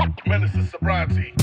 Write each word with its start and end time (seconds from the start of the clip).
Menace 0.00 0.52
to 0.52 0.64
sobriety. 0.64 1.34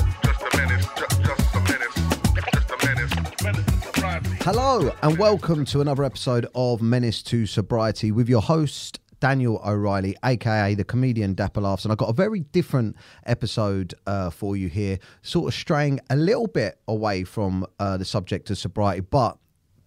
Hello, 4.42 4.92
and 5.04 5.20
welcome 5.20 5.64
to 5.66 5.82
another 5.82 6.04
episode 6.04 6.48
of 6.56 6.82
Menace 6.82 7.22
to 7.24 7.46
Sobriety 7.46 8.12
with 8.12 8.28
your 8.28 8.42
host, 8.42 9.00
Daniel 9.20 9.62
O'Reilly, 9.64 10.16
aka 10.26 10.74
the 10.74 10.84
comedian 10.84 11.36
Dapper 11.36 11.62
Laughs. 11.62 11.86
And 11.86 11.92
I've 11.92 12.00
got 12.00 12.10
a 12.10 12.14
very 12.14 12.40
different 12.40 12.96
episode 13.28 13.94
uh, 14.08 14.32
for 14.32 14.58
you 14.58 14.70
here, 14.70 14.98
sort 15.22 15.50
of 15.50 15.54
straying 15.54 16.00
a 16.10 16.16
little 16.16 16.48
bit 16.48 16.80
away 16.88 17.26
from 17.26 17.64
uh, 17.80 17.98
the 17.98 18.06
subject 18.06 18.50
of 18.50 18.58
sobriety, 18.58 19.02
but 19.02 19.38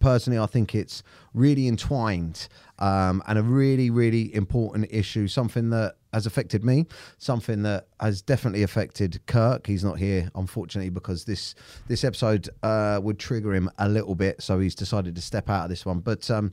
personally, 0.01 0.39
I 0.39 0.47
think 0.47 0.75
it's 0.75 1.03
really 1.33 1.67
entwined 1.67 2.47
um, 2.79 3.23
and 3.27 3.37
a 3.37 3.43
really, 3.43 3.89
really 3.89 4.33
important 4.35 4.87
issue. 4.89 5.27
Something 5.27 5.69
that 5.69 5.95
has 6.13 6.25
affected 6.25 6.65
me, 6.65 6.87
something 7.17 7.63
that 7.63 7.87
has 7.99 8.21
definitely 8.21 8.63
affected 8.63 9.21
Kirk. 9.27 9.67
He's 9.67 9.83
not 9.83 9.97
here, 9.97 10.29
unfortunately, 10.35 10.89
because 10.89 11.25
this 11.25 11.55
this 11.87 12.03
episode 12.03 12.49
uh, 12.63 12.99
would 13.01 13.19
trigger 13.19 13.53
him 13.53 13.69
a 13.77 13.87
little 13.87 14.15
bit, 14.15 14.41
so 14.41 14.59
he's 14.59 14.75
decided 14.75 15.15
to 15.15 15.21
step 15.21 15.49
out 15.49 15.65
of 15.65 15.69
this 15.69 15.85
one. 15.85 15.99
But 15.99 16.29
um, 16.29 16.51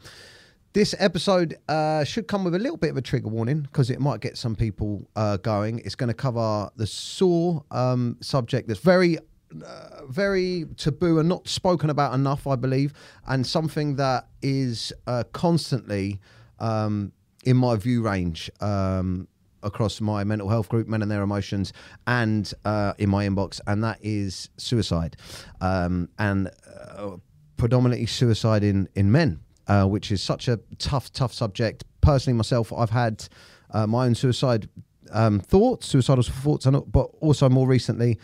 this 0.74 0.95
episode 0.99 1.57
uh, 1.69 2.05
should 2.05 2.29
come 2.29 2.45
with 2.45 2.55
a 2.55 2.59
little 2.59 2.77
bit 2.77 2.91
of 2.91 2.96
a 2.96 3.02
trigger 3.02 3.29
warning 3.29 3.62
because 3.62 3.91
it 3.91 4.01
might 4.01 4.21
get 4.21 4.37
some 4.37 4.55
people 4.55 5.09
uh, 5.16 5.38
going. 5.38 5.80
It's 5.80 5.95
going 5.95 6.09
to 6.09 6.15
cover 6.15 6.71
the 6.77 6.87
sore 6.87 7.65
um, 7.71 8.16
subject 8.21 8.69
that's 8.69 8.80
very 8.80 9.19
uh, 9.65 10.07
very 10.09 10.66
taboo 10.77 11.19
and 11.19 11.29
not 11.29 11.48
spoken 11.48 11.91
about 11.91 12.15
enough, 12.15 12.47
I 12.47 12.57
believe, 12.57 12.93
and 13.27 13.47
something 13.47 13.97
that 13.97 14.29
is 14.43 14.93
uh, 15.07 15.24
constantly 15.33 16.21
um, 16.59 17.12
in 17.45 17.57
my 17.57 17.77
view 17.77 18.02
range 18.02 18.51
um, 18.61 19.29
across 19.62 20.01
my 20.01 20.24
mental 20.24 20.48
health 20.48 20.69
group, 20.69 20.87
Men 20.87 21.02
and 21.02 21.11
Their 21.11 21.23
Emotions, 21.23 21.73
and 22.07 22.52
uh, 22.65 22.93
in 22.98 23.09
my 23.09 23.27
inbox, 23.27 23.61
and 23.66 23.83
that 23.84 23.98
is 24.02 24.51
suicide, 24.57 25.16
um, 25.60 26.09
and 26.19 26.51
uh, 26.66 27.16
predominantly 27.57 28.07
suicide 28.07 28.63
in 28.63 28.88
in 28.95 29.10
men, 29.10 29.41
uh, 29.66 29.87
which 29.87 30.13
is 30.13 30.23
such 30.23 30.49
a 30.49 30.60
tough, 30.79 31.13
tough 31.13 31.32
subject. 31.32 31.85
Personally, 32.01 32.37
myself, 32.37 32.73
I've 32.73 32.91
had 32.91 33.26
uh, 33.71 33.87
my 33.87 34.07
own 34.07 34.15
suicide 34.15 34.69
um, 35.10 35.41
thoughts, 35.41 35.87
suicidal 35.87 36.23
thoughts, 36.23 36.66
but 36.66 37.10
also 37.21 37.49
more 37.49 37.66
recently 37.66 38.19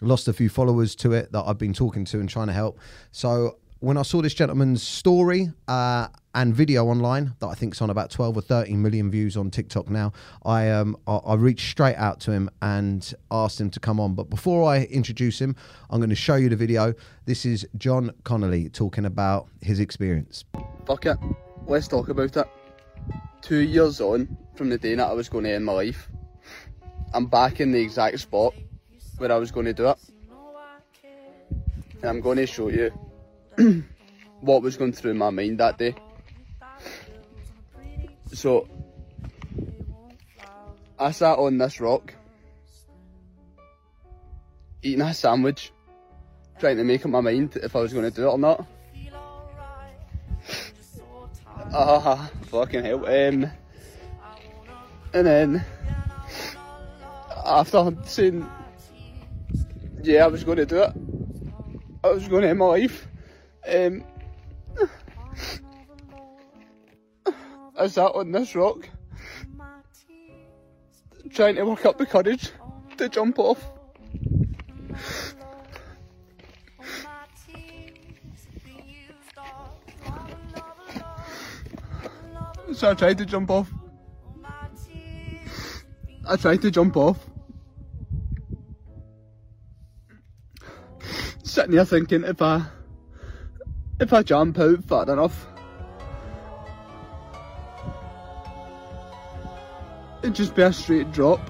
lost 0.00 0.28
a 0.28 0.32
few 0.32 0.48
followers 0.48 0.94
to 0.96 1.12
it 1.12 1.32
that 1.32 1.44
I've 1.46 1.58
been 1.58 1.72
talking 1.72 2.04
to 2.06 2.20
and 2.20 2.28
trying 2.28 2.48
to 2.48 2.52
help. 2.52 2.78
So 3.12 3.58
when 3.80 3.96
I 3.96 4.02
saw 4.02 4.22
this 4.22 4.34
gentleman's 4.34 4.82
story 4.82 5.52
uh, 5.68 6.08
and 6.34 6.54
video 6.54 6.86
online 6.86 7.34
that 7.40 7.46
I 7.46 7.54
think's 7.54 7.82
on 7.82 7.90
about 7.90 8.10
12 8.10 8.36
or 8.38 8.40
13 8.40 8.80
million 8.80 9.10
views 9.10 9.36
on 9.36 9.50
TikTok 9.50 9.90
now, 9.90 10.12
I 10.44 10.70
um 10.70 10.96
I, 11.06 11.16
I 11.16 11.34
reached 11.34 11.70
straight 11.70 11.96
out 11.96 12.20
to 12.20 12.32
him 12.32 12.50
and 12.62 13.12
asked 13.30 13.60
him 13.60 13.70
to 13.70 13.80
come 13.80 14.00
on. 14.00 14.14
But 14.14 14.30
before 14.30 14.70
I 14.70 14.84
introduce 14.84 15.40
him, 15.40 15.56
I'm 15.90 16.00
going 16.00 16.10
to 16.10 16.16
show 16.16 16.36
you 16.36 16.48
the 16.48 16.56
video. 16.56 16.94
This 17.26 17.44
is 17.44 17.66
John 17.76 18.12
Connelly 18.24 18.68
talking 18.70 19.04
about 19.04 19.48
his 19.60 19.80
experience. 19.80 20.44
Fuck 20.86 21.06
it. 21.06 21.18
Let's 21.66 21.88
talk 21.88 22.08
about 22.08 22.36
it. 22.36 22.48
Two 23.42 23.60
years 23.60 24.00
on 24.00 24.36
from 24.54 24.70
the 24.70 24.78
day 24.78 24.94
that 24.94 25.06
I 25.06 25.12
was 25.12 25.28
going 25.28 25.44
to 25.44 25.50
end 25.50 25.64
my 25.64 25.72
life, 25.72 26.08
I'm 27.12 27.26
back 27.26 27.60
in 27.60 27.72
the 27.72 27.80
exact 27.80 28.18
spot 28.20 28.54
where 29.18 29.32
I 29.32 29.36
was 29.36 29.50
going 29.50 29.66
to 29.66 29.72
do 29.72 29.88
it. 29.88 29.98
And 32.02 32.04
I'm 32.04 32.20
going 32.20 32.36
to 32.36 32.46
show 32.46 32.68
you 32.68 32.92
what 34.40 34.62
was 34.62 34.76
going 34.76 34.92
through 34.92 35.14
my 35.14 35.30
mind 35.30 35.58
that 35.58 35.78
day. 35.78 35.94
So, 38.32 38.68
I 40.98 41.10
sat 41.10 41.38
on 41.38 41.58
this 41.58 41.80
rock, 41.80 42.14
eating 44.82 45.00
a 45.00 45.14
sandwich, 45.14 45.72
trying 46.58 46.76
to 46.76 46.84
make 46.84 47.04
up 47.04 47.10
my 47.10 47.20
mind 47.20 47.56
if 47.56 47.74
I 47.74 47.80
was 47.80 47.92
going 47.92 48.04
to 48.04 48.10
do 48.10 48.28
it 48.28 48.30
or 48.30 48.38
not. 48.38 48.66
Ah, 51.78 52.30
fucking 52.42 52.84
hell. 52.84 53.04
Um, 53.04 53.50
and 55.12 55.26
then, 55.26 55.64
after 57.44 57.92
saying, 58.04 58.46
yeah, 60.06 60.24
I 60.24 60.28
was 60.28 60.44
going 60.44 60.58
to 60.58 60.66
do 60.66 60.82
it, 60.82 60.92
I 62.04 62.10
was 62.10 62.28
going 62.28 62.42
to 62.42 62.48
end 62.48 62.60
my 62.60 62.66
life, 62.66 63.08
um, 63.68 64.04
I 67.78 67.88
sat 67.88 68.12
on 68.14 68.30
this 68.30 68.54
rock, 68.54 68.88
trying 71.30 71.56
to 71.56 71.64
work 71.64 71.84
up 71.84 71.98
the 71.98 72.06
courage 72.06 72.50
to 72.96 73.08
jump 73.08 73.38
off. 73.38 73.62
So 82.72 82.90
I 82.90 82.94
tried 82.94 83.18
to 83.18 83.26
jump 83.26 83.50
off. 83.50 83.70
I 86.28 86.36
tried 86.36 86.62
to 86.62 86.70
jump 86.70 86.96
off. 86.96 87.25
Sitting 91.56 91.72
here 91.72 91.86
thinking 91.86 92.22
if 92.24 92.42
I 92.42 92.66
if 93.98 94.12
I 94.12 94.22
jump 94.22 94.58
out 94.58 94.84
far 94.84 95.10
enough 95.10 95.46
it'd 100.22 100.34
just 100.34 100.54
be 100.54 100.60
a 100.60 100.70
straight 100.70 101.10
drop. 101.12 101.40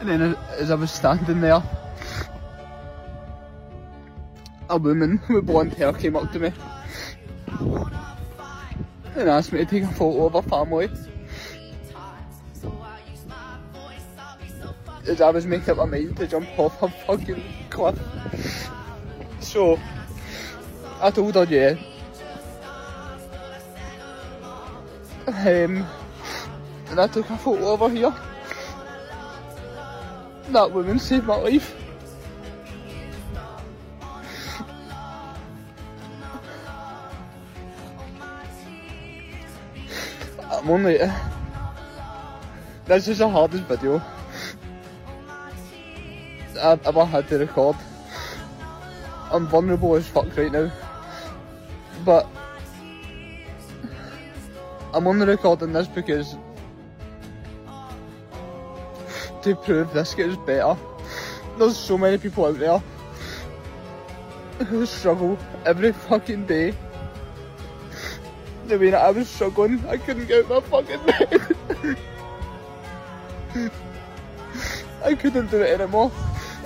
And 0.00 0.08
then 0.08 0.36
as 0.58 0.72
I 0.72 0.74
was 0.74 0.90
standing 0.90 1.40
there 1.40 1.62
a 4.68 4.76
woman 4.76 5.20
with 5.28 5.46
blonde 5.46 5.74
hair 5.74 5.92
came 5.92 6.16
up 6.16 6.32
to 6.32 6.40
me 6.40 6.52
and 9.14 9.28
asked 9.28 9.52
me 9.52 9.60
to 9.60 9.64
take 9.64 9.84
a 9.84 9.92
photo 9.94 10.26
of 10.26 10.32
her 10.32 10.42
family. 10.50 10.88
As 15.06 15.20
I 15.20 15.28
was 15.30 15.44
making 15.44 15.70
up 15.70 15.76
my 15.76 15.84
mind 15.84 16.16
to 16.16 16.26
jump 16.26 16.48
off 16.58 16.82
a 16.82 16.88
fucking 16.88 17.42
cliff. 17.68 17.98
So, 19.40 19.78
I 21.00 21.10
told 21.10 21.34
her 21.34 21.44
yeah. 21.44 21.74
Um, 25.26 25.86
and 26.88 27.00
I 27.00 27.06
took 27.06 27.28
a 27.28 27.36
photo 27.36 27.66
over 27.66 27.90
here. 27.90 28.14
That 30.48 30.72
woman 30.72 30.98
saved 30.98 31.26
my 31.26 31.36
life. 31.36 31.74
I'm 40.50 40.70
only. 40.70 40.98
This 42.86 43.08
is 43.08 43.18
the 43.18 43.28
hardest 43.28 43.64
video 43.64 44.02
I've 46.64 46.86
ever 46.86 47.04
had 47.04 47.28
to 47.28 47.38
record. 47.38 47.76
I'm 49.30 49.46
vulnerable 49.46 49.94
as 49.96 50.08
fuck 50.08 50.34
right 50.34 50.50
now. 50.50 50.72
But 52.06 52.26
I'm 54.94 55.06
only 55.06 55.26
recording 55.26 55.74
this 55.74 55.88
because 55.88 56.36
to 59.42 59.54
prove 59.56 59.92
this 59.92 60.14
gets 60.14 60.36
better. 60.36 60.74
There's 61.58 61.76
so 61.76 61.98
many 61.98 62.16
people 62.16 62.46
out 62.46 62.58
there 62.58 62.82
who 64.66 64.86
struggle 64.86 65.38
every 65.66 65.92
fucking 65.92 66.46
day 66.46 66.74
the 68.68 68.78
way 68.78 68.88
that 68.88 69.02
I 69.04 69.10
was 69.10 69.28
struggling, 69.28 69.84
I 69.86 69.98
couldn't 69.98 70.26
get 70.26 70.50
out 70.50 70.70
my 70.70 70.82
fucking 70.82 71.04
bed. 71.06 71.98
I 75.04 75.14
couldn't 75.14 75.50
do 75.50 75.60
it 75.60 75.78
anymore. 75.78 76.10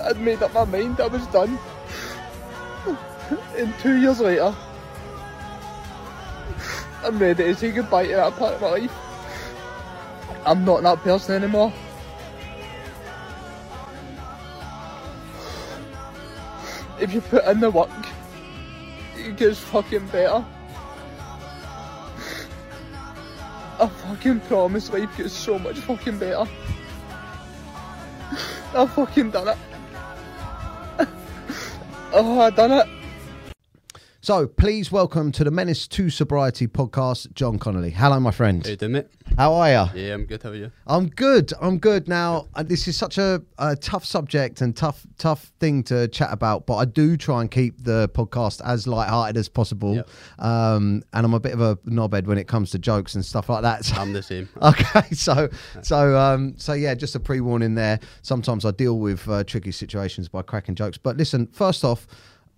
I'd 0.08 0.18
made 0.18 0.42
up 0.42 0.54
my 0.54 0.64
mind, 0.64 0.98
I 1.02 1.06
was 1.06 1.26
done. 1.26 1.58
And 3.58 3.74
two 3.78 3.98
years 3.98 4.20
later, 4.20 4.54
I'm 7.04 7.18
ready 7.18 7.44
to 7.44 7.54
say 7.54 7.72
goodbye 7.72 8.06
to 8.06 8.14
that 8.14 8.32
part 8.36 8.54
of 8.54 8.62
my 8.62 8.70
life. 8.70 8.92
I'm 10.46 10.64
not 10.64 10.82
that 10.82 10.98
person 11.00 11.42
anymore. 11.42 11.74
If 16.98 17.12
you 17.12 17.20
put 17.20 17.44
in 17.44 17.60
the 17.60 17.70
work, 17.70 17.90
it 19.14 19.36
gets 19.36 19.58
fucking 19.58 20.06
better. 20.06 20.42
I 23.78 23.86
fucking 23.86 24.40
promise 24.40 24.90
life 24.90 25.14
gets 25.18 25.34
so 25.34 25.58
much 25.58 25.80
fucking 25.80 26.18
better. 26.18 26.48
I 28.74 28.86
fucking 28.86 29.32
done 29.32 29.48
it. 29.48 29.58
Oh, 32.12 32.40
I 32.40 32.50
done 32.50 32.72
it. 32.72 32.86
So 34.20 34.46
please 34.46 34.90
welcome 34.90 35.30
to 35.32 35.44
the 35.44 35.50
Menace 35.50 35.86
to 35.88 36.10
Sobriety 36.10 36.66
podcast, 36.66 37.32
John 37.34 37.58
Connelly. 37.58 37.90
Hello, 37.90 38.18
my 38.18 38.30
friend. 38.30 38.64
How 38.64 38.70
you 38.70 38.76
doing, 38.76 38.92
mate? 38.92 39.06
How 39.38 39.54
are 39.54 39.68
you? 39.70 40.00
Yeah, 40.00 40.14
I'm 40.14 40.24
good. 40.24 40.42
How 40.42 40.48
are 40.48 40.54
you? 40.56 40.72
I'm 40.88 41.06
good. 41.10 41.52
I'm 41.60 41.78
good. 41.78 42.08
Now, 42.08 42.48
uh, 42.56 42.64
this 42.64 42.88
is 42.88 42.96
such 42.96 43.18
a, 43.18 43.40
a 43.56 43.76
tough 43.76 44.04
subject 44.04 44.62
and 44.62 44.76
tough, 44.76 45.06
tough 45.16 45.52
thing 45.60 45.84
to 45.84 46.08
chat 46.08 46.30
about, 46.32 46.66
but 46.66 46.74
I 46.74 46.86
do 46.86 47.16
try 47.16 47.42
and 47.42 47.48
keep 47.48 47.84
the 47.84 48.08
podcast 48.08 48.60
as 48.64 48.88
light-hearted 48.88 49.36
as 49.36 49.48
possible. 49.48 49.94
Yep. 49.94 50.08
Um, 50.40 51.04
and 51.12 51.24
I'm 51.24 51.34
a 51.34 51.38
bit 51.38 51.52
of 51.52 51.60
a 51.60 51.76
knobhead 51.86 52.26
when 52.26 52.36
it 52.36 52.48
comes 52.48 52.72
to 52.72 52.80
jokes 52.80 53.14
and 53.14 53.24
stuff 53.24 53.48
like 53.48 53.62
that. 53.62 53.84
So- 53.84 53.94
I'm 54.00 54.12
the 54.12 54.24
same. 54.24 54.48
Okay, 54.60 55.02
so 55.12 55.48
so 55.82 56.18
um, 56.18 56.54
so 56.58 56.72
yeah, 56.72 56.96
just 56.96 57.14
a 57.14 57.20
pre-warning 57.20 57.76
there. 57.76 58.00
Sometimes 58.22 58.64
I 58.64 58.72
deal 58.72 58.98
with 58.98 59.28
uh, 59.28 59.44
tricky 59.44 59.70
situations 59.70 60.28
by 60.28 60.42
cracking 60.42 60.74
jokes. 60.74 60.98
But 60.98 61.16
listen, 61.16 61.46
first 61.46 61.84
off, 61.84 62.08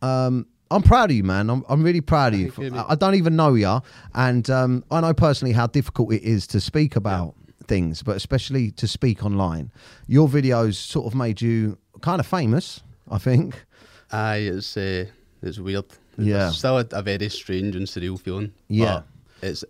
um, 0.00 0.46
I'm 0.70 0.82
proud 0.82 1.10
of 1.10 1.16
you, 1.16 1.24
man. 1.24 1.50
I'm, 1.50 1.64
I'm 1.68 1.82
really 1.82 2.00
proud 2.00 2.34
of 2.34 2.40
you. 2.40 2.52
Mate. 2.58 2.72
I 2.74 2.90
I 2.90 2.94
don't 2.94 3.14
even 3.14 3.36
know 3.36 3.54
you, 3.54 3.80
and 4.14 4.48
um, 4.50 4.84
I 4.90 5.00
know 5.00 5.14
personally 5.14 5.52
how 5.52 5.66
difficult 5.66 6.12
it 6.12 6.22
is 6.22 6.46
to 6.48 6.60
speak 6.60 6.96
about 6.96 7.34
things, 7.66 8.02
but 8.02 8.16
especially 8.16 8.70
to 8.72 8.86
speak 8.86 9.24
online. 9.24 9.70
Your 10.06 10.28
videos 10.28 10.74
sort 10.74 11.06
of 11.06 11.14
made 11.14 11.40
you 11.40 11.78
kind 12.00 12.20
of 12.20 12.26
famous, 12.26 12.82
I 13.10 13.18
think. 13.18 13.64
Aye, 14.12 14.36
it's 14.54 14.76
uh, 14.76 15.06
it's 15.42 15.58
weird. 15.58 15.86
Yeah. 16.18 16.48
It's 16.48 16.58
still 16.58 16.78
a, 16.78 16.86
a 16.92 17.02
very 17.02 17.28
strange 17.30 17.76
and 17.76 17.86
surreal 17.86 18.20
feeling. 18.20 18.52
Yeah. 18.68 19.02
it's 19.42 19.64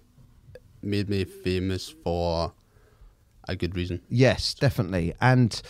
made 0.83 1.09
me 1.09 1.25
famous 1.25 1.89
for 1.89 2.53
a 3.49 3.57
good 3.57 3.77
reason. 3.77 4.01
Yes, 4.09 4.55
definitely. 4.55 5.15
And 5.21 5.61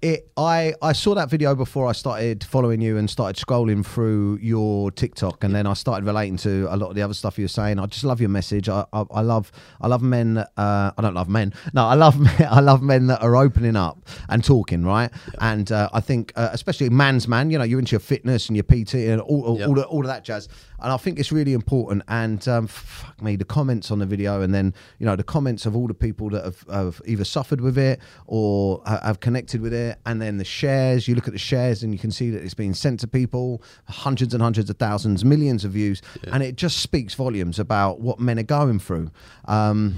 it 0.00 0.30
I 0.36 0.74
I 0.80 0.92
saw 0.92 1.14
that 1.16 1.28
video 1.28 1.54
before 1.56 1.86
I 1.88 1.92
started 1.92 2.44
following 2.44 2.80
you 2.80 2.96
and 2.96 3.10
started 3.10 3.36
scrolling 3.44 3.84
through 3.84 4.38
your 4.40 4.92
TikTok 4.92 5.42
and 5.42 5.54
then 5.54 5.66
I 5.66 5.74
started 5.74 6.06
relating 6.06 6.36
to 6.38 6.68
a 6.70 6.76
lot 6.76 6.90
of 6.90 6.94
the 6.94 7.02
other 7.02 7.14
stuff 7.14 7.36
you 7.38 7.44
were 7.44 7.48
saying. 7.48 7.78
I 7.80 7.86
just 7.86 8.04
love 8.04 8.20
your 8.20 8.28
message. 8.30 8.68
I 8.68 8.84
I, 8.92 9.04
I 9.10 9.20
love 9.22 9.50
I 9.80 9.88
love 9.88 10.02
men 10.02 10.38
uh, 10.38 10.92
I 10.96 11.02
don't 11.02 11.14
love 11.14 11.28
men. 11.28 11.52
No, 11.72 11.84
I 11.86 11.94
love 11.94 12.18
men, 12.20 12.48
I 12.48 12.60
love 12.60 12.80
men 12.82 13.08
that 13.08 13.22
are 13.22 13.34
opening 13.36 13.74
up 13.76 13.98
and 14.28 14.44
talking, 14.44 14.84
right? 14.84 15.10
And 15.40 15.70
uh, 15.72 15.88
I 15.92 16.00
think 16.00 16.32
uh, 16.36 16.50
especially 16.52 16.90
man's 16.90 17.26
man, 17.26 17.50
you 17.50 17.58
know, 17.58 17.64
you're 17.64 17.80
into 17.80 17.92
your 17.92 18.00
fitness 18.00 18.48
and 18.48 18.56
your 18.56 18.64
PT 18.64 18.94
and 18.94 19.20
all 19.20 19.42
all, 19.42 19.58
Yep. 19.58 19.68
all, 19.68 19.80
all 19.80 20.00
of 20.02 20.06
that 20.06 20.22
jazz. 20.24 20.48
And 20.80 20.92
I 20.92 20.96
think 20.96 21.18
it's 21.18 21.32
really 21.32 21.54
important. 21.54 22.04
And 22.06 22.46
um, 22.46 22.68
fuck 22.68 23.20
me, 23.20 23.34
the 23.34 23.44
comments 23.44 23.90
on 23.90 23.98
the 23.98 24.06
video, 24.06 24.42
and 24.42 24.54
then 24.54 24.72
you 25.00 25.06
know 25.06 25.16
the 25.16 25.24
comments 25.24 25.66
of 25.66 25.74
all 25.74 25.88
the 25.88 25.94
people 25.94 26.30
that 26.30 26.44
have, 26.44 26.64
have 26.70 27.02
either 27.04 27.24
suffered 27.24 27.60
with 27.60 27.76
it 27.76 27.98
or 28.28 28.80
have 28.86 29.18
connected 29.18 29.60
with 29.60 29.74
it, 29.74 29.87
and 30.06 30.20
then 30.22 30.38
the 30.38 30.44
shares. 30.44 31.06
You 31.08 31.14
look 31.14 31.26
at 31.26 31.32
the 31.32 31.38
shares, 31.38 31.82
and 31.82 31.92
you 31.92 31.98
can 31.98 32.10
see 32.10 32.30
that 32.30 32.42
it's 32.42 32.54
being 32.54 32.74
sent 32.74 33.00
to 33.00 33.06
people, 33.08 33.62
hundreds 33.88 34.34
and 34.34 34.42
hundreds 34.42 34.68
of 34.70 34.76
thousands, 34.76 35.24
millions 35.24 35.64
of 35.64 35.72
views, 35.72 36.02
and 36.32 36.42
it 36.42 36.56
just 36.56 36.78
speaks 36.78 37.14
volumes 37.14 37.58
about 37.58 38.00
what 38.00 38.18
men 38.20 38.38
are 38.38 38.42
going 38.44 38.78
through. 38.78 39.10
Um, 39.46 39.94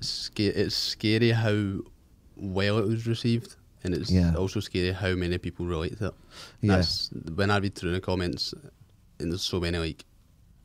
it's 0.00 0.74
scary 0.74 1.30
how 1.30 1.80
well 2.36 2.78
it 2.78 2.86
was 2.86 3.06
received, 3.06 3.56
and 3.84 3.94
it's 3.94 4.10
Yeah. 4.10 4.34
also 4.34 4.60
scary 4.60 4.92
how 4.92 5.14
many 5.14 5.38
people 5.38 5.66
relate 5.66 5.98
to 5.98 6.06
it. 6.08 6.14
Yeah. 6.62 6.82
When 7.34 7.50
I 7.50 7.58
read 7.58 7.74
through 7.74 7.92
the 7.92 8.00
comments, 8.00 8.54
and 9.18 9.30
there's 9.30 9.42
so 9.42 9.60
many 9.60 9.78
like, 9.78 10.04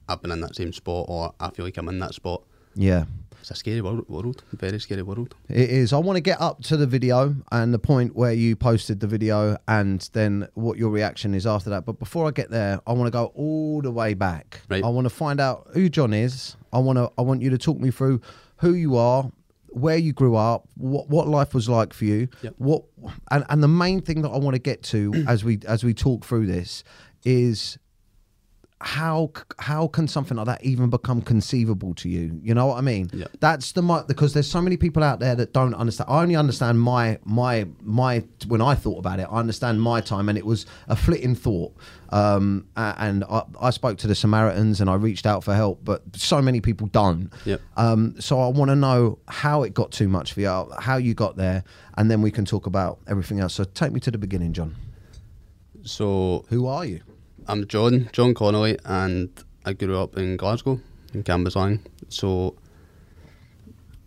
I've 0.08 0.22
been 0.22 0.32
in 0.32 0.40
that 0.42 0.56
same 0.56 0.72
spot, 0.72 1.06
or 1.10 1.34
I 1.40 1.50
feel 1.50 1.66
like 1.66 1.78
I'm 1.78 1.90
in 1.90 2.00
that 2.00 2.14
spot. 2.14 2.44
yeah. 2.76 3.06
It's 3.46 3.52
a 3.52 3.56
scary 3.56 3.80
world, 3.80 4.10
world 4.10 4.44
very 4.54 4.80
scary 4.80 5.04
world. 5.04 5.36
It 5.50 5.70
is. 5.70 5.94
I 5.94 6.00
want 6.00 6.18
to 6.18 6.22
get 6.22 6.42
up 6.42 6.64
to 6.64 6.78
the 6.78 6.88
video 6.88 7.36
and 7.52 7.72
the 7.72 7.78
point 7.78 8.16
where 8.16 8.34
you 8.34 8.56
posted 8.56 9.02
the 9.02 9.06
video 9.06 9.56
and 9.68 10.02
then 10.14 10.48
what 10.56 10.80
your 10.80 10.90
reaction 10.90 11.36
is 11.36 11.46
after 11.46 11.70
that. 11.70 11.86
But 11.86 12.00
before 12.00 12.28
I 12.28 12.32
get 12.32 12.50
there, 12.50 12.82
I 12.88 12.94
want 12.94 13.06
to 13.06 13.12
go 13.12 13.26
all 13.36 13.84
the 13.84 13.92
way 13.92 14.16
back. 14.16 14.62
Right. 14.68 14.84
I 14.84 14.88
want 14.88 15.06
to 15.06 15.12
find 15.12 15.40
out 15.40 15.68
who 15.76 15.90
John 15.90 16.12
is. 16.12 16.56
I 16.74 16.80
want 16.80 16.98
to 16.98 17.12
I 17.20 17.22
want 17.22 17.44
you 17.44 17.52
to 17.52 17.58
talk 17.60 17.80
me 17.80 17.92
through 17.92 18.20
who 18.58 18.74
you 18.74 18.98
are, 18.98 19.30
where 19.68 19.98
you 19.98 20.12
grew 20.12 20.36
up, 20.36 20.68
what 20.74 21.08
what 21.10 21.28
life 21.28 21.54
was 21.54 21.70
like 21.70 21.94
for 21.94 22.06
you. 22.06 22.28
Yep. 22.42 22.56
What 22.58 22.86
and 23.30 23.46
and 23.50 23.62
the 23.62 23.68
main 23.68 24.02
thing 24.02 24.24
that 24.24 24.30
I 24.30 24.40
want 24.40 24.56
to 24.56 24.60
get 24.60 24.82
to 24.86 25.24
as 25.28 25.44
we 25.44 25.60
as 25.68 25.84
we 25.84 25.94
talk 25.94 26.26
through 26.26 26.48
this 26.48 26.84
is 27.24 27.78
how 28.82 29.32
how 29.58 29.88
can 29.88 30.06
something 30.06 30.36
like 30.36 30.48
that 30.48 30.64
even 30.64 30.90
become 30.90 31.22
conceivable 31.22 31.94
to 31.96 32.10
you? 32.10 32.40
You 32.44 32.54
know 32.54 32.68
what 32.68 32.78
I 32.78 32.82
mean? 32.82 33.10
Yeah. 33.14 33.28
That's 33.40 33.72
the 33.72 33.82
because 34.06 34.34
there's 34.34 34.50
so 34.50 34.62
many 34.62 34.76
people 34.76 35.02
out 35.02 35.20
there 35.20 35.34
that 35.36 35.54
don't 35.54 35.74
understand. 35.74 36.10
I 36.10 36.22
only 36.22 36.36
understand 36.36 36.82
my 36.82 37.18
my 37.24 37.68
my 37.82 38.24
when 38.48 38.62
I 38.62 38.76
thought 38.76 39.00
about 39.00 39.22
it. 39.22 39.28
I 39.32 39.40
understand 39.40 39.82
my 39.82 40.02
time, 40.02 40.28
and 40.28 40.38
it 40.38 40.46
was 40.46 40.66
a 40.90 40.96
flitting 40.96 41.36
thought. 41.36 41.74
Um, 42.10 42.68
and 42.76 43.24
I, 43.24 43.44
I 43.62 43.70
spoke 43.70 43.98
to 44.00 44.08
the 44.08 44.16
Samaritans, 44.16 44.82
and 44.82 44.90
I 44.90 44.96
reached 44.96 45.26
out 45.26 45.44
for 45.44 45.56
help, 45.56 45.80
but 45.84 46.04
so 46.14 46.42
many 46.42 46.60
people 46.60 46.88
don't. 46.88 47.32
Yep. 47.46 47.62
Um, 47.78 48.16
so 48.20 48.42
I 48.42 48.50
want 48.50 48.72
to 48.72 48.76
know 48.76 49.20
how 49.30 49.64
it 49.64 49.74
got 49.74 49.92
too 49.92 50.10
much 50.10 50.34
for 50.34 50.42
you, 50.42 50.70
how 50.80 50.98
you 50.98 51.14
got 51.14 51.38
there, 51.38 51.64
and 51.98 52.12
then 52.12 52.22
we 52.22 52.30
can 52.30 52.44
talk 52.44 52.66
about 52.66 53.00
everything 53.08 53.40
else. 53.40 53.54
So 53.54 53.64
take 53.64 53.94
me 53.94 54.02
to 54.02 54.12
the 54.12 54.18
beginning, 54.18 54.52
John. 54.52 54.76
So 55.84 56.46
Who 56.50 56.68
are 56.68 56.84
you? 56.84 57.02
I'm 57.48 57.68
John, 57.68 58.10
John 58.12 58.34
Connelly, 58.34 58.80
and 58.86 59.30
I 59.66 59.74
grew 59.74 60.00
up 60.00 60.18
in 60.18 60.36
Glasgow, 60.36 60.80
in 61.14 61.24
Cambuslang. 61.24 61.80
So, 62.10 62.56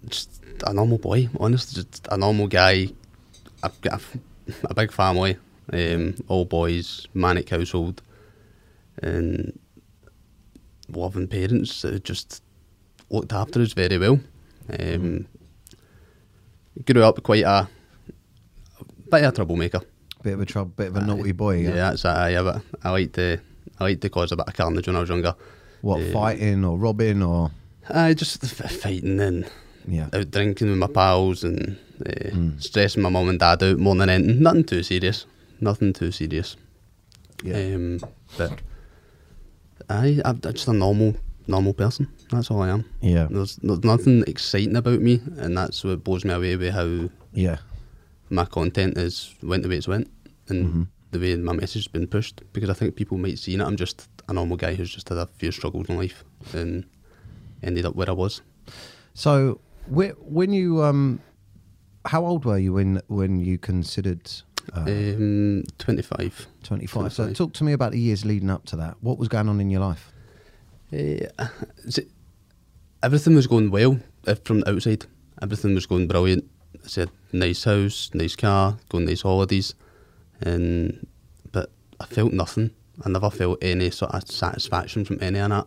just 0.09 0.43
a 0.67 0.73
normal 0.73 0.99
boy, 0.99 1.29
honestly, 1.39 1.85
just 1.85 2.09
a 2.11 2.17
normal 2.17 2.49
guy. 2.49 2.89
I've 3.63 3.81
got 3.81 4.03
a, 4.03 4.53
a 4.65 4.75
big 4.75 4.91
family, 4.91 5.37
um, 5.73 6.17
all 6.27 6.47
boys, 6.47 7.07
manic 7.15 7.51
household, 7.51 8.03
and 9.03 9.57
loving 10.89 11.29
parents 11.29 11.83
that 11.83 12.03
just 12.03 12.43
looked 13.09 13.33
after 13.33 13.61
us 13.61 13.73
very 13.73 13.99
well. 13.99 14.19
Um, 14.81 15.29
grew 16.85 17.05
up 17.05 17.23
quite 17.23 17.45
a, 17.45 17.69
bit 19.09 19.23
of 19.23 19.33
a 19.33 19.37
troublemaker. 19.37 19.83
Bit 20.29 20.35
of 20.35 20.41
a 20.43 20.45
trouble, 20.47 20.73
bit 20.77 20.89
of 20.89 20.97
a 20.97 21.01
naughty 21.01 21.33
boy. 21.33 21.57
Yeah, 21.61 21.69
Yeah. 21.71 21.75
that's 21.91 22.05
it. 22.05 22.33
yeah. 22.33 22.43
but 22.43 22.61
I 22.85 22.91
like 22.91 23.13
to 23.15 23.41
I 23.81 23.85
like 23.85 24.01
to 24.03 24.11
cause 24.11 24.31
a 24.31 24.37
bit 24.37 24.47
of 24.47 24.53
carnage 24.55 24.87
when 24.87 24.97
I 24.97 25.01
was 25.01 25.09
younger. 25.09 25.35
What 25.81 26.03
Um, 26.03 26.13
fighting 26.13 26.65
or 26.67 26.77
robbing 26.77 27.23
or 27.23 27.51
I 27.89 28.13
just 28.13 28.45
f- 28.45 28.71
fighting 28.71 29.19
and 29.21 29.47
yeah. 29.87 30.11
out 30.13 30.31
drinking 30.31 30.69
with 30.69 30.77
my 30.77 30.87
pals 30.89 31.45
and 31.45 31.79
uh, 32.05 32.11
Mm. 32.37 32.63
stressing 32.63 33.03
my 33.03 33.09
mum 33.09 33.31
and 33.31 33.39
dad 33.39 33.63
out 33.63 33.79
more 33.79 33.95
than 33.97 34.11
anything. 34.11 34.43
Nothing 34.43 34.65
too 34.65 34.83
serious. 34.83 35.25
Nothing 35.63 35.95
too 35.95 36.13
serious. 36.13 36.57
Yeah. 37.43 37.57
Um, 37.75 38.01
but 38.37 38.61
I 39.89 40.21
I'm 40.27 40.41
just 40.43 40.69
a 40.69 40.73
normal 40.75 41.15
normal 41.47 41.73
person. 41.73 42.09
That's 42.31 42.51
all 42.51 42.61
I 42.61 42.69
am. 42.69 42.85
Yeah. 43.01 43.29
There's 43.31 43.57
there's 43.57 43.83
nothing 43.85 44.25
exciting 44.27 44.77
about 44.77 45.01
me, 45.01 45.23
and 45.39 45.57
that's 45.57 45.83
what 45.85 46.05
blows 46.05 46.25
me 46.27 46.35
away 46.35 46.57
with 46.57 46.75
how 46.75 47.09
Yeah. 47.33 47.59
my 48.31 48.45
content 48.45 48.99
is 48.99 49.35
went 49.43 49.63
the 49.63 49.69
way 49.71 49.77
it's 49.79 49.89
went 49.89 50.11
and 50.49 50.67
Mhm. 50.67 50.87
the 51.11 51.19
way 51.19 51.37
my 51.37 51.53
message 51.53 51.85
has 51.85 51.89
been 51.89 52.07
pushed 52.07 52.43
because 52.53 52.71
I 52.71 52.75
think 52.75 52.97
people 52.97 53.19
might 53.19 53.39
see 53.39 53.55
it. 53.55 53.61
I'm 53.61 53.77
just 53.77 54.09
a 54.29 54.33
normal 54.33 54.57
guy 54.57 54.75
who's 54.75 54.91
just 54.91 55.09
had 55.09 55.19
a 55.19 55.27
few 55.39 55.51
struggles 55.53 55.89
in 55.89 55.97
life 55.97 56.25
and 56.55 56.85
ended 57.63 57.85
up 57.87 57.95
where 57.97 58.09
I 58.09 58.13
was. 58.13 58.43
So 59.15 59.61
when 59.87 60.53
you 60.53 60.83
um, 60.83 61.21
how 62.05 62.25
old 62.25 62.45
were 62.45 62.59
you 62.59 62.75
when 62.75 63.01
when 63.09 63.41
you 63.41 63.59
considered 63.59 64.31
uh, 64.77 64.81
Um, 64.87 65.65
25. 65.79 66.47
25? 66.63 67.13
So 67.13 67.33
talk 67.33 67.53
to 67.55 67.65
me 67.65 67.73
about 67.73 67.93
the 67.93 67.99
years 68.01 68.25
leading 68.25 68.51
up 68.51 68.65
to 68.67 68.77
that. 68.77 68.97
What 69.01 69.19
was 69.19 69.29
going 69.29 69.49
on 69.49 69.61
in 69.61 69.71
your 69.71 69.81
life? 69.81 70.13
Uh, 70.93 71.47
everything 73.03 73.35
was 73.35 73.47
going 73.47 73.71
well 73.71 73.99
uh, 74.27 74.35
from 74.45 74.61
the 74.61 74.71
outside. 74.71 75.07
Everything 75.43 75.75
was 75.75 75.87
going 75.87 76.07
brilliant. 76.09 76.45
I 76.85 76.89
said, 76.89 77.11
nice 77.33 77.65
house, 77.65 78.11
nice 78.15 78.37
car, 78.37 78.77
going 78.89 79.07
nice 79.07 79.23
holidays. 79.23 79.75
And 80.41 81.07
But 81.53 81.71
I 82.01 82.05
felt 82.07 82.33
nothing. 82.33 82.71
I 83.05 83.09
never 83.09 83.31
felt 83.31 83.59
any 83.63 83.91
sort 83.91 84.13
of 84.13 84.29
satisfaction 84.29 85.05
from 85.05 85.19
any 85.21 85.39
of 85.39 85.51
that. 85.51 85.67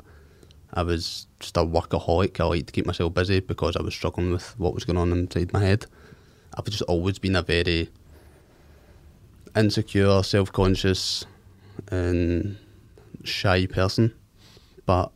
I 0.74 0.84
was 0.84 1.28
just 1.40 1.58
a 1.58 1.62
workaholic. 1.62 2.40
I 2.40 2.46
liked 2.46 2.68
to 2.68 2.74
keep 2.74 2.86
myself 2.86 3.14
busy 3.14 3.40
because 3.42 3.76
I 3.76 3.82
was 3.82 3.94
struggling 3.94 4.32
with 4.32 4.58
what 4.60 4.74
was 4.74 4.86
going 4.86 4.98
on 4.98 5.12
inside 5.12 5.52
my 5.54 5.60
head. 5.62 5.86
I've 6.58 6.66
just 6.66 6.82
always 6.84 7.20
been 7.20 7.36
a 7.36 7.42
very 7.42 7.90
insecure, 9.56 10.24
self 10.24 10.52
conscious, 10.52 11.26
and 11.90 12.58
shy 13.24 13.66
person. 13.66 14.14
But 14.86 15.12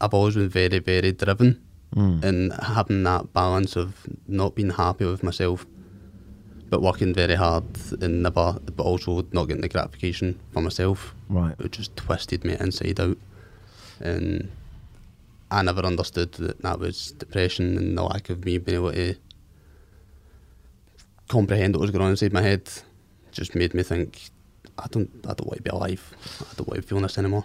I've 0.00 0.14
always 0.14 0.34
been 0.34 0.48
very, 0.48 0.78
very 0.78 1.12
driven 1.12 1.62
Mm. 1.96 2.22
and 2.22 2.52
having 2.52 3.02
that 3.04 3.32
balance 3.32 3.74
of 3.74 4.06
not 4.26 4.54
being 4.54 4.68
happy 4.68 5.06
with 5.06 5.22
myself, 5.22 5.64
but 6.70 6.82
working 6.82 7.14
very 7.14 7.34
hard 7.34 7.64
and 8.00 8.22
never, 8.22 8.58
but 8.76 8.82
also 8.82 9.26
not 9.32 9.46
getting 9.46 9.62
the 9.62 9.68
gratification 9.68 10.38
for 10.52 10.60
myself. 10.60 11.14
Right. 11.28 11.54
It 11.58 11.72
just 11.72 11.96
twisted 11.96 12.44
me 12.44 12.56
inside 12.58 13.00
out, 13.00 13.18
and 14.00 14.50
I 15.50 15.62
never 15.62 15.82
understood 15.82 16.32
that 16.32 16.62
that 16.62 16.78
was 16.78 17.12
depression 17.12 17.78
and 17.78 17.96
the 17.96 18.02
lack 18.02 18.28
of 18.30 18.44
me 18.44 18.58
being 18.58 18.78
able 18.78 18.92
to 18.92 19.14
comprehend 21.28 21.74
what 21.74 21.82
was 21.82 21.90
going 21.90 22.04
on 22.04 22.10
inside 22.10 22.32
my 22.32 22.42
head. 22.42 22.70
Just 23.32 23.54
made 23.54 23.74
me 23.74 23.82
think, 23.82 24.30
I 24.78 24.86
don't, 24.90 25.10
I 25.24 25.34
don't 25.34 25.46
want 25.46 25.58
to 25.58 25.62
be 25.62 25.70
alive. 25.70 26.14
I 26.40 26.54
don't 26.56 26.68
want 26.68 26.82
to 26.82 26.86
feel 26.86 27.00
this 27.00 27.18
anymore. 27.18 27.44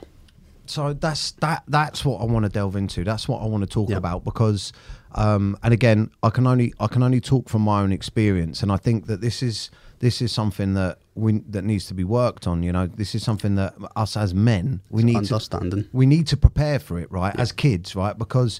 So 0.74 0.94
that's 0.94 1.32
that 1.44 1.64
that's 1.68 2.04
what 2.04 2.18
I 2.22 2.26
want 2.26 2.44
to 2.46 2.50
delve 2.50 2.76
into. 2.76 3.04
That's 3.04 3.28
what 3.28 3.40
I 3.42 3.46
want 3.46 3.64
to 3.64 3.70
talk 3.70 3.90
Yeah. 3.90 3.98
about 4.04 4.24
because 4.24 4.74
um 5.16 5.56
and 5.64 5.74
again, 5.74 6.10
I 6.24 6.30
can 6.30 6.46
only 6.48 6.74
I 6.80 6.88
can 6.88 7.04
only 7.04 7.22
talk 7.22 7.50
from 7.50 7.62
my 7.62 7.82
own 7.84 7.92
experience 8.00 8.64
and 8.64 8.72
I 8.72 8.78
think 8.78 9.06
that 9.08 9.22
this 9.22 9.44
is 9.44 9.70
this 10.00 10.22
is 10.22 10.32
something 10.32 10.74
that 10.74 10.98
we 11.16 11.40
that 11.56 11.64
needs 11.64 11.86
to 11.88 11.94
be 11.94 12.04
worked 12.04 12.48
on, 12.48 12.64
you 12.64 12.72
know. 12.72 12.88
This 12.88 13.14
is 13.16 13.24
something 13.24 13.56
that 13.56 13.74
us 13.96 14.18
as 14.18 14.34
men, 14.34 14.82
we 14.90 15.04
need 15.04 15.14
to 15.14 15.18
understanding. 15.36 15.86
we 15.94 16.06
need 16.06 16.26
to 16.28 16.38
prepare 16.38 16.80
for 16.80 17.00
it, 17.00 17.10
right? 17.12 17.34
As 17.40 17.52
kids, 17.52 17.96
right? 17.96 18.18
Because 18.18 18.60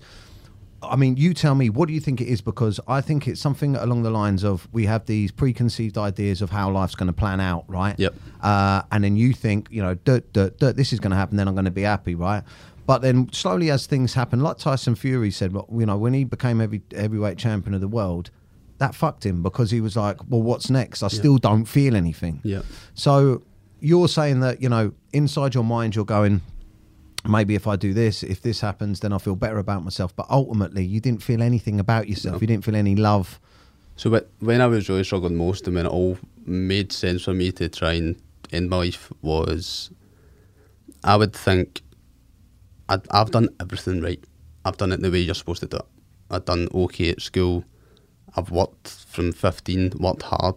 I 0.84 0.96
mean, 0.96 1.18
you 1.18 1.34
tell 1.34 1.56
me, 1.56 1.70
what 1.70 1.88
do 1.88 1.94
you 1.94 2.00
think 2.00 2.22
it 2.22 2.28
is? 2.28 2.42
Because 2.42 2.80
I 2.88 3.02
think 3.02 3.28
it's 3.28 3.42
something 3.42 3.76
along 3.76 4.04
the 4.04 4.12
lines 4.12 4.44
of 4.44 4.68
we 4.72 4.86
have 4.86 5.06
these 5.06 5.32
preconceived 5.32 5.98
ideas 5.98 6.42
of 6.42 6.50
how 6.50 6.70
life's 6.72 6.96
going 6.96 7.08
to 7.08 7.14
plan 7.14 7.40
out, 7.40 7.66
right? 7.68 7.98
Yep. 7.98 8.16
Uh, 8.42 8.82
and 8.92 9.04
then 9.04 9.16
you 9.16 9.34
think, 9.34 9.68
you 9.72 9.82
know, 9.82 9.96
dirt, 9.96 10.32
dirt, 10.34 10.60
dirt, 10.60 10.76
this 10.76 10.94
is 10.94 11.00
going 11.00 11.12
to 11.12 11.18
happen, 11.18 11.38
then 11.38 11.48
I'm 11.48 11.56
going 11.56 11.66
to 11.66 11.72
be 11.72 11.84
happy, 11.84 12.16
right? 12.16 12.44
But 12.86 13.02
then 13.02 13.32
slowly 13.32 13.72
as 13.72 13.86
things 13.86 14.14
happen, 14.14 14.42
like 14.42 14.58
Tyson 14.58 14.96
Fury 14.96 15.32
said, 15.32 15.54
well, 15.54 15.68
you 15.72 15.86
know, 15.86 15.98
when 15.98 16.14
he 16.14 16.26
became 16.26 16.60
heavy, 16.60 16.82
heavyweight 16.94 17.38
champion 17.38 17.74
of 17.74 17.82
the 17.82 17.88
world, 17.88 18.30
that 18.80 18.94
fucked 18.94 19.26
him 19.26 19.42
because 19.42 19.72
he 19.72 19.80
was 19.80 19.96
like, 19.96 20.18
well, 20.28 20.42
what's 20.42 20.70
next? 20.70 21.04
I 21.04 21.08
still 21.08 21.38
don't 21.38 21.66
feel 21.66 21.96
anything. 21.96 22.42
Yeah. 22.44 22.64
So 22.96 23.44
you're 23.80 24.10
saying 24.10 24.42
that, 24.42 24.62
you 24.62 24.68
know, 24.68 24.94
inside 25.14 25.54
your 25.56 25.64
mind, 25.64 25.96
you're 25.96 26.04
going, 26.06 26.42
maybe 27.28 27.56
if 27.56 27.68
I 27.68 27.76
do 27.76 27.94
this, 27.94 28.24
if 28.24 28.42
this 28.42 28.62
happens, 28.62 29.00
then 29.00 29.14
I 29.14 29.18
feel 29.18 29.36
better 29.36 29.58
about 29.58 29.84
myself. 29.84 30.16
But 30.16 30.26
ultimately, 30.30 30.84
you 30.84 31.00
didn't 31.00 31.24
feel 31.24 31.42
anything 31.42 31.80
about 31.80 32.08
yourself. 32.10 32.42
You 32.42 32.48
didn't 32.48 32.66
feel 32.66 32.76
any 32.76 32.96
love. 32.96 33.40
So 33.96 34.10
wh- 34.10 34.44
when 34.44 34.62
I 34.62 34.68
was 34.68 34.90
really 34.90 35.04
struggling 35.04 35.36
most 35.36 35.68
and 35.68 35.76
when 35.76 35.86
it 35.86 35.90
all 35.90 36.18
made 36.46 36.92
sense 36.92 37.24
for 37.24 37.34
me 37.34 37.52
to 37.54 37.70
try 37.70 37.94
and 37.94 38.16
end 38.52 38.70
my 38.70 38.78
life 38.78 39.12
was 39.22 39.90
I 41.04 41.16
would 41.16 41.34
think 41.34 41.82
I'd, 42.90 43.02
I've 43.12 43.32
done 43.32 43.50
everything 43.60 44.02
right. 44.02 44.24
I've 44.66 44.78
done 44.78 44.92
it 44.92 45.02
the 45.02 45.12
way 45.12 45.20
you're 45.20 45.36
supposed 45.36 45.62
to 45.62 45.68
do 45.68 45.78
it. 45.78 45.86
I've 46.30 46.46
done 46.46 46.68
okay 46.74 47.10
at 47.10 47.22
school. 47.22 47.64
I've 48.36 48.50
worked 48.50 48.88
from 48.90 49.32
15, 49.32 49.94
worked 50.00 50.24
hard. 50.24 50.56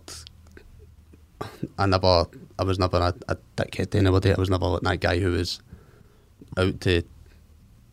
I 1.78 1.87
never, 1.87 2.25
I 2.58 2.64
was 2.64 2.78
never 2.78 2.96
a, 2.96 3.14
a 3.28 3.37
dickhead 3.56 3.90
to 3.90 3.99
anybody. 3.99 4.32
I 4.32 4.37
was 4.38 4.49
never 4.49 4.66
like 4.66 4.82
that 4.82 5.00
guy 5.00 5.18
who 5.18 5.32
was 5.32 5.61
out 6.57 6.81
to 6.83 7.02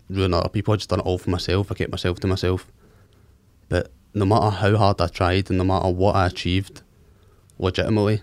ruin 0.09 0.33
other 0.33 0.49
people. 0.49 0.73
I 0.73 0.77
just 0.77 0.89
done 0.89 0.99
it 0.99 1.05
all 1.05 1.17
for 1.17 1.29
myself. 1.29 1.71
I 1.71 1.75
kept 1.75 1.91
myself 1.91 2.19
to 2.21 2.27
myself. 2.27 2.71
But 3.69 3.91
no 4.13 4.25
matter 4.25 4.49
how 4.49 4.77
hard 4.77 5.01
I 5.01 5.07
tried 5.07 5.49
and 5.49 5.57
no 5.57 5.63
matter 5.63 5.89
what 5.89 6.15
I 6.15 6.27
achieved, 6.27 6.81
legitimately, 7.57 8.21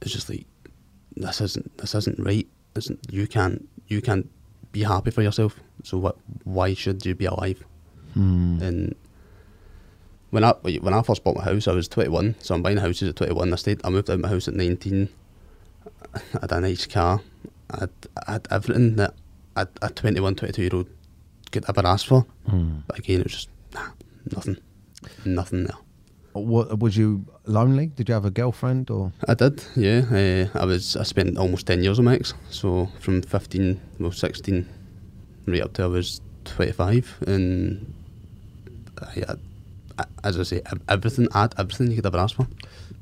it's 0.00 0.12
just 0.12 0.28
like 0.28 0.46
this 1.16 1.40
isn't 1.40 1.76
this 1.78 1.94
isn't 1.94 2.18
right. 2.18 2.46
Isn't 2.76 3.00
you 3.10 3.26
can't 3.26 3.68
you 3.88 4.00
can't 4.00 4.28
be 4.72 4.82
happy 4.82 5.10
for 5.10 5.22
yourself. 5.22 5.58
So 5.82 5.98
what? 5.98 6.16
Why 6.44 6.74
should 6.74 7.04
you 7.04 7.14
be 7.14 7.26
alive? 7.26 7.64
Hmm. 8.14 8.60
And 8.62 8.94
when 10.30 10.44
I 10.44 10.52
when 10.52 10.94
I 10.94 11.02
first 11.02 11.24
bought 11.24 11.36
my 11.36 11.44
house, 11.44 11.68
I 11.68 11.72
was 11.72 11.88
twenty 11.88 12.10
one. 12.10 12.36
So 12.40 12.54
I'm 12.54 12.62
buying 12.62 12.76
houses 12.78 13.08
at 13.08 13.16
twenty 13.16 13.32
one. 13.32 13.52
I 13.52 13.56
stayed. 13.56 13.80
I 13.84 13.90
moved 13.90 14.10
out 14.10 14.14
of 14.14 14.20
my 14.20 14.28
house 14.28 14.48
at 14.48 14.54
nineteen. 14.54 15.08
I 16.14 16.20
had 16.40 16.52
a 16.52 16.60
nice 16.60 16.86
car. 16.86 17.20
I 17.70 17.80
had, 17.80 17.90
I 18.26 18.32
had 18.32 18.48
everything 18.50 18.96
that 18.96 19.14
a, 19.56 19.66
a 19.82 19.90
21, 19.90 20.34
22 20.34 20.62
year 20.62 20.70
old 20.74 20.86
could 21.52 21.64
ever 21.68 21.86
ask 21.86 22.06
for. 22.06 22.26
But 22.86 22.98
again, 22.98 23.20
it 23.20 23.24
was 23.24 23.32
just 23.32 23.48
nah, 23.74 23.88
nothing, 24.32 24.58
nothing 25.24 25.64
there. 25.64 25.76
What 26.32 26.78
was 26.78 26.96
you 26.96 27.24
lonely? 27.46 27.86
Did 27.86 28.08
you 28.08 28.14
have 28.14 28.24
a 28.24 28.30
girlfriend 28.30 28.88
or? 28.90 29.12
I 29.26 29.34
did, 29.34 29.64
yeah. 29.74 30.02
Uh, 30.54 30.58
I 30.58 30.64
was. 30.64 30.96
I 30.96 31.02
spent 31.02 31.36
almost 31.36 31.66
ten 31.66 31.82
years 31.82 31.98
with 31.98 32.04
my 32.04 32.14
ex. 32.14 32.34
So 32.50 32.88
from 33.00 33.22
fifteen, 33.22 33.80
well, 33.98 34.12
sixteen, 34.12 34.68
right 35.46 35.60
up 35.62 35.72
to 35.74 35.82
I 35.82 35.86
was 35.86 36.20
twenty-five, 36.44 37.24
and 37.26 37.92
I 39.02 39.24
had, 39.26 39.40
as 40.22 40.38
I 40.38 40.44
say, 40.44 40.62
everything. 40.88 41.26
I 41.34 41.40
had 41.42 41.54
everything 41.58 41.88
you 41.90 41.96
could 41.96 42.06
ever 42.06 42.18
ask 42.18 42.36
for. 42.36 42.46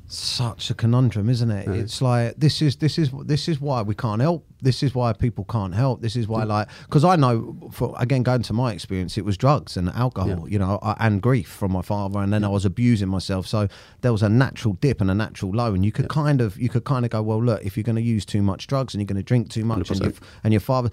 Such 0.06 0.70
a 0.70 0.74
conundrum, 0.74 1.28
isn't 1.28 1.50
it? 1.50 1.68
It's 1.68 2.00
like 2.00 2.34
this 2.38 2.62
is 2.62 2.76
this 2.76 2.96
is 2.96 3.10
this 3.26 3.46
is 3.46 3.60
why 3.60 3.82
we 3.82 3.94
can't 3.94 4.22
help. 4.22 4.46
This 4.60 4.82
is 4.82 4.94
why 4.94 5.12
people 5.12 5.44
can't 5.44 5.74
help. 5.74 6.00
This 6.02 6.16
is 6.16 6.26
why, 6.26 6.42
like, 6.44 6.68
because 6.86 7.04
I 7.04 7.14
know, 7.16 7.56
for 7.72 7.94
again, 7.98 8.22
going 8.24 8.42
to 8.42 8.52
my 8.52 8.72
experience, 8.72 9.16
it 9.16 9.24
was 9.24 9.36
drugs 9.36 9.76
and 9.76 9.88
alcohol, 9.90 10.28
Yeah. 10.28 10.52
you 10.52 10.58
know, 10.58 10.78
and 10.98 11.22
grief 11.22 11.48
from 11.48 11.70
my 11.72 11.82
father, 11.82 12.18
and 12.20 12.32
then 12.32 12.42
I 12.44 12.48
was 12.48 12.64
abusing 12.64 13.08
myself. 13.08 13.46
So 13.46 13.68
there 14.00 14.10
was 14.12 14.22
a 14.22 14.28
natural 14.28 14.74
dip 14.80 15.00
and 15.00 15.10
a 15.10 15.14
natural 15.14 15.52
low, 15.52 15.74
and 15.74 15.84
you 15.84 15.92
could 15.92 16.08
kind 16.08 16.40
of 16.40 16.58
you 16.58 16.68
could 16.68 16.84
kind 16.84 17.04
of 17.04 17.10
go, 17.12 17.22
well, 17.22 17.42
look, 17.42 17.64
if 17.64 17.76
you're 17.76 17.84
going 17.84 17.96
to 17.96 18.02
use 18.02 18.26
too 18.26 18.42
much 18.42 18.66
drugs 18.66 18.94
and 18.94 19.00
you're 19.00 19.06
going 19.06 19.16
to 19.16 19.22
drink 19.22 19.48
too 19.48 19.64
much, 19.64 19.90
and, 19.90 20.00
100%. 20.00 20.18
and 20.42 20.52
your 20.52 20.60
father, 20.60 20.90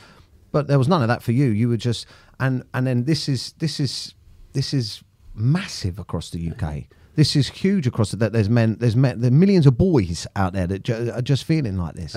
but 0.52 0.68
there 0.68 0.78
was 0.78 0.88
none 0.88 1.02
of 1.02 1.08
that 1.08 1.24
for 1.24 1.32
you. 1.32 1.46
You 1.48 1.70
were 1.70 1.78
just 1.78 2.06
and 2.40 2.64
and 2.74 2.86
then 2.86 3.06
this 3.06 3.28
is 3.28 3.54
this 3.60 3.80
is 3.80 4.14
this 4.54 4.74
is 4.74 5.04
massive 5.34 6.00
across 6.00 6.30
the 6.30 6.52
UK. 6.52 6.84
This 7.16 7.36
is 7.36 7.48
huge 7.50 7.88
across 7.88 8.12
the, 8.12 8.18
that. 8.18 8.34
There's 8.34 8.50
men, 8.50 8.76
there's 8.80 8.96
men, 8.96 9.22
there 9.22 9.30
are 9.30 9.34
millions 9.34 9.66
of 9.66 9.78
boys 9.78 10.28
out 10.36 10.54
there 10.54 10.68
that 10.68 10.84
ju- 10.84 11.12
are 11.14 11.22
just 11.22 11.46
feeling 11.46 11.78
like 11.78 11.96
this. 11.96 12.16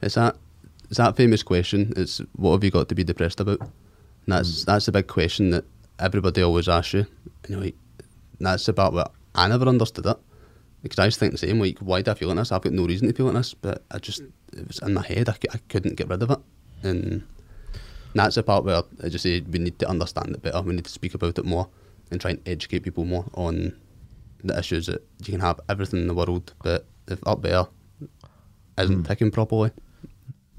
It's 0.00 0.14
that. 0.14 0.36
It's 0.88 0.98
that 0.98 1.16
famous 1.16 1.42
question. 1.42 1.92
It's 1.96 2.20
what 2.36 2.52
have 2.52 2.64
you 2.64 2.70
got 2.70 2.88
to 2.88 2.94
be 2.94 3.04
depressed 3.04 3.40
about? 3.40 3.60
And 3.60 3.70
that's 4.26 4.64
that's 4.64 4.86
the 4.86 4.92
big 4.92 5.06
question 5.06 5.50
that 5.50 5.64
everybody 5.98 6.42
always 6.42 6.68
asks 6.68 6.94
you. 6.94 7.06
And 7.42 7.50
you're 7.50 7.60
like, 7.60 7.76
that's 8.40 8.66
the 8.66 8.72
part 8.72 8.94
where 8.94 9.06
I 9.34 9.48
never 9.48 9.66
understood 9.66 10.06
it 10.06 10.16
because 10.82 10.98
I 10.98 11.06
used 11.06 11.16
to 11.16 11.20
think 11.20 11.32
the 11.32 11.38
same. 11.38 11.60
Like, 11.60 11.78
why 11.78 12.02
do 12.02 12.10
I 12.10 12.14
feel 12.14 12.28
like 12.28 12.38
this? 12.38 12.52
I've 12.52 12.62
got 12.62 12.72
no 12.72 12.86
reason 12.86 13.08
to 13.08 13.14
feel 13.14 13.26
like 13.26 13.34
this, 13.34 13.54
but 13.54 13.84
I 13.90 13.98
just 13.98 14.22
it 14.52 14.66
was 14.66 14.78
in 14.80 14.94
my 14.94 15.06
head. 15.06 15.28
I, 15.28 15.34
I 15.52 15.58
couldn't 15.68 15.96
get 15.96 16.08
rid 16.08 16.22
of 16.22 16.30
it, 16.30 16.38
and 16.82 17.26
that's 18.14 18.36
the 18.36 18.42
part 18.42 18.64
where 18.64 18.82
I 19.02 19.08
just 19.08 19.22
say 19.22 19.40
we 19.40 19.58
need 19.58 19.78
to 19.80 19.88
understand 19.88 20.34
it 20.34 20.42
better. 20.42 20.62
We 20.62 20.74
need 20.74 20.84
to 20.84 20.90
speak 20.90 21.14
about 21.14 21.38
it 21.38 21.44
more 21.44 21.68
and 22.10 22.20
try 22.20 22.32
and 22.32 22.48
educate 22.48 22.80
people 22.80 23.04
more 23.04 23.26
on 23.34 23.76
the 24.42 24.58
issues 24.58 24.86
that 24.86 25.04
you 25.24 25.32
can 25.32 25.40
have 25.40 25.60
everything 25.68 26.00
in 26.00 26.06
the 26.06 26.14
world, 26.14 26.54
but 26.62 26.86
if 27.08 27.18
up 27.26 27.42
there 27.42 27.66
isn't 28.78 28.96
hmm. 28.96 29.02
ticking 29.02 29.30
properly, 29.30 29.70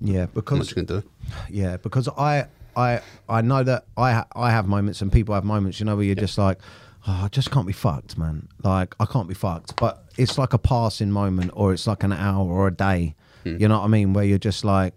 Yeah, 0.01 0.27
because 0.34 0.60
much 0.60 0.70
you 0.70 0.75
can 0.75 0.86
do? 0.86 1.03
yeah, 1.50 1.77
because 1.77 2.08
I 2.08 2.48
I 2.75 3.01
I 3.27 3.41
know 3.41 3.63
that 3.63 3.86
I 3.98 4.24
I 4.36 4.51
have 4.51 4.68
moments 4.68 5.01
and 5.01 5.12
people 5.12 5.36
have 5.36 5.44
moments, 5.44 5.79
you 5.79 5.86
know, 5.86 5.96
where 5.96 6.06
you're 6.06 6.15
just 6.15 6.38
like, 6.38 6.60
oh, 7.08 7.22
I 7.25 7.27
just 7.29 7.51
can't 7.51 7.68
be 7.68 7.74
fucked, 7.74 8.18
man. 8.18 8.48
Like 8.63 8.96
I 9.00 9.06
can't 9.06 9.27
be 9.27 9.34
fucked, 9.34 9.75
but 9.75 10.06
it's 10.18 10.38
like 10.38 10.53
a 10.53 10.58
passing 10.58 11.12
moment, 11.12 11.51
or 11.53 11.74
it's 11.74 11.88
like 11.88 12.03
an 12.03 12.13
hour 12.13 12.48
or 12.50 12.68
a 12.68 12.74
day. 12.74 13.15
Hmm. 13.44 13.58
You 13.60 13.68
know 13.68 13.79
what 13.79 13.86
I 13.86 13.88
mean? 13.88 14.13
Where 14.13 14.24
you're 14.25 14.38
just 14.38 14.63
like. 14.65 14.94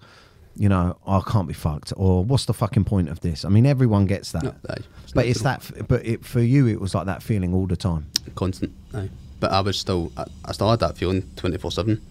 You 0.55 0.69
know, 0.69 0.99
oh, 1.07 1.23
I 1.27 1.31
can't 1.31 1.49
be 1.49 1.55
fucked, 1.55 1.95
or 1.97 2.23
what's 2.27 2.45
the 2.45 2.53
fucking 2.53 2.85
point 2.85 3.09
of 3.09 3.21
this? 3.21 3.47
I 3.47 3.49
mean, 3.49 3.65
everyone 3.65 4.05
gets 4.05 4.33
that, 4.33 4.43
No, 4.43 4.55
aye, 4.69 4.83
but 5.15 5.25
it's 5.25 5.41
that. 5.41 5.61
f- 5.61 5.89
But 5.89 6.05
it, 6.05 6.27
for 6.27 6.41
you, 6.43 6.67
it 6.67 6.79
was 6.79 6.95
like 6.95 7.07
that 7.07 7.23
feeling 7.23 7.55
all 7.55 7.67
the 7.67 7.75
time. 7.75 8.05
constant. 8.35 8.71
Aye. 8.93 9.09
But 9.41 9.51
I 9.53 9.61
was 9.63 9.79
still, 9.79 10.13
I, 10.15 10.27
I 10.45 10.53
still 10.53 10.69
had 10.69 10.79
that 10.81 10.99
feeling 10.99 11.23
twenty 11.37 11.57
four 11.57 11.71
seven. 11.73 12.03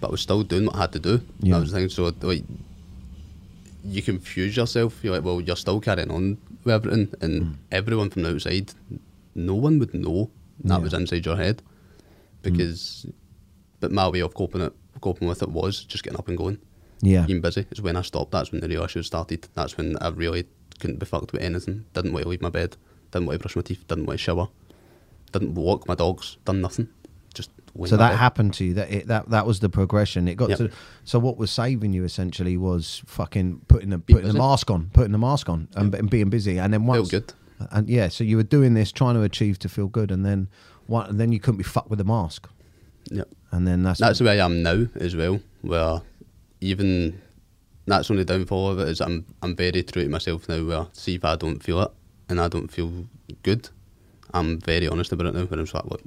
But 0.00 0.08
I 0.08 0.10
was 0.10 0.20
still 0.20 0.42
doing 0.42 0.66
what 0.66 0.76
I 0.76 0.80
had 0.82 0.92
to 0.92 0.98
do. 0.98 1.20
Yeah. 1.40 1.56
I 1.56 1.60
was 1.60 1.72
thinking 1.72 1.90
so 1.90 2.12
like, 2.22 2.44
you 3.84 4.02
confuse 4.02 4.56
yourself. 4.56 4.98
You're 5.02 5.14
like, 5.14 5.24
well, 5.24 5.40
you're 5.40 5.56
still 5.56 5.80
carrying 5.80 6.10
on 6.10 6.38
with 6.64 6.74
everything, 6.74 7.14
and 7.20 7.42
mm. 7.42 7.54
everyone 7.70 8.10
from 8.10 8.22
the 8.22 8.34
outside, 8.34 8.72
no 9.34 9.54
one 9.54 9.78
would 9.78 9.94
know 9.94 10.30
that 10.64 10.76
Yeah. 10.76 10.82
was 10.82 10.94
inside 10.94 11.26
your 11.26 11.36
head, 11.36 11.62
mm. 12.42 12.52
because. 12.52 13.06
But 13.80 13.92
my 13.92 14.08
way 14.10 14.20
of 14.20 14.34
coping 14.34 14.60
it, 14.60 14.74
coping 15.00 15.26
with 15.26 15.42
it 15.42 15.48
was 15.48 15.84
just 15.84 16.04
getting 16.04 16.18
up 16.18 16.28
and 16.28 16.36
going. 16.36 16.58
Yeah, 17.00 17.24
being 17.24 17.40
busy 17.40 17.64
is 17.70 17.80
when 17.80 17.96
I 17.96 18.02
stopped. 18.02 18.32
That's 18.32 18.52
when 18.52 18.60
the 18.60 18.68
real 18.68 18.84
issues 18.84 19.06
started. 19.06 19.48
That's 19.54 19.78
when 19.78 19.96
I 20.02 20.08
really 20.08 20.44
couldn't 20.80 20.98
be 20.98 21.06
fucked 21.06 21.32
with 21.32 21.40
anything. 21.40 21.86
Didn't 21.94 22.12
want 22.12 22.24
to 22.24 22.28
leave 22.28 22.42
my 22.42 22.50
bed. 22.50 22.76
Didn't 23.10 23.26
want 23.26 23.40
to 23.40 23.42
brush 23.42 23.56
my 23.56 23.62
teeth. 23.62 23.88
Didn't 23.88 24.04
want 24.04 24.18
to 24.18 24.22
shower. 24.22 24.48
Didn't 25.32 25.54
walk 25.54 25.88
my 25.88 25.94
dogs. 25.94 26.36
Done 26.44 26.60
nothing. 26.60 26.88
Just 27.34 27.50
so 27.86 27.96
that 27.96 28.10
bed. 28.10 28.18
happened 28.18 28.54
to 28.54 28.64
you. 28.64 28.74
That 28.74 28.90
it, 28.90 29.06
that 29.06 29.30
that 29.30 29.46
was 29.46 29.60
the 29.60 29.68
progression. 29.68 30.26
It 30.28 30.34
got 30.36 30.48
Yep. 30.50 30.58
to. 30.58 30.70
So 31.04 31.18
what 31.18 31.36
was 31.36 31.50
saving 31.50 31.92
you 31.92 32.04
essentially 32.04 32.56
was 32.56 33.02
fucking 33.06 33.62
putting 33.68 33.90
the 33.90 33.98
putting 33.98 34.28
the 34.28 34.38
mask 34.38 34.70
on, 34.70 34.90
putting 34.92 35.12
the 35.12 35.18
mask 35.18 35.48
on, 35.48 35.68
and, 35.76 35.94
and 35.94 36.10
being 36.10 36.30
busy. 36.30 36.58
And 36.58 36.72
then 36.72 36.80
Feel 36.80 36.88
once 36.88 37.10
good. 37.10 37.32
And 37.70 37.88
yeah, 37.88 38.08
so 38.08 38.24
you 38.24 38.36
were 38.36 38.42
doing 38.42 38.74
this, 38.74 38.90
trying 38.90 39.14
to 39.14 39.22
achieve 39.22 39.58
to 39.60 39.68
feel 39.68 39.86
good, 39.86 40.10
and 40.10 40.24
then 40.24 40.48
what? 40.86 41.08
And 41.10 41.20
then 41.20 41.30
you 41.30 41.38
couldn't 41.38 41.58
be 41.58 41.64
fucked 41.64 41.90
with 41.90 41.98
the 41.98 42.04
mask. 42.04 42.48
Yep. 43.10 43.28
And 43.52 43.66
then 43.66 43.82
that's 43.82 44.00
That's 44.00 44.18
the 44.18 44.24
way 44.24 44.40
I 44.40 44.44
am 44.44 44.62
now 44.62 44.86
as 44.96 45.14
well. 45.14 45.40
Where 45.62 46.00
even 46.60 47.20
that's 47.86 48.08
the 48.08 48.14
only 48.14 48.24
downfall 48.24 48.70
of 48.70 48.78
it 48.80 48.88
is 48.88 49.00
I'm 49.00 49.26
I'm 49.42 49.54
very 49.54 49.82
true 49.82 50.02
to 50.04 50.08
myself 50.08 50.48
now. 50.48 50.64
Where 50.64 50.86
see 50.92 51.14
if 51.14 51.24
I 51.24 51.36
don't 51.36 51.62
feel 51.62 51.80
it 51.82 51.90
and 52.28 52.40
I 52.40 52.48
don't 52.48 52.68
feel 52.72 53.06
good, 53.42 53.68
I'm 54.32 54.60
very 54.60 54.88
honest 54.88 55.12
about 55.12 55.26
it 55.26 55.34
now. 55.34 55.44
Where 55.44 55.58
I'm 55.60 55.66
like, 55.72 55.84
look, 55.86 56.02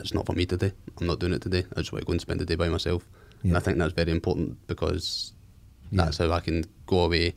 it's 0.00 0.14
not 0.14 0.26
for 0.26 0.32
me 0.32 0.46
today. 0.46 0.72
I'm 1.00 1.06
not 1.06 1.18
doing 1.20 1.32
it 1.32 1.42
today. 1.42 1.64
I 1.76 1.80
just 1.80 1.92
want 1.92 2.02
to 2.02 2.06
go 2.06 2.12
and 2.12 2.20
spend 2.20 2.40
the 2.40 2.44
day 2.44 2.56
by 2.56 2.68
myself. 2.68 3.06
Yeah. 3.42 3.50
And 3.50 3.56
I 3.56 3.60
think 3.60 3.78
that's 3.78 3.92
very 3.94 4.10
important 4.10 4.66
because 4.66 5.32
Yeah. 5.90 6.04
that's 6.04 6.18
how 6.18 6.30
I 6.32 6.40
can 6.40 6.64
go 6.86 7.04
away 7.04 7.34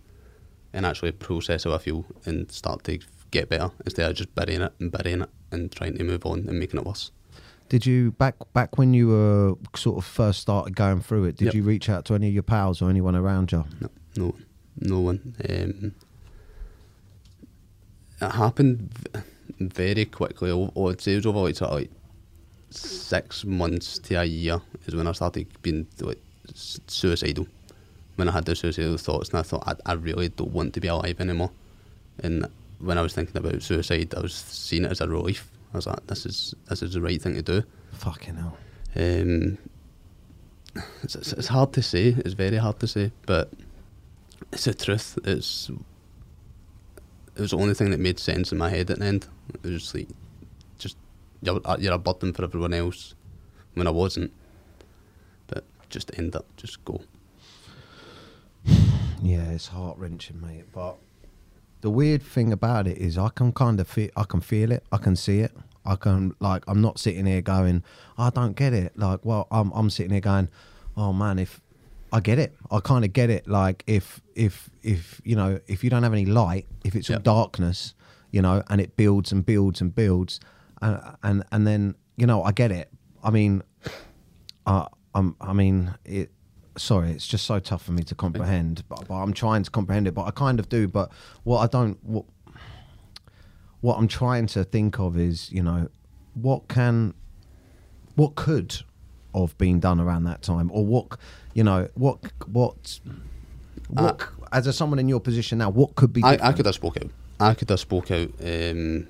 and 0.73 0.85
actually 0.85 1.11
process 1.11 1.63
how 1.63 1.73
I 1.73 1.77
feel 1.77 2.05
and 2.25 2.51
start 2.51 2.83
to 2.85 2.99
get 3.31 3.49
better 3.49 3.71
instead 3.85 4.09
of 4.09 4.15
just 4.17 4.33
burying 4.35 4.61
it 4.61 4.73
and 4.79 4.91
burying 4.91 5.21
it 5.21 5.29
and 5.51 5.71
trying 5.71 5.97
to 5.97 6.03
move 6.03 6.25
on 6.25 6.45
and 6.47 6.59
making 6.59 6.79
it 6.79 6.85
worse. 6.85 7.11
Did 7.69 7.85
you 7.85 8.11
back 8.11 8.35
back 8.53 8.77
when 8.77 8.93
you 8.93 9.07
were 9.07 9.55
sort 9.75 9.97
of 9.97 10.05
first 10.05 10.39
started 10.41 10.75
going 10.75 11.01
through 11.01 11.25
it? 11.25 11.37
Did 11.37 11.45
Yep. 11.45 11.53
you 11.55 11.63
reach 11.63 11.89
out 11.89 12.05
to 12.05 12.13
any 12.13 12.27
of 12.27 12.33
your 12.33 12.43
pals 12.43 12.81
or 12.81 12.89
anyone 12.89 13.15
around 13.15 13.51
you? 13.51 13.65
No, 13.81 13.89
no. 14.15 14.35
no 14.79 14.99
one. 14.99 15.35
Um, 15.49 15.93
it 18.21 18.31
happened 18.31 18.89
very 19.59 20.05
quickly. 20.05 20.51
I 20.51 20.69
would 20.79 21.01
say 21.01 21.13
it 21.13 21.17
was 21.17 21.25
over 21.25 21.39
like 21.39 21.55
sort 21.55 21.71
of 21.71 21.77
like 21.79 21.91
six 22.69 23.45
months 23.45 23.99
to 23.99 24.15
a 24.15 24.25
year 24.25 24.61
is 24.85 24.95
when 24.95 25.07
I 25.07 25.11
started 25.13 25.47
being 25.61 25.87
like 26.01 26.19
suicidal. 26.53 27.47
When 28.15 28.29
I 28.29 28.31
had 28.31 28.45
the 28.45 28.55
suicidal 28.55 28.97
thoughts, 28.97 29.29
and 29.29 29.39
I 29.39 29.41
thought 29.41 29.63
I, 29.67 29.91
I 29.91 29.93
really 29.93 30.29
don't 30.29 30.51
want 30.51 30.73
to 30.75 30.79
be 30.79 30.87
alive 30.87 31.19
anymore. 31.19 31.51
And 32.23 32.47
when 32.79 32.97
I 32.97 33.01
was 33.01 33.13
thinking 33.13 33.35
about 33.35 33.61
suicide, 33.61 34.13
I 34.15 34.21
was 34.21 34.33
seeing 34.33 34.85
it 34.85 34.91
as 34.91 35.01
a 35.01 35.07
relief. 35.07 35.49
I 35.73 35.77
was 35.77 35.87
like, 35.87 36.07
this 36.07 36.25
is 36.25 36.55
this 36.69 36.81
is 36.81 36.93
the 36.93 37.01
right 37.01 37.21
thing 37.21 37.35
to 37.35 37.41
do. 37.41 37.63
Fucking 37.93 38.35
hell. 38.35 38.57
Um, 38.95 39.57
it's, 41.03 41.15
it's, 41.15 41.33
it's 41.33 41.47
hard 41.47 41.73
to 41.73 41.81
say. 41.81 42.15
It's 42.17 42.33
very 42.33 42.57
hard 42.57 42.79
to 42.79 42.87
say, 42.87 43.11
but 43.25 43.51
it's 44.53 44.65
the 44.65 44.73
truth. 44.73 45.19
It's 45.25 45.69
it 47.35 47.41
was 47.41 47.51
the 47.51 47.57
only 47.57 47.73
thing 47.73 47.91
that 47.91 47.99
made 47.99 48.19
sense 48.19 48.51
in 48.51 48.57
my 48.57 48.69
head 48.69 48.89
at 48.89 48.99
the 48.99 49.05
end. 49.05 49.27
It 49.53 49.63
was 49.63 49.83
just 49.83 49.95
like, 49.95 50.07
just 50.77 50.97
you're 51.41 51.59
uh, 51.65 51.77
you're 51.79 51.93
a 51.93 51.97
burden 51.97 52.33
for 52.33 52.43
everyone 52.43 52.73
else 52.73 53.13
when 53.73 53.87
I 53.87 53.91
wasn't. 53.91 54.31
But 55.47 55.63
just 55.89 56.17
end 56.17 56.35
up, 56.35 56.45
just 56.57 56.83
go. 56.85 57.01
Yeah, 59.23 59.49
it's 59.49 59.67
heart 59.67 59.97
wrenching, 59.97 60.39
mate. 60.39 60.65
But 60.71 60.97
the 61.81 61.89
weird 61.89 62.21
thing 62.21 62.51
about 62.51 62.85
it 62.85 62.97
is, 62.97 63.17
I 63.17 63.29
can 63.29 63.53
kind 63.53 63.79
of 63.79 63.87
feel, 63.87 64.09
I 64.15 64.23
can 64.23 64.39
feel 64.39 64.71
it, 64.71 64.83
I 64.91 64.97
can 64.97 65.15
see 65.15 65.39
it, 65.39 65.51
I 65.83 65.95
can 65.95 66.35
like, 66.39 66.63
I'm 66.67 66.81
not 66.81 66.99
sitting 66.99 67.25
here 67.25 67.41
going, 67.41 67.83
I 68.19 68.29
don't 68.29 68.55
get 68.55 68.73
it. 68.73 68.97
Like, 68.97 69.23
well, 69.23 69.47
I'm, 69.49 69.71
I'm 69.71 69.89
sitting 69.89 70.11
here 70.11 70.21
going, 70.21 70.49
oh 70.95 71.11
man, 71.11 71.39
if 71.39 71.61
I 72.15 72.21
get 72.21 72.39
it, 72.39 72.55
I 72.71 72.79
kind 72.79 73.03
of 73.03 73.11
get 73.11 73.29
it. 73.29 73.45
Like, 73.45 73.83
if, 73.87 74.21
if, 74.35 74.69
if 74.81 75.19
you 75.25 75.35
know, 75.35 75.59
if 75.67 75.83
you 75.83 75.89
don't 75.89 76.03
have 76.03 76.13
any 76.13 76.25
light, 76.25 76.65
if 76.85 76.95
it's 76.95 77.09
all 77.09 77.19
darkness, 77.19 77.93
you 78.31 78.41
know, 78.41 78.63
and 78.69 78.79
it 78.79 78.95
builds 78.95 79.33
and 79.33 79.45
builds 79.45 79.81
and 79.81 79.93
builds, 79.93 80.39
and 80.81 80.97
and 81.23 81.43
and 81.51 81.67
then 81.67 81.95
you 82.15 82.25
know, 82.25 82.41
I 82.41 82.53
get 82.53 82.71
it. 82.71 82.89
I 83.21 83.31
mean, 83.31 83.63
uh, 84.65 84.85
I'm, 85.13 85.35
I 85.41 85.51
mean, 85.51 85.93
it. 86.05 86.31
Sorry, 86.77 87.11
it's 87.11 87.27
just 87.27 87.45
so 87.45 87.59
tough 87.59 87.83
for 87.83 87.91
me 87.91 88.03
to 88.03 88.15
comprehend, 88.15 88.83
but, 88.87 89.07
but 89.09 89.15
I'm 89.15 89.33
trying 89.33 89.63
to 89.63 89.71
comprehend 89.71 90.07
it. 90.07 90.13
But 90.13 90.23
I 90.23 90.31
kind 90.31 90.59
of 90.59 90.69
do. 90.69 90.87
But 90.87 91.11
what 91.43 91.59
I 91.59 91.67
don't, 91.67 92.01
what, 92.03 92.25
what 93.81 93.97
I'm 93.97 94.07
trying 94.07 94.47
to 94.47 94.63
think 94.63 94.99
of 94.99 95.17
is, 95.17 95.51
you 95.51 95.63
know, 95.63 95.89
what 96.33 96.69
can, 96.69 97.13
what 98.15 98.35
could 98.35 98.75
have 99.41 99.57
being 99.57 99.79
done 99.79 99.99
around 99.99 100.23
that 100.25 100.41
time, 100.41 100.69
or 100.73 100.85
what, 100.85 101.17
you 101.53 101.63
know, 101.63 101.87
what, 101.95 102.19
what, 102.47 102.99
what, 103.89 104.27
as 104.51 104.67
a 104.67 104.73
someone 104.73 104.99
in 104.99 105.09
your 105.09 105.19
position 105.19 105.57
now, 105.57 105.69
what 105.69 105.95
could 105.95 106.13
be? 106.13 106.23
I, 106.23 106.37
I 106.41 106.53
could 106.53 106.65
have 106.65 106.75
spoke 106.75 106.97
out. 106.97 107.09
I 107.39 107.53
could 107.53 107.69
have 107.69 107.79
spoke 107.79 108.11
out. 108.11 108.29
Um, 108.43 109.07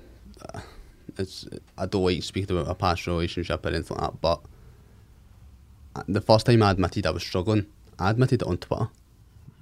it's 1.18 1.46
I 1.78 1.86
don't 1.86 2.04
like 2.04 2.22
speaking 2.22 2.56
about 2.56 2.70
a 2.70 2.74
past 2.74 3.06
relationship 3.06 3.64
or 3.64 3.68
anything 3.70 3.96
like 3.96 4.10
that, 4.10 4.20
but 4.20 4.40
the 6.06 6.20
first 6.20 6.46
time 6.46 6.62
I 6.62 6.72
admitted 6.72 7.06
I 7.06 7.10
was 7.10 7.22
struggling, 7.22 7.66
I 7.98 8.10
admitted 8.10 8.42
it 8.42 8.48
on 8.48 8.58
Twitter. 8.58 8.88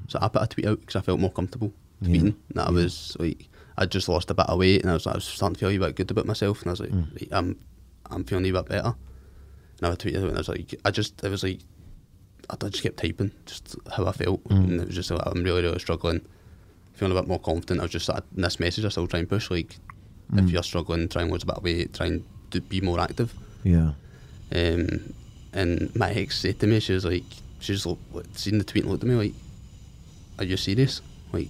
So 0.08 0.18
I 0.20 0.28
put 0.28 0.42
a 0.42 0.46
tweet 0.46 0.66
out 0.66 0.80
because 0.80 0.96
I 0.96 1.00
felt 1.00 1.20
more 1.20 1.30
comfortable 1.30 1.72
tweeting. 2.02 2.34
That 2.54 2.68
I 2.68 2.70
was 2.70 3.16
like, 3.20 3.48
I 3.78 3.86
just 3.86 4.08
lost 4.08 4.30
a 4.30 4.34
bit 4.34 4.46
of 4.46 4.58
weight, 4.58 4.82
and 4.82 4.90
I 4.90 4.94
was, 4.94 5.06
I 5.06 5.14
was 5.14 5.24
starting 5.24 5.54
to 5.54 5.60
feel 5.60 5.70
a 5.70 5.86
bit 5.86 5.96
good 5.96 6.10
about 6.10 6.26
myself, 6.26 6.60
and 6.62 6.68
I 6.68 6.72
was 6.72 6.80
like, 6.80 6.90
right, 6.92 7.28
I'm, 7.30 7.58
I'm 8.10 8.24
feeling 8.24 8.50
a 8.50 8.52
bit 8.52 8.68
better. 8.68 8.94
And 9.80 9.92
I 9.92 9.96
tweeted 9.96 10.18
out, 10.18 10.28
and 10.28 10.36
I 10.36 10.40
was 10.40 10.48
like, 10.48 10.74
I 10.84 10.90
just, 10.90 11.22
it 11.22 11.28
was 11.28 11.42
like, 11.42 11.60
I 12.50 12.56
just 12.68 12.82
kept 12.82 12.98
typing 12.98 13.32
just 13.46 13.76
how 13.94 14.06
I 14.06 14.12
felt, 14.12 14.40
and 14.50 14.80
it 14.80 14.86
was 14.86 14.94
just 14.94 15.10
like, 15.10 15.22
I'm 15.26 15.42
really, 15.42 15.62
really 15.62 15.78
struggling 15.78 16.20
feeling 16.94 17.16
a 17.16 17.20
bit 17.20 17.28
more 17.28 17.40
confident. 17.40 17.80
I 17.80 17.84
was 17.84 17.92
just 17.92 18.08
in 18.08 18.22
this 18.36 18.60
message 18.60 18.84
I 18.84 18.88
still 18.88 19.08
try 19.08 19.18
and 19.18 19.28
push 19.28 19.50
like 19.50 19.76
if 20.36 20.50
you're 20.50 20.62
struggling, 20.62 21.08
try 21.08 21.22
and 21.22 21.30
lose 21.30 21.42
a 21.42 21.46
bit 21.46 21.56
of 21.56 21.62
weight, 21.62 21.94
try 21.94 22.06
and 22.06 22.24
do, 22.50 22.60
be 22.60 22.80
more 22.80 22.98
active. 22.98 23.32
Yeah. 23.62 23.92
Um, 24.52 25.12
and 25.52 25.94
my 25.94 26.10
ex 26.10 26.38
said 26.40 26.58
to 26.60 26.66
me, 26.66 26.80
she 26.80 26.92
was 26.92 27.04
like, 27.04 27.24
she 27.60 27.74
just 27.74 27.86
looked, 27.86 28.38
seen 28.38 28.58
the 28.58 28.64
tweet 28.64 28.84
and 28.84 28.90
looked 28.90 29.04
at 29.04 29.08
me 29.08 29.16
like, 29.16 29.34
"Are 30.38 30.44
you 30.44 30.56
serious? 30.56 31.02
Like, 31.32 31.48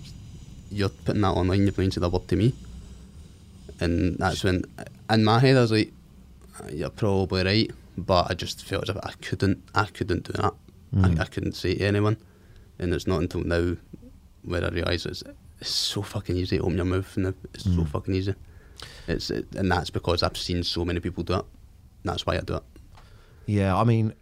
you're 0.70 0.90
putting 0.90 1.22
that 1.22 1.28
online, 1.30 1.62
you're 1.62 1.72
playing 1.72 1.90
to 1.90 2.00
the 2.00 2.10
word 2.10 2.28
to 2.28 2.36
me." 2.36 2.52
And 3.80 4.16
that's 4.18 4.44
when, 4.44 4.64
in 5.10 5.24
my 5.24 5.38
head, 5.38 5.56
I 5.56 5.62
was 5.62 5.72
like, 5.72 5.92
"Uh, 6.60 6.68
"You're 6.72 6.90
probably 6.90 7.44
right," 7.44 7.70
but 7.96 8.30
I 8.30 8.34
just 8.34 8.64
felt 8.64 8.88
as 8.88 8.96
if 8.96 9.04
I 9.04 9.12
couldn't, 9.22 9.62
I 9.74 9.86
couldn't 9.86 10.24
do 10.24 10.32
that. 10.32 10.54
I, 10.96 11.08
mm. 11.08 11.20
I 11.20 11.24
couldn't 11.24 11.54
say 11.54 11.74
to 11.74 11.84
anyone, 11.84 12.16
and 12.78 12.94
it's 12.94 13.06
not 13.06 13.20
until 13.20 13.42
now 13.42 13.76
where 14.42 14.64
I 14.64 14.68
realise 14.68 15.06
it's, 15.06 15.22
it's 15.60 15.70
so 15.70 16.02
fucking 16.02 16.36
easy 16.36 16.58
to 16.58 16.64
open 16.64 16.76
your 16.76 16.84
mouth, 16.84 17.16
and 17.16 17.34
it's 17.52 17.64
so 17.64 17.70
mm. 17.70 17.88
fucking 17.88 18.14
easy. 18.14 18.34
It's 19.08 19.30
it, 19.30 19.46
and 19.54 19.70
that's 19.70 19.90
because 19.90 20.22
I've 20.22 20.36
seen 20.36 20.62
so 20.62 20.84
many 20.84 21.00
people 21.00 21.24
do 21.24 21.34
it. 21.34 21.44
That's 22.04 22.26
why 22.26 22.36
I 22.36 22.40
do 22.40 22.56
it. 22.56 22.62
Yeah, 23.46 23.76
I 23.76 23.84
mean, 23.84 24.14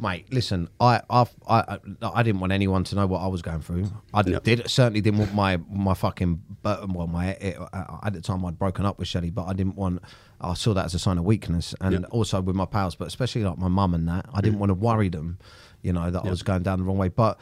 mate, 0.00 0.32
listen, 0.32 0.68
I, 0.80 1.02
I've, 1.10 1.30
I, 1.48 1.60
I, 1.60 1.78
I 2.14 2.22
didn't 2.22 2.40
want 2.40 2.52
anyone 2.52 2.84
to 2.84 2.94
know 2.94 3.06
what 3.06 3.20
I 3.20 3.26
was 3.26 3.42
going 3.42 3.60
through. 3.60 3.90
I 4.12 4.22
did 4.22 4.68
certainly 4.68 5.00
didn't 5.00 5.18
want 5.18 5.34
my 5.34 5.56
my 5.70 5.94
fucking, 5.94 6.42
well, 6.62 7.06
my 7.06 7.30
it, 7.30 7.58
uh, 7.58 7.98
at 8.02 8.12
the 8.12 8.20
time 8.20 8.44
I'd 8.44 8.58
broken 8.58 8.84
up 8.84 8.98
with 8.98 9.08
Shelley, 9.08 9.30
but 9.30 9.46
I 9.46 9.52
didn't 9.52 9.76
want. 9.76 10.02
I 10.40 10.54
saw 10.54 10.74
that 10.74 10.84
as 10.84 10.94
a 10.94 10.98
sign 10.98 11.18
of 11.18 11.24
weakness, 11.24 11.74
and 11.80 12.04
also 12.06 12.40
with 12.40 12.56
my 12.56 12.64
pals, 12.66 12.94
but 12.94 13.08
especially 13.08 13.44
like 13.44 13.58
my 13.58 13.68
mum 13.68 13.94
and 13.94 14.08
that, 14.08 14.26
I 14.32 14.40
didn't 14.40 14.58
want 14.58 14.70
to 14.70 14.74
worry 14.74 15.08
them, 15.08 15.38
you 15.82 15.92
know, 15.92 16.10
that 16.10 16.24
I 16.24 16.30
was 16.30 16.42
going 16.42 16.62
down 16.62 16.78
the 16.78 16.84
wrong 16.84 16.98
way, 16.98 17.08
but. 17.08 17.38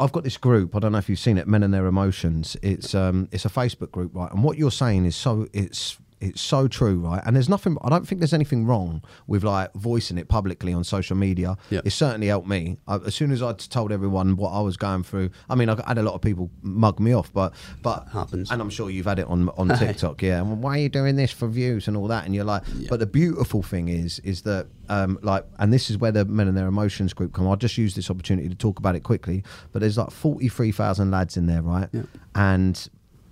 I've 0.00 0.10
got 0.10 0.24
this 0.24 0.36
group. 0.36 0.74
I 0.74 0.80
don't 0.80 0.90
know 0.90 0.98
if 0.98 1.08
you've 1.08 1.20
seen 1.20 1.38
it, 1.38 1.46
Men 1.46 1.62
and 1.62 1.72
Their 1.72 1.86
Emotions. 1.86 2.56
It's 2.60 2.92
um, 2.92 3.28
it's 3.30 3.44
a 3.44 3.48
Facebook 3.48 3.92
group, 3.92 4.16
right? 4.16 4.32
And 4.32 4.42
what 4.42 4.58
you're 4.58 4.72
saying 4.72 5.04
is 5.04 5.14
so 5.14 5.46
it's 5.52 5.96
it's 6.20 6.40
so 6.40 6.66
true, 6.66 6.98
right? 7.00 7.22
And 7.26 7.36
there's 7.36 7.48
nothing. 7.48 7.76
I 7.82 7.90
don't 7.90 8.06
think 8.06 8.20
there's 8.20 8.32
anything 8.32 8.64
wrong 8.66 9.02
with 9.26 9.44
like 9.44 9.72
voicing 9.74 10.18
it 10.18 10.28
publicly 10.28 10.72
on 10.72 10.82
social 10.84 11.16
media. 11.16 11.56
Yeah. 11.70 11.80
It 11.84 11.90
certainly 11.90 12.28
helped 12.28 12.48
me. 12.48 12.78
I, 12.88 12.96
as 12.96 13.14
soon 13.14 13.32
as 13.32 13.42
I 13.42 13.52
told 13.52 13.92
everyone 13.92 14.36
what 14.36 14.50
I 14.50 14.60
was 14.60 14.76
going 14.76 15.02
through, 15.02 15.30
I 15.50 15.54
mean, 15.54 15.68
I 15.68 15.76
had 15.86 15.98
a 15.98 16.02
lot 16.02 16.14
of 16.14 16.22
people 16.22 16.50
mug 16.62 17.00
me 17.00 17.14
off, 17.14 17.32
but 17.32 17.52
but 17.82 18.08
Happens. 18.12 18.50
And 18.50 18.62
I'm 18.62 18.70
sure 18.70 18.88
you've 18.88 19.06
had 19.06 19.18
it 19.18 19.26
on 19.26 19.50
on 19.50 19.68
TikTok, 19.78 20.22
yeah. 20.22 20.40
And 20.40 20.62
why 20.62 20.78
are 20.78 20.82
you 20.82 20.88
doing 20.88 21.16
this 21.16 21.32
for 21.32 21.48
views 21.48 21.86
and 21.88 21.96
all 21.96 22.08
that? 22.08 22.24
And 22.24 22.34
you're 22.34 22.44
like, 22.44 22.62
but 22.88 22.98
the 22.98 23.06
beautiful 23.06 23.62
thing 23.62 23.88
is, 23.88 24.18
is 24.20 24.42
that 24.42 24.68
um, 24.88 25.18
like, 25.22 25.44
and 25.58 25.72
this 25.72 25.90
is 25.90 25.98
where 25.98 26.12
the 26.12 26.24
Men 26.24 26.48
and 26.48 26.56
Their 26.56 26.68
Emotions 26.68 27.12
group 27.12 27.32
come. 27.32 27.46
I'll 27.48 27.56
just 27.56 27.76
use 27.76 27.94
this 27.94 28.10
opportunity 28.10 28.48
to 28.48 28.54
talk 28.54 28.78
about 28.78 28.94
it 28.96 29.00
quickly. 29.00 29.42
But 29.72 29.80
there's 29.80 29.98
like 29.98 30.10
43,000 30.10 31.10
lads 31.10 31.36
in 31.36 31.46
there, 31.46 31.62
right? 31.62 31.88
Yeah. 31.92 32.02
And 32.34 32.88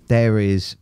there 0.09 0.39
is 0.39 0.77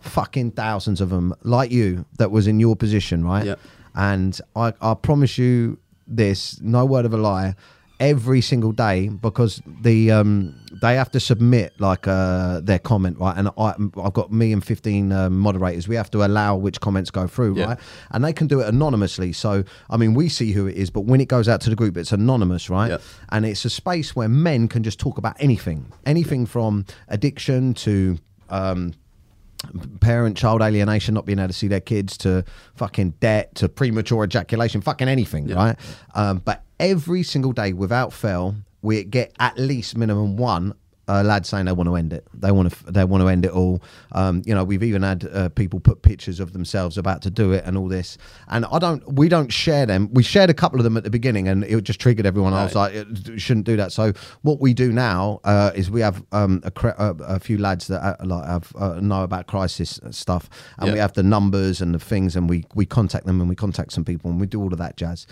fucking 0.00 0.52
thousands 0.52 1.00
of 1.00 1.10
them 1.10 1.34
like 1.42 1.70
you 1.70 2.04
that 2.18 2.30
was 2.30 2.46
in 2.46 2.60
your 2.60 2.76
position, 2.76 3.24
right? 3.24 3.46
Yep. 3.46 3.60
And 3.94 4.40
I, 4.56 4.72
I 4.80 4.94
promise 4.94 5.36
you 5.38 5.78
this, 6.06 6.60
no 6.60 6.84
word 6.84 7.04
of 7.04 7.12
a 7.14 7.16
lie, 7.16 7.54
every 7.98 8.40
single 8.40 8.72
day 8.72 9.08
because 9.10 9.60
the 9.82 10.10
um 10.10 10.54
they 10.80 10.94
have 10.96 11.10
to 11.10 11.20
submit 11.20 11.78
like 11.78 12.08
uh 12.08 12.58
their 12.60 12.78
comment 12.78 13.18
right 13.18 13.36
and 13.36 13.48
I, 13.58 13.74
I've 14.02 14.14
got 14.14 14.32
me 14.32 14.54
and 14.54 14.64
15 14.64 15.12
um, 15.12 15.38
moderators 15.38 15.86
we 15.86 15.96
have 15.96 16.10
to 16.12 16.24
allow 16.24 16.56
which 16.56 16.80
comments 16.80 17.10
go 17.10 17.26
through 17.26 17.56
Yeah. 17.58 17.64
right 17.66 17.78
and 18.12 18.24
they 18.24 18.32
can 18.32 18.46
do 18.46 18.60
it 18.60 18.68
anonymously 18.68 19.34
so 19.34 19.64
I 19.90 19.98
mean 19.98 20.14
we 20.14 20.30
see 20.30 20.52
who 20.52 20.66
it 20.66 20.76
is 20.76 20.88
but 20.88 21.02
when 21.02 21.20
it 21.20 21.28
goes 21.28 21.46
out 21.46 21.60
to 21.60 21.68
the 21.68 21.76
group 21.76 21.98
it's 21.98 22.10
anonymous 22.10 22.70
right 22.70 22.88
Yeah. 22.92 22.98
and 23.28 23.44
it's 23.44 23.66
a 23.66 23.70
space 23.70 24.16
where 24.16 24.30
men 24.30 24.66
can 24.66 24.82
just 24.82 24.98
talk 24.98 25.18
about 25.18 25.36
anything 25.38 25.92
anything 26.06 26.46
from 26.46 26.86
addiction 27.08 27.74
to 27.74 28.16
um 28.48 28.94
parent 30.00 30.36
child 30.36 30.62
alienation, 30.62 31.14
not 31.14 31.26
being 31.26 31.38
able 31.38 31.48
to 31.48 31.54
see 31.54 31.68
their 31.68 31.80
kids, 31.80 32.16
to 32.18 32.44
fucking 32.76 33.10
debt, 33.20 33.54
to 33.56 33.68
premature 33.68 34.24
ejaculation, 34.24 34.80
fucking 34.80 35.08
anything, 35.08 35.48
Yeah. 35.48 35.54
right? 35.56 35.76
Um, 36.14 36.42
but 36.44 36.64
every 36.78 37.22
single 37.22 37.52
day, 37.52 37.72
without 37.72 38.12
fail, 38.12 38.54
we 38.82 39.04
get 39.04 39.34
at 39.38 39.58
least 39.58 39.96
minimum 39.96 40.36
one. 40.36 40.74
Uh, 41.10 41.22
lad 41.24 41.44
saying 41.44 41.64
they 41.66 41.72
want 41.72 41.88
to 41.88 41.96
end 41.96 42.12
it. 42.12 42.24
They 42.34 42.52
want 42.52 42.72
to. 42.72 42.92
They 42.92 43.04
want 43.04 43.22
to 43.22 43.28
end 43.28 43.44
it 43.44 43.50
all. 43.50 43.82
Um, 44.12 44.42
you 44.46 44.54
know, 44.54 44.62
we've 44.64 44.82
even 44.84 45.02
had 45.02 45.28
uh, 45.32 45.48
people 45.48 45.80
put 45.80 46.02
pictures 46.02 46.38
of 46.40 46.52
themselves 46.52 46.96
about 46.96 47.20
to 47.22 47.30
do 47.30 47.52
it 47.52 47.64
and 47.66 47.76
all 47.76 47.88
this. 47.88 48.16
And 48.48 48.64
I 48.66 48.78
don't. 48.78 49.02
We 49.12 49.28
don't 49.28 49.52
share 49.52 49.86
them. 49.86 50.08
We 50.12 50.22
shared 50.22 50.50
a 50.50 50.54
couple 50.54 50.78
of 50.78 50.84
them 50.84 50.96
at 50.96 51.04
the 51.04 51.10
beginning, 51.10 51.48
and 51.48 51.64
it 51.64 51.82
just 51.82 51.98
triggered 52.00 52.26
everyone. 52.26 52.52
I 52.54 52.64
was 52.64 52.74
like, 52.74 52.94
"It- 52.94 53.40
shouldn't 53.40 53.66
do 53.66 53.76
that. 53.76 53.90
So 53.92 54.12
what 54.42 54.60
we 54.60 54.72
do 54.74 54.92
now 54.92 55.40
uh, 55.44 55.72
is 55.74 55.90
we 55.90 56.00
have 56.00 56.22
um, 56.32 56.60
a, 56.64 56.70
cre- 56.70 56.98
a, 56.98 57.14
a 57.36 57.40
few 57.40 57.58
lads 57.58 57.86
that 57.88 58.00
uh, 58.02 58.24
like 58.24 58.46
have 58.46 58.72
uh, 58.78 59.00
know 59.00 59.22
about 59.24 59.46
crisis 59.48 59.98
stuff, 60.12 60.48
and 60.78 60.88
we 60.92 60.98
have 61.00 61.14
the 61.14 61.22
numbers 61.22 61.80
and 61.80 61.94
the 61.94 61.98
things, 61.98 62.36
and 62.36 62.48
we 62.48 62.64
we 62.74 62.86
contact 62.86 63.26
them 63.26 63.40
and 63.40 63.48
we 63.48 63.56
contact 63.56 63.92
some 63.92 64.04
people, 64.04 64.30
and 64.30 64.40
we 64.40 64.46
do 64.46 64.60
all 64.60 64.72
of 64.72 64.78
that 64.78 64.96
jazz. 64.96 65.26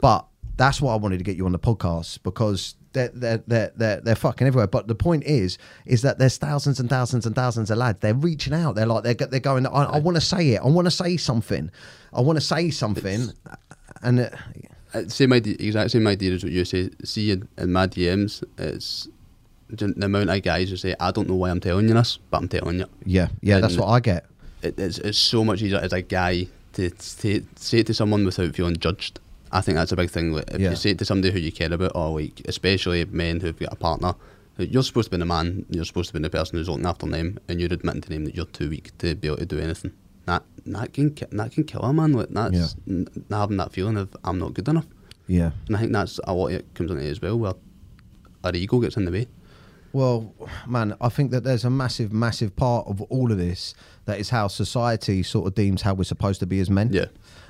But 0.00 0.26
that's 0.56 0.80
why 0.80 0.92
I 0.92 0.96
wanted 0.96 1.18
to 1.18 1.24
get 1.24 1.36
you 1.36 1.46
on 1.46 1.52
the 1.52 1.58
podcast 1.58 2.22
because 2.22 2.74
they're 2.94 3.08
they're 3.08 3.42
they're 3.46 3.72
they're, 3.76 4.00
they're 4.00 4.14
fucking 4.16 4.46
everywhere. 4.46 4.66
But 4.66 4.88
the 4.88 4.94
point 4.94 5.24
is, 5.24 5.58
is 5.84 6.00
that 6.02 6.18
there's 6.18 6.38
thousands 6.38 6.80
and 6.80 6.88
thousands 6.88 7.26
and 7.26 7.34
thousands 7.36 7.70
of 7.70 7.76
lads. 7.78 7.98
They're 8.00 8.14
reaching 8.14 8.54
out. 8.54 8.74
They're 8.76 8.86
like 8.86 9.04
they're 9.04 9.14
they're 9.28 9.40
going. 9.40 9.66
I, 9.66 9.84
I 9.84 9.98
want 9.98 10.16
to 10.16 10.20
say 10.22 10.50
it. 10.50 10.60
I 10.62 10.66
want 10.66 10.86
to 10.86 10.90
say 10.90 11.16
something. 11.18 11.70
I 12.12 12.20
want 12.22 12.36
to 12.38 12.44
say 12.44 12.70
something. 12.70 13.32
and 14.02 14.20
uh, 14.20 14.30
Uh, 14.94 15.08
same 15.08 15.32
idea, 15.32 15.56
exact 15.58 15.90
same 15.90 16.06
idea 16.06 16.32
as 16.32 16.44
what 16.44 16.52
you 16.52 16.64
say. 16.64 16.88
See 17.04 17.32
in, 17.32 17.48
in 17.58 17.72
my 17.72 17.86
DMs, 17.88 18.42
it's 18.58 19.08
the 19.68 19.92
amount 20.02 20.30
of 20.30 20.42
guys 20.42 20.70
who 20.70 20.76
say, 20.76 20.94
"I 21.00 21.10
don't 21.10 21.28
know 21.28 21.34
why 21.34 21.50
I'm 21.50 21.60
telling 21.60 21.88
you 21.88 21.94
this, 21.94 22.18
but 22.30 22.38
I'm 22.38 22.48
telling 22.48 22.78
you." 22.78 22.86
Yeah, 23.04 23.28
yeah, 23.42 23.58
that's 23.58 23.76
what 23.76 23.88
I 23.88 23.98
get. 24.00 24.24
It, 24.62 24.78
it's 24.78 24.98
it's 24.98 25.18
so 25.18 25.44
much 25.44 25.62
easier 25.62 25.78
as 25.80 25.92
a 25.92 26.00
guy 26.00 26.46
to, 26.74 26.90
to 26.90 27.44
say 27.56 27.78
it 27.80 27.86
to 27.88 27.94
someone 27.94 28.24
without 28.24 28.54
feeling 28.54 28.76
judged. 28.76 29.18
I 29.54 29.60
think 29.62 29.76
that's 29.76 29.92
a 29.92 29.96
big 29.96 30.10
thing. 30.10 30.32
Like, 30.32 30.50
if 30.50 30.60
Yeah. 30.60 30.70
you 30.70 30.76
say 30.76 30.90
it 30.90 30.98
to 30.98 31.04
somebody 31.04 31.32
who 31.32 31.38
you 31.38 31.52
care 31.52 31.72
about, 31.72 31.92
or 31.94 32.20
like 32.20 32.42
especially 32.46 33.04
men 33.06 33.40
who've 33.40 33.58
got 33.58 33.72
a 33.72 33.76
partner, 33.76 34.14
you're 34.58 34.82
supposed 34.82 35.06
to 35.06 35.10
be 35.12 35.20
the 35.20 35.24
man. 35.24 35.64
You're 35.70 35.84
supposed 35.84 36.08
to 36.08 36.12
be 36.14 36.20
the 36.20 36.28
person 36.30 36.58
who's 36.58 36.68
looking 36.68 36.86
after 36.86 37.06
them, 37.06 37.38
and 37.48 37.60
you're 37.60 37.72
admitting 37.72 38.02
to 38.02 38.08
them 38.08 38.24
that 38.26 38.34
you're 38.36 38.46
too 38.46 38.68
weak 38.68 38.90
to 38.98 39.14
be 39.14 39.28
able 39.28 39.38
to 39.38 39.46
do 39.46 39.58
anything. 39.58 39.92
That 40.26 40.42
that 40.66 40.92
can 40.92 41.14
that 41.32 41.52
can 41.52 41.64
kill 41.64 41.82
a 41.82 41.92
man. 41.92 42.12
Like 42.12 42.30
that's 42.30 42.76
Yeah. 42.86 42.94
n- 42.94 43.08
having 43.30 43.56
that 43.58 43.72
feeling 43.72 43.96
of 43.96 44.08
I'm 44.24 44.38
not 44.38 44.54
good 44.54 44.68
enough. 44.68 44.86
Yeah. 45.26 45.50
And 45.68 45.76
I 45.76 45.80
think 45.80 45.92
that's 45.92 46.18
a 46.24 46.34
lot 46.34 46.48
of 46.48 46.54
it 46.54 46.74
comes 46.74 46.90
into 46.90 47.02
it 47.02 47.10
as 47.10 47.22
well, 47.22 47.38
where 47.38 47.54
our 48.42 48.54
ego 48.54 48.78
gets 48.80 48.96
in 48.96 49.04
the 49.06 49.12
way. 49.12 49.26
Well, 49.92 50.34
man, 50.66 50.94
I 51.00 51.08
think 51.08 51.30
that 51.30 51.44
there's 51.44 51.64
a 51.64 51.70
massive, 51.70 52.12
massive 52.12 52.56
part 52.56 52.88
of 52.88 53.00
all 53.02 53.30
of 53.30 53.38
this 53.38 53.74
that 54.06 54.18
is 54.18 54.30
how 54.30 54.48
society 54.48 55.22
sort 55.22 55.46
of 55.46 55.54
deems 55.54 55.82
how 55.82 55.94
we're 55.94 56.02
supposed 56.04 56.40
to 56.40 56.46
be 56.46 56.58
as 56.58 56.68
men. 56.68 56.90
Yeah. 56.92 57.06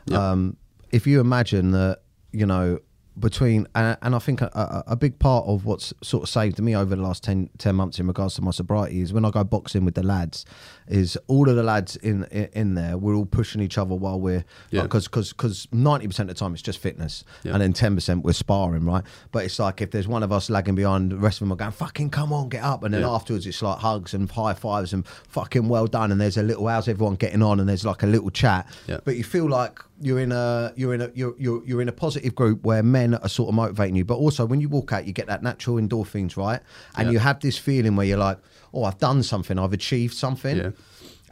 Yeah. 0.07 0.31
Um, 0.33 0.57
if 0.95 1.07
you 1.07 1.21
imagine 1.21 1.73
that, 1.73 2.03
you 2.33 2.47
know, 2.47 2.79
between 3.17 3.65
and, 3.77 3.97
and 4.03 4.13
I 4.13 4.19
think 4.19 4.41
a, 4.43 4.47
a, 4.47 4.93
a 4.95 4.97
big 4.97 5.21
part 5.21 5.45
of 5.47 5.65
what's 5.65 5.95
sort 6.03 6.25
of 6.25 6.29
saved 6.29 6.61
me 6.61 6.75
over 6.75 6.97
the 6.97 7.03
last 7.03 7.23
10, 7.23 7.49
10 7.59 7.73
months 7.77 8.01
in 8.01 8.09
regards 8.09 8.35
to 8.35 8.43
my 8.43 8.51
sobriety 8.51 9.03
is 9.03 9.13
when 9.13 9.25
I 9.25 9.31
go 9.31 9.45
boxing 9.45 9.85
with 9.85 9.95
the 9.95 10.03
lads, 10.03 10.45
is 10.89 11.17
all 11.29 11.49
of 11.49 11.55
the 11.55 11.63
lads 11.63 11.95
in 11.95 12.25
in, 12.33 12.49
in 12.55 12.75
there. 12.75 12.99
We're 12.99 13.15
all 13.15 13.25
pushing 13.25 13.61
each 13.63 13.79
other 13.79 13.95
while 13.95 14.19
we're 14.21 14.45
Yeah. 14.73 14.83
because 14.83 15.05
because 15.07 15.33
because 15.33 15.69
ninety 15.71 16.09
percent 16.09 16.29
of 16.29 16.35
the 16.35 16.41
time 16.41 16.55
it's 16.55 16.63
just 16.63 16.81
fitness, 16.81 17.23
Yeah. 17.45 17.53
and 17.53 17.63
then 17.63 17.73
ten 17.73 17.95
percent 17.95 18.25
we're 18.25 18.33
sparring, 18.33 18.85
right? 18.85 19.05
But 19.31 19.45
it's 19.45 19.61
like 19.61 19.81
if 19.81 19.93
there's 19.93 20.09
one 20.09 20.25
of 20.25 20.33
us 20.33 20.51
lagging 20.51 20.75
behind, 20.75 21.13
the 21.13 21.17
rest 21.17 21.37
of 21.41 21.47
them 21.47 21.53
are 21.53 21.57
going 21.65 21.71
fucking 21.71 22.11
come 22.11 22.33
on, 22.33 22.49
get 22.49 22.65
up, 22.65 22.83
and 22.83 22.93
then 22.93 23.03
Yeah. 23.03 23.11
afterwards 23.15 23.47
it's 23.47 23.63
like 23.63 23.79
hugs 23.79 24.13
and 24.15 24.29
high 24.29 24.55
fives 24.55 24.93
and 24.93 25.07
fucking 25.07 25.69
well 25.69 25.87
done, 25.87 26.11
and 26.11 26.21
there's 26.21 26.37
a 26.37 26.43
little 26.43 26.67
how's 26.67 26.89
everyone 26.89 27.15
getting 27.15 27.43
on, 27.45 27.61
and 27.61 27.69
there's 27.69 27.85
like 27.85 28.03
a 28.03 28.09
little 28.09 28.31
chat, 28.31 28.67
Yeah. 28.89 28.99
but 29.05 29.17
you 29.17 29.23
feel 29.23 29.49
like 29.49 29.79
you're 30.05 30.21
in 30.21 30.33
a 30.33 30.73
you're 30.77 30.95
in 30.95 31.01
a 31.01 31.11
you're, 31.15 31.35
you're 31.39 31.63
you're 31.67 31.83
in 31.83 31.89
a 31.89 31.93
positive 31.93 32.35
group 32.35 32.63
where 32.65 32.83
men 32.83 33.15
are 33.15 33.29
sort 33.29 33.49
of 33.49 33.55
motivating 33.55 33.97
you 33.97 34.05
but 34.05 34.17
also 34.17 34.45
when 34.45 34.61
you 34.61 34.69
walk 34.69 34.93
out 34.93 35.07
you 35.07 35.13
get 35.13 35.27
that 35.27 35.43
natural 35.43 35.77
endorphins 35.77 36.37
right 36.37 36.61
and 36.97 37.07
Yeah. 37.07 37.13
you 37.13 37.19
have 37.21 37.41
this 37.41 37.57
feeling 37.59 37.97
where 37.97 38.07
you're 38.07 38.19
like 38.19 38.39
oh 38.75 38.85
i've 38.85 38.99
done 38.99 39.23
something 39.23 39.59
i've 39.59 39.73
achieved 39.73 40.15
something 40.15 40.57
Yeah. 40.59 40.71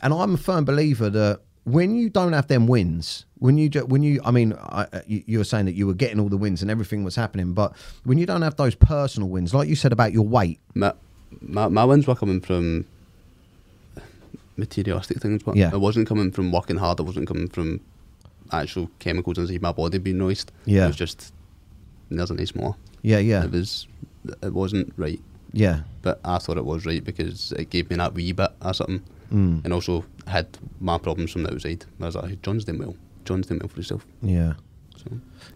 and 0.02 0.14
i'm 0.14 0.34
a 0.34 0.36
firm 0.38 0.64
believer 0.64 1.10
that 1.10 1.40
when 1.64 1.94
you 1.94 2.08
don't 2.08 2.32
have 2.32 2.48
them 2.48 2.66
wins 2.66 3.26
when 3.38 3.58
you 3.58 3.68
when 3.92 4.02
you 4.02 4.20
i 4.24 4.30
mean 4.30 4.54
I, 4.54 4.86
uh, 4.92 5.00
you, 5.06 5.22
you 5.26 5.38
were 5.38 5.44
saying 5.52 5.66
that 5.66 5.74
you 5.74 5.86
were 5.86 5.94
getting 5.94 6.18
all 6.18 6.28
the 6.30 6.38
wins 6.38 6.62
and 6.62 6.70
everything 6.70 7.04
was 7.04 7.14
happening 7.16 7.52
but 7.52 7.74
when 8.04 8.16
you 8.18 8.26
don't 8.26 8.42
have 8.42 8.56
those 8.56 8.74
personal 8.74 9.28
wins 9.28 9.52
like 9.54 9.68
you 9.68 9.76
said 9.76 9.92
about 9.92 10.12
your 10.12 10.26
weight 10.26 10.58
my, 10.74 10.92
my 11.40 11.68
my 11.68 11.84
wins 11.84 12.06
were 12.06 12.14
coming 12.16 12.40
from 12.40 12.86
materialistic 14.56 15.18
things, 15.20 15.42
but 15.42 15.56
Yeah. 15.56 15.70
it 15.72 15.80
wasn't 15.80 16.06
coming 16.06 16.30
from 16.30 16.52
working 16.52 16.76
hard. 16.76 17.00
It 17.00 17.04
wasn't 17.04 17.26
coming 17.26 17.48
from 17.48 17.80
actual 18.52 18.90
chemicals 18.98 19.38
inside 19.38 19.62
my 19.62 19.72
body 19.72 19.98
being 19.98 20.18
released. 20.18 20.52
Yeah. 20.64 20.84
it 20.84 20.88
was 20.88 20.96
just 20.96 21.32
there's 22.10 22.30
a 22.30 22.34
nice 22.34 22.54
more. 22.54 22.76
yeah 23.02 23.18
yeah 23.18 23.44
It 23.44 23.50
was 23.52 23.86
it 24.42 24.52
wasn't 24.52 24.92
right, 24.96 25.20
yeah 25.52 25.80
but 26.02 26.20
I 26.24 26.38
thought 26.38 26.56
it 26.58 26.64
was 26.64 26.84
right 26.86 27.02
because 27.02 27.52
it 27.52 27.70
gave 27.70 27.90
me 27.90 27.96
that 27.96 28.14
wee 28.14 28.32
bit 28.32 28.50
or 28.64 28.74
something, 28.74 29.02
Mm. 29.32 29.64
and 29.64 29.72
also 29.72 30.04
had 30.26 30.46
my 30.78 30.98
problems 30.98 31.30
from 31.32 31.44
the 31.44 31.52
outside. 31.54 31.86
I 32.00 32.04
was 32.04 32.16
like, 32.16 32.42
John's 32.42 32.66
doing 32.66 32.78
well. 32.80 32.94
John's 33.24 33.46
doing 33.46 33.60
well 33.60 33.68
for 33.68 33.76
himself. 33.76 34.04
yeah 34.20 34.52
So 34.96 35.06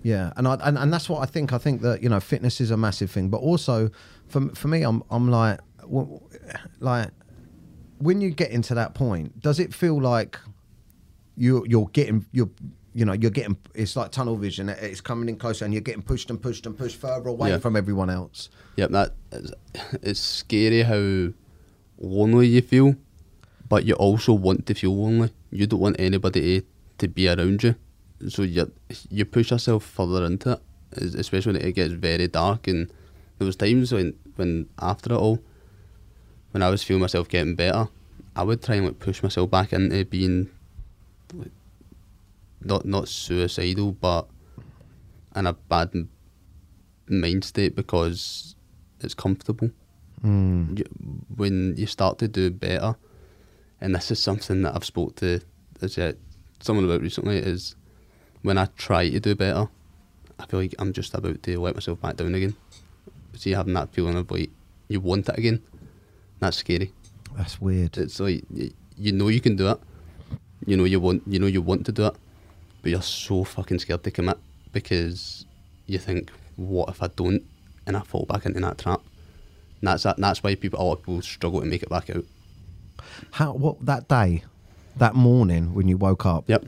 Yeah, 0.02 0.32
and 0.36 0.48
I 0.48 0.54
and, 0.62 0.78
and 0.78 0.90
that's 0.92 1.10
what 1.10 1.20
I 1.22 1.26
think. 1.26 1.52
I 1.52 1.58
think 1.58 1.82
that 1.82 2.02
you 2.02 2.08
know 2.08 2.18
fitness 2.20 2.58
is 2.60 2.70
a 2.70 2.76
massive 2.78 3.10
thing, 3.10 3.28
but 3.28 3.38
also 3.38 3.90
for 4.28 4.48
for 4.54 4.68
me, 4.68 4.82
I'm 4.82 5.02
I'm 5.10 5.30
like 5.30 5.60
like 6.80 7.10
when 7.98 8.20
you 8.20 8.30
get 8.30 8.50
into 8.50 8.74
that 8.74 8.94
point, 8.94 9.40
does 9.40 9.58
it 9.60 9.74
feel 9.74 10.00
like 10.00 10.38
you 11.36 11.64
you're 11.68 11.88
getting 11.92 12.24
you're 12.32 12.50
you 12.96 13.04
know 13.04 13.12
you're 13.12 13.30
getting 13.30 13.58
it's 13.74 13.94
like 13.94 14.10
tunnel 14.10 14.36
vision. 14.36 14.70
It's 14.70 15.02
coming 15.02 15.28
in 15.28 15.36
closer, 15.36 15.64
and 15.66 15.74
you're 15.74 15.82
getting 15.82 16.02
pushed 16.02 16.30
and 16.30 16.40
pushed 16.40 16.64
and 16.66 16.76
pushed 16.76 16.96
further 16.96 17.28
away 17.28 17.50
Yeah. 17.50 17.58
from 17.58 17.76
everyone 17.76 18.08
else. 18.08 18.48
Yep, 18.76 18.90
that 18.90 19.12
is, 19.32 19.52
it's 20.02 20.18
scary 20.20 20.82
how 20.82 21.32
lonely 21.98 22.46
you 22.48 22.62
feel, 22.62 22.96
but 23.68 23.84
you 23.84 23.94
also 23.94 24.32
want 24.32 24.64
to 24.66 24.74
feel 24.74 24.96
lonely. 24.96 25.30
You 25.50 25.66
don't 25.66 25.80
want 25.80 25.96
anybody 25.98 26.60
to, 26.62 26.66
to 26.98 27.08
be 27.08 27.28
around 27.28 27.62
you, 27.62 27.74
so 28.28 28.42
you 28.42 28.72
you 29.10 29.26
push 29.26 29.50
yourself 29.50 29.84
further 29.84 30.24
into 30.24 30.52
it, 30.52 31.14
especially 31.14 31.52
when 31.52 31.62
it 31.62 31.72
gets 31.72 31.92
very 31.92 32.28
dark. 32.28 32.66
And 32.66 32.90
there 33.38 33.46
was 33.46 33.56
times 33.56 33.92
when 33.92 34.14
when 34.36 34.68
after 34.80 35.12
it 35.12 35.18
all, 35.18 35.38
when 36.52 36.62
I 36.62 36.70
was 36.70 36.82
feeling 36.82 37.02
myself 37.02 37.28
getting 37.28 37.56
better, 37.56 37.88
I 38.34 38.42
would 38.42 38.62
try 38.62 38.76
and 38.76 38.86
like 38.86 39.00
push 39.00 39.22
myself 39.22 39.50
back 39.50 39.74
into 39.74 40.02
being 40.06 40.48
like, 41.34 41.50
not 42.66 42.84
not 42.84 43.08
suicidal, 43.08 43.92
but 43.92 44.26
in 45.34 45.46
a 45.46 45.52
bad 45.52 45.90
mind 47.08 47.44
state 47.44 47.74
because 47.76 48.54
it's 49.00 49.14
comfortable. 49.14 49.70
Mm. 50.24 50.78
You- 50.78 51.22
When 51.36 51.74
you 51.76 51.86
start 51.86 52.18
to 52.18 52.28
do 52.28 52.50
better, 52.50 52.96
and 53.80 53.94
this 53.94 54.10
is 54.10 54.18
something 54.18 54.62
that 54.62 54.74
I've 54.74 54.84
spoke 54.84 55.16
to 55.16 55.40
someone 56.60 56.84
about 56.86 57.02
recently 57.02 57.36
is 57.36 57.76
when 58.42 58.56
I 58.58 58.66
try 58.78 59.10
to 59.10 59.20
do 59.20 59.34
better, 59.34 59.68
I 60.38 60.46
feel 60.46 60.60
like 60.60 60.74
I'm 60.78 60.92
just 60.92 61.14
about 61.14 61.42
to 61.42 61.60
let 61.60 61.74
myself 61.74 62.00
back 62.00 62.16
down 62.16 62.34
again. 62.34 62.56
So 63.34 63.50
you 63.50 63.56
having 63.56 63.74
that 63.74 63.90
feeling 63.92 64.16
of 64.16 64.30
like 64.30 64.50
you 64.88 65.00
want 65.00 65.28
it 65.28 65.36
again, 65.38 65.62
that's 66.40 66.56
scary. 66.58 66.92
That's 67.36 67.60
weird. 67.60 67.98
It's 67.98 68.18
like 68.18 68.44
you 68.96 69.12
know 69.12 69.28
you 69.28 69.40
can 69.42 69.56
do 69.56 69.68
it, 69.68 69.78
you 70.66 70.76
know 70.76 70.84
you 70.84 70.98
want 71.00 71.22
you 71.26 71.38
know 71.38 71.46
you 71.46 71.60
want 71.60 71.84
to 71.86 71.92
do 71.92 72.06
it, 72.06 72.16
but 72.86 72.92
you're 72.92 73.02
so 73.02 73.42
fucking 73.42 73.80
scared 73.80 74.04
to 74.04 74.12
commit 74.12 74.38
because 74.70 75.44
you 75.86 75.98
think, 75.98 76.30
what 76.54 76.88
if 76.88 77.02
I 77.02 77.08
don't, 77.08 77.42
and 77.84 77.96
I 77.96 78.00
fall 78.02 78.26
back 78.26 78.46
into 78.46 78.60
that 78.60 78.78
trap. 78.78 79.00
And 79.80 79.88
that's 79.88 80.04
that, 80.04 80.18
that's 80.18 80.40
why 80.44 80.54
people 80.54 80.80
a 80.80 80.84
lot 80.84 80.92
of 80.92 80.98
people 81.00 81.20
struggle 81.20 81.58
to 81.58 81.66
make 81.66 81.82
it 81.82 81.88
back 81.88 82.10
out. 82.10 82.24
How 83.32 83.54
what 83.54 83.84
that 83.84 84.06
day, 84.06 84.44
that 84.98 85.16
morning 85.16 85.74
when 85.74 85.88
you 85.88 85.96
woke 85.96 86.24
up? 86.24 86.44
Yep, 86.46 86.66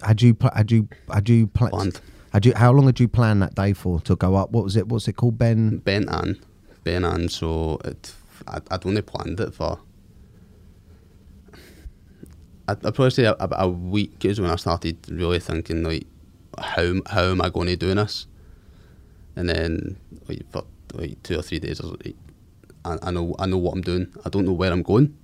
Had 0.00 0.22
you 0.22 0.38
had 0.54 0.72
you 0.72 0.88
had 1.12 1.28
you 1.28 1.48
pl- 1.48 1.68
Planned. 1.68 2.00
Had 2.32 2.46
you 2.46 2.54
how 2.56 2.72
long 2.72 2.86
had 2.86 2.98
you 2.98 3.06
planned 3.06 3.42
that 3.42 3.54
day 3.54 3.74
for 3.74 4.00
to 4.00 4.16
go 4.16 4.36
up? 4.36 4.52
What 4.52 4.64
was 4.64 4.74
it? 4.74 4.88
What's 4.88 5.06
it 5.06 5.16
called? 5.16 5.36
Ben. 5.36 5.80
Ben 5.80 6.08
and 6.08 6.40
Ben 6.82 7.04
and 7.04 7.30
so 7.30 7.78
it 7.84 8.14
I, 8.48 8.60
I'd 8.70 8.86
only 8.86 9.02
planned 9.02 9.38
it 9.38 9.52
for. 9.52 9.80
I'd, 12.68 12.84
I'd 12.86 12.94
probably 12.94 13.10
say 13.10 13.24
about 13.24 13.52
a 13.52 13.68
week 13.68 14.24
is 14.24 14.40
when 14.40 14.50
I 14.50 14.56
started 14.56 14.98
really 15.10 15.40
thinking 15.40 15.82
like, 15.82 16.06
how 16.58 16.94
how 17.06 17.24
am 17.24 17.40
I 17.40 17.48
going 17.48 17.68
to 17.68 17.76
do 17.76 17.94
this? 17.94 18.26
And 19.36 19.48
then 19.48 19.96
like 20.28 20.50
for 20.50 20.64
like 20.94 21.22
two 21.22 21.38
or 21.38 21.42
three 21.42 21.58
days, 21.58 21.80
I 21.80 21.86
like, 21.86 22.16
I, 22.84 22.98
I 23.02 23.10
know 23.10 23.34
I 23.38 23.46
know 23.46 23.58
what 23.58 23.72
I'm 23.72 23.82
doing. 23.82 24.12
I 24.24 24.28
don't 24.28 24.44
know 24.44 24.52
where 24.52 24.72
I'm 24.72 24.82
going. 24.82 25.16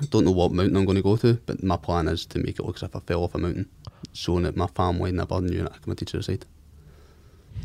I 0.00 0.04
don't 0.06 0.24
know 0.24 0.30
what 0.30 0.52
mountain 0.52 0.76
I'm 0.76 0.84
going 0.84 0.96
to 0.96 1.02
go 1.02 1.16
to, 1.16 1.34
but 1.46 1.62
my 1.62 1.76
plan 1.76 2.08
is 2.08 2.26
to 2.26 2.38
make 2.38 2.58
it 2.58 2.64
look 2.64 2.76
as 2.76 2.82
if 2.82 2.94
I 2.94 3.00
fell 3.00 3.24
off 3.24 3.34
a 3.34 3.38
mountain, 3.38 3.70
so 4.12 4.38
that 4.40 4.56
my 4.56 4.66
family 4.66 5.12
never 5.12 5.40
knew 5.40 5.62
that 5.62 5.72
I 5.72 5.78
committed 5.78 6.08
suicide. 6.08 6.44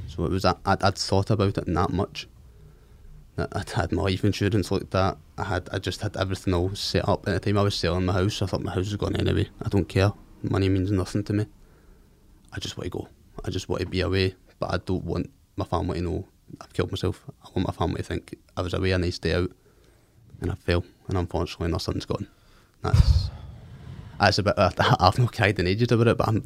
So 0.08 0.26
it 0.26 0.32
was 0.32 0.44
that 0.44 0.60
I'd, 0.66 0.82
I'd 0.84 0.98
thought 0.98 1.30
about 1.30 1.58
it 1.58 1.66
that 1.66 1.90
much. 1.90 2.28
I'd 3.52 3.70
had 3.70 3.92
my 3.92 4.04
life 4.04 4.24
insurance 4.24 4.72
like 4.72 4.90
that. 4.92 5.18
I 5.38 5.44
had 5.44 5.70
I 5.72 5.80
just 5.80 6.02
had 6.02 6.18
everything 6.18 6.54
all 6.54 6.74
set 6.76 7.08
up. 7.08 7.28
At 7.28 7.42
the 7.42 7.52
time 7.52 7.58
I 7.58 7.64
was 7.64 7.76
selling 7.76 8.06
my 8.06 8.14
house, 8.14 8.42
I 8.42 8.46
thought 8.46 8.64
my 8.64 8.72
house 8.72 8.86
was 8.86 8.96
gone 8.96 9.16
anyway. 9.16 9.50
I 9.62 9.70
don't 9.70 9.88
care. 9.88 10.12
Money 10.44 10.70
means 10.70 10.92
nothing 10.92 11.24
to 11.26 11.34
me. 11.34 11.46
I 12.54 12.60
just 12.60 12.78
want 12.78 12.92
to 12.92 12.98
go. 12.98 13.08
I 13.46 13.50
just 13.50 13.70
want 13.70 13.82
to 13.82 13.88
be 13.88 14.02
away. 14.02 14.36
But 14.60 14.74
I 14.74 14.78
don't 14.78 15.04
want 15.04 15.30
my 15.56 15.66
family 15.66 16.00
to 16.00 16.06
know 16.06 16.28
I've 16.60 16.74
killed 16.74 16.92
myself. 16.92 17.24
I 17.44 17.50
want 17.56 17.68
my 17.68 17.74
family 17.74 17.98
to 17.98 18.04
think 18.04 18.36
I 18.58 18.62
was 18.62 18.74
away 18.74 18.92
a 18.92 18.98
nice 18.98 19.20
day 19.20 19.34
out 19.34 19.52
and 20.42 20.52
I 20.52 20.56
fell. 20.56 20.84
And 21.08 21.18
unfortunately, 21.18 21.70
my 21.70 21.78
son's 21.78 22.06
gone. 22.06 22.28
That's 22.82 23.30
that's 24.20 24.38
a 24.40 24.44
bit. 24.44 24.54
I've 24.58 25.20
not 25.20 25.34
cried 25.36 25.60
in 25.60 25.68
ages 25.68 25.92
about 25.92 26.08
it, 26.08 26.18
but 26.18 26.28
I'm. 26.28 26.44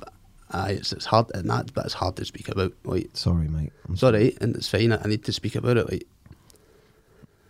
I, 0.52 0.72
it's, 0.72 0.94
it's 0.94 1.06
hard, 1.06 1.32
and 1.34 1.50
that, 1.50 1.74
but 1.74 1.86
it's 1.86 1.96
hard 1.96 2.16
to 2.18 2.26
speak 2.26 2.50
about. 2.50 2.74
Like, 2.84 3.10
Sorry, 3.14 3.48
mate. 3.48 3.74
I'm 3.88 3.98
sorry, 3.98 4.38
and 4.40 4.56
it's 4.56 4.70
fine. 4.70 4.92
I 4.92 5.02
I 5.04 5.08
need 5.08 5.24
to 5.26 5.34
speak 5.34 5.56
about 5.56 5.78
it. 5.78 5.92
Like, 5.92 6.08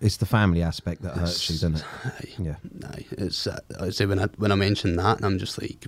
It's 0.06 0.18
the 0.18 0.28
family 0.28 0.62
aspect 0.62 1.02
that 1.02 1.18
hurts 1.18 1.50
you, 1.50 1.56
doesn't 1.56 1.78
it? 1.78 1.84
Aye. 2.06 2.34
Yeah. 2.38 2.56
Aye. 2.89 3.06
It's 3.13 3.48
uh, 3.48 3.60
I 3.80 3.89
say 3.89 4.06
when 4.06 4.20
I 4.20 4.28
when 4.38 4.52
I 4.52 4.56
mention 4.56 4.96
that, 4.98 5.24
I'm 5.24 5.39
just 5.39 5.60
like 5.60 5.88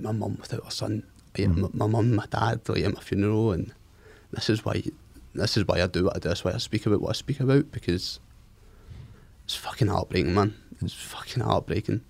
my 0.00 0.10
mum 0.10 0.38
without 0.40 0.64
her 0.64 0.70
son, 0.72 1.04
like, 1.38 1.48
my, 1.48 1.68
my 1.72 1.86
mum, 1.86 2.16
my 2.16 2.26
dad, 2.26 2.68
like 2.68 2.82
at 2.82 2.94
my 2.94 3.00
funeral, 3.00 3.52
and 3.52 3.72
this 4.32 4.50
is 4.50 4.64
why 4.64 4.82
this 5.34 5.56
is 5.56 5.68
why 5.68 5.80
I 5.80 5.86
do 5.86 6.04
what 6.06 6.16
I 6.16 6.18
do. 6.18 6.30
That's 6.30 6.42
why 6.42 6.52
I 6.52 6.56
speak 6.56 6.84
about 6.86 7.00
what 7.00 7.10
I 7.10 7.12
speak 7.12 7.38
about 7.38 7.70
because 7.70 8.18
it's 9.44 9.54
fucking 9.54 9.86
heartbreaking, 9.86 10.34
man. 10.34 10.54
It's 10.82 10.94
fucking 10.94 11.44
heartbreaking. 11.44 12.00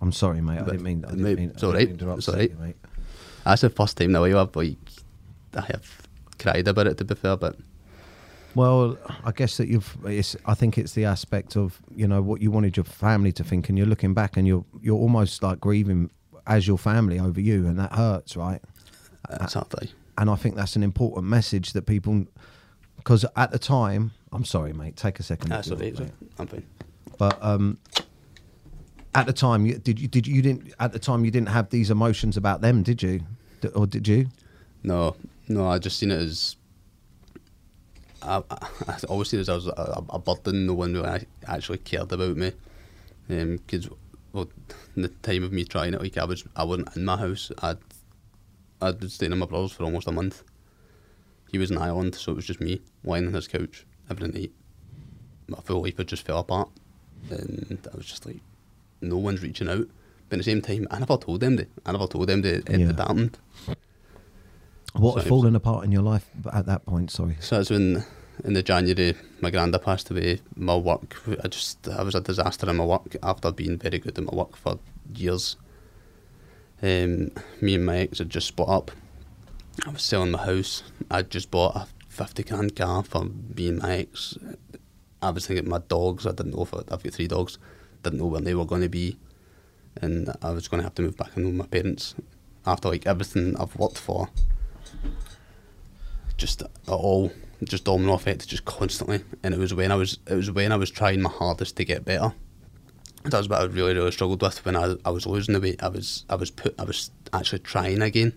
I'm 0.00 0.10
sorry, 0.10 0.40
mate. 0.40 0.58
I 0.58 0.64
didn't 0.64 0.82
mean. 0.82 1.04
I 1.04 1.10
didn't 1.10 1.22
mate, 1.22 1.38
mean. 1.38 1.50
it's 1.50 1.62
alright. 1.62 1.90
It's 1.90 2.28
alright. 2.28 2.58
mate. 2.58 2.76
That's 3.44 3.62
the 3.62 3.70
first 3.70 3.96
time 3.98 4.10
now 4.10 4.24
I've 4.24 4.56
like 4.56 4.78
I 5.54 5.60
have 5.60 6.08
cried 6.40 6.66
about 6.66 6.88
it. 6.88 6.98
To 6.98 7.04
be 7.04 7.14
fair, 7.14 7.36
but 7.36 7.54
Well, 8.58 8.98
I 9.24 9.30
guess 9.30 9.56
that 9.58 9.68
you've. 9.68 9.96
It's, 10.04 10.34
I 10.44 10.54
think 10.54 10.78
it's 10.78 10.92
the 10.92 11.04
aspect 11.04 11.56
of 11.56 11.80
you 11.94 12.08
know 12.08 12.20
what 12.20 12.42
you 12.42 12.50
wanted 12.50 12.76
your 12.76 12.82
family 12.82 13.30
to 13.34 13.44
think, 13.44 13.68
and 13.68 13.78
you're 13.78 13.86
looking 13.86 14.14
back, 14.14 14.36
and 14.36 14.48
you're 14.48 14.64
you're 14.82 14.98
almost 14.98 15.44
like 15.44 15.60
grieving 15.60 16.10
as 16.44 16.66
your 16.66 16.76
family 16.76 17.20
over 17.20 17.40
you, 17.40 17.68
and 17.68 17.78
that 17.78 17.92
hurts, 17.92 18.36
right? 18.36 18.60
Exactly. 19.30 19.92
And 20.16 20.28
I 20.28 20.34
think 20.34 20.56
that's 20.56 20.74
an 20.74 20.82
important 20.82 21.24
message 21.26 21.72
that 21.74 21.86
people, 21.86 22.26
because 22.96 23.24
at 23.36 23.52
the 23.52 23.60
time, 23.60 24.10
I'm 24.32 24.44
sorry, 24.44 24.72
mate. 24.72 24.96
Take 24.96 25.20
a 25.20 25.22
second. 25.22 25.50
That's 25.50 25.68
so 25.68 25.76
I'm 25.76 26.48
fine. 26.48 26.66
But 27.16 27.38
um, 27.40 27.78
at 29.14 29.26
the 29.26 29.32
time, 29.32 29.66
you, 29.66 29.78
did 29.78 30.00
you 30.00 30.08
did 30.08 30.26
you 30.26 30.42
didn't 30.42 30.74
at 30.80 30.92
the 30.92 30.98
time 30.98 31.24
you 31.24 31.30
didn't 31.30 31.50
have 31.50 31.70
these 31.70 31.92
emotions 31.92 32.36
about 32.36 32.60
them, 32.60 32.82
did 32.82 33.04
you? 33.04 33.20
D- 33.60 33.68
Or 33.68 33.86
did 33.86 34.08
you? 34.08 34.26
No, 34.82 35.14
no, 35.46 35.68
I 35.68 35.78
just 35.78 36.00
seen 36.00 36.10
it 36.10 36.20
as. 36.20 36.56
I, 38.22 38.42
I, 38.50 38.68
I 38.88 38.98
always 39.08 39.28
seen 39.28 39.40
it 39.40 39.48
a, 39.48 40.02
a 40.10 40.18
burden. 40.18 40.66
No 40.66 40.74
one 40.74 40.94
really 40.94 41.26
actually 41.46 41.78
cared 41.78 42.12
about 42.12 42.36
me. 42.36 42.52
Um, 43.30 43.56
because, 43.58 43.88
well, 44.32 44.48
in 44.96 45.02
the 45.02 45.08
time 45.08 45.44
of 45.44 45.52
me 45.52 45.64
trying 45.64 45.94
it, 45.94 46.00
like 46.00 46.18
I 46.18 46.24
was, 46.24 46.44
I 46.56 46.64
wasn't 46.64 46.96
in 46.96 47.04
my 47.04 47.16
house. 47.16 47.52
I'd, 47.62 47.78
I'd 48.80 48.98
been 49.00 49.08
staying 49.08 49.32
in 49.32 49.38
my 49.38 49.46
brother's 49.46 49.72
for 49.72 49.84
almost 49.84 50.08
a 50.08 50.12
month. 50.12 50.42
He 51.50 51.58
was 51.58 51.70
in 51.70 51.78
Ireland, 51.78 52.14
so 52.14 52.32
it 52.32 52.36
was 52.36 52.46
just 52.46 52.60
me 52.60 52.80
lying 53.04 53.26
on 53.26 53.32
his 53.34 53.48
couch 53.48 53.86
every 54.10 54.28
night. 54.28 54.52
My 55.46 55.58
full 55.60 55.82
life 55.82 55.96
had 55.96 56.08
just 56.08 56.26
fell 56.26 56.38
apart, 56.40 56.68
and 57.30 57.78
I 57.92 57.96
was 57.96 58.06
just 58.06 58.26
like, 58.26 58.40
no 59.00 59.16
one's 59.16 59.42
reaching 59.42 59.68
out. 59.68 59.86
But 60.28 60.36
at 60.38 60.44
the 60.44 60.50
same 60.50 60.60
time, 60.60 60.86
I 60.90 60.98
never 60.98 61.16
told 61.16 61.40
them 61.40 61.56
that. 61.56 61.70
I 61.86 61.92
never 61.92 62.06
told 62.06 62.28
them 62.28 62.42
that 62.42 62.68
it 62.70 62.78
Yeah. 62.80 62.86
had 62.88 62.98
happened. 63.00 63.38
What 64.98 65.14
So 65.14 65.20
had 65.20 65.28
fallen 65.28 65.54
apart 65.54 65.84
in 65.84 65.92
your 65.92 66.02
life 66.02 66.28
at 66.52 66.66
that 66.66 66.84
point? 66.84 67.12
Sorry. 67.12 67.36
So 67.38 67.56
that's 67.56 67.70
when, 67.70 68.04
in 68.44 68.54
the 68.54 68.64
January, 68.64 69.14
my 69.40 69.50
granda 69.50 69.80
passed 69.80 70.10
away. 70.10 70.40
My 70.56 70.76
work, 70.76 71.22
I 71.44 71.46
just, 71.46 71.88
I 71.88 72.02
was 72.02 72.16
a 72.16 72.20
disaster 72.20 72.68
in 72.68 72.76
my 72.76 72.84
work 72.84 73.14
after 73.22 73.52
being 73.52 73.78
very 73.78 74.00
good 74.00 74.18
at 74.18 74.24
my 74.24 74.34
work 74.34 74.56
for 74.56 74.80
years. 75.14 75.56
Um, 76.82 77.30
me 77.60 77.76
and 77.76 77.86
my 77.86 77.98
ex 77.98 78.18
had 78.18 78.28
just 78.28 78.48
split 78.48 78.68
up. 78.68 78.90
I 79.86 79.90
was 79.90 80.02
selling 80.02 80.32
my 80.32 80.44
house. 80.44 80.82
I'd 81.08 81.30
just 81.30 81.52
bought 81.52 81.76
a 81.76 81.86
50 82.08 82.42
grand 82.42 82.74
car 82.74 83.04
for 83.04 83.24
me 83.24 83.68
and 83.68 83.78
my 83.78 83.98
ex. 83.98 84.36
I 85.22 85.30
was 85.30 85.46
thinking 85.46 85.68
my 85.68 85.78
dogs, 85.78 86.26
I 86.26 86.30
didn't 86.30 86.56
know 86.56 86.62
if 86.62 86.74
I, 86.74 86.78
I've 86.90 87.04
got 87.04 87.12
three 87.12 87.28
dogs, 87.28 87.58
didn't 88.02 88.18
know 88.18 88.26
where 88.26 88.40
they 88.40 88.54
were 88.54 88.64
going 88.64 88.82
to 88.82 88.88
be. 88.88 89.16
And 90.02 90.34
I 90.42 90.50
was 90.50 90.66
going 90.66 90.80
to 90.80 90.84
have 90.84 90.94
to 90.96 91.02
move 91.02 91.16
back 91.16 91.36
in 91.36 91.44
with 91.44 91.54
my 91.54 91.66
parents 91.66 92.16
after 92.66 92.88
like 92.88 93.06
everything 93.06 93.56
I've 93.56 93.76
worked 93.76 93.98
for 93.98 94.28
just 96.38 96.62
at 96.62 96.68
all 96.88 97.30
just 97.64 97.84
domino 97.84 98.14
effect 98.14 98.46
just 98.48 98.64
constantly 98.64 99.20
and 99.42 99.52
it 99.52 99.58
was 99.58 99.74
when 99.74 99.90
I 99.92 99.96
was 99.96 100.18
it 100.26 100.34
was 100.34 100.50
when 100.50 100.70
I 100.72 100.76
was 100.76 100.90
trying 100.90 101.20
my 101.20 101.28
hardest 101.30 101.76
to 101.76 101.84
get 101.84 102.04
better. 102.04 102.32
That 103.24 103.36
was 103.38 103.48
what 103.48 103.60
I 103.60 103.64
really 103.64 103.94
really 103.94 104.12
struggled 104.12 104.40
with 104.42 104.64
when 104.64 104.76
I, 104.76 104.94
I 105.04 105.10
was 105.10 105.26
losing 105.26 105.52
the 105.54 105.60
weight. 105.60 105.82
I 105.82 105.88
was 105.88 106.24
I 106.30 106.36
was 106.36 106.50
put 106.50 106.74
I 106.78 106.84
was 106.84 107.10
actually 107.32 107.58
trying 107.58 108.00
again. 108.00 108.32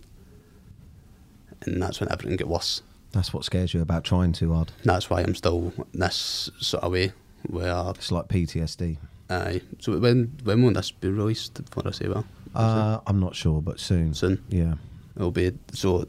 And 1.62 1.82
that's 1.82 2.00
when 2.00 2.12
everything 2.12 2.36
got 2.38 2.48
worse. 2.48 2.82
That's 3.12 3.34
what 3.34 3.44
scares 3.46 3.74
you 3.74 3.82
about 3.82 4.04
trying 4.04 4.32
too 4.34 4.54
hard. 4.54 4.72
that's 4.84 5.10
why 5.10 5.22
I'm 5.22 5.36
still 5.36 5.72
this 5.94 6.50
sort 6.60 6.84
of 6.84 6.92
way 6.94 7.12
where 7.48 7.90
It's 7.96 8.12
like 8.12 8.28
PTSD. 8.28 8.98
aye. 9.30 9.62
So 9.80 9.98
when 10.00 10.32
when 10.44 10.64
will 10.64 10.74
this 10.74 10.92
be 10.92 11.10
released 11.10 11.62
for 11.70 11.88
I 11.88 11.92
say 11.92 12.08
well 12.08 12.26
Uh, 12.56 13.00
I'm 13.06 13.20
not 13.20 13.36
sure, 13.36 13.62
but 13.62 13.80
soon. 13.80 14.14
soon? 14.16 14.44
Yeah, 14.50 14.74
it'll 15.16 15.32
be 15.32 15.52
so 15.74 16.08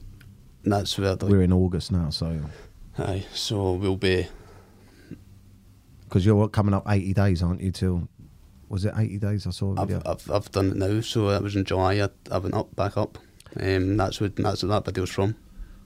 that's 0.64 0.98
where 0.98 1.16
the, 1.16 1.26
we're 1.26 1.42
in 1.42 1.52
August 1.52 1.90
now, 1.92 2.10
so 2.10 2.40
aye 2.98 3.24
so 3.32 3.72
we'll 3.72 3.96
be 3.96 4.26
because 6.04 6.26
you're 6.26 6.48
coming 6.48 6.74
up 6.74 6.84
80 6.86 7.14
days, 7.14 7.42
aren't 7.42 7.60
you? 7.62 7.72
Till 7.72 8.06
was 8.68 8.84
it 8.84 8.92
80 8.96 9.18
days? 9.18 9.46
I 9.46 9.50
saw 9.50 9.74
I've, 9.78 9.88
video. 9.88 10.02
I've, 10.04 10.30
I've 10.30 10.50
done 10.52 10.70
it 10.72 10.76
now, 10.76 11.00
so 11.00 11.30
it 11.30 11.42
was 11.42 11.56
in 11.56 11.64
July. 11.64 11.94
I, 12.02 12.08
I 12.30 12.36
went 12.38 12.54
up, 12.54 12.74
back 12.76 12.96
up. 12.98 13.18
Um, 13.58 13.96
that's 13.96 14.20
what 14.20 14.36
that's 14.36 14.62
what 14.62 14.68
that 14.70 14.84
video's 14.84 15.10
from. 15.10 15.36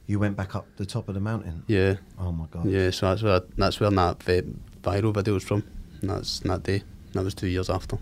you 0.06 0.18
went 0.18 0.36
back 0.36 0.54
up 0.56 0.66
the 0.76 0.86
top 0.86 1.08
of 1.08 1.14
the 1.14 1.20
mountain. 1.20 1.62
Yeah, 1.68 1.96
Oh 2.18 2.32
my 2.32 2.46
god. 2.50 2.66
yeah. 2.66 2.90
So 2.90 3.08
that's 3.08 3.22
where 3.22 3.40
that's 3.56 3.78
where 3.80 3.90
that 3.90 4.22
vi- 4.22 4.42
viral 4.82 5.14
video's 5.14 5.44
from. 5.44 5.62
And 6.00 6.10
that's 6.10 6.40
that 6.40 6.62
day. 6.64 6.82
That 7.12 7.24
was 7.24 7.34
two 7.34 7.46
years 7.48 7.70
after. 7.70 7.98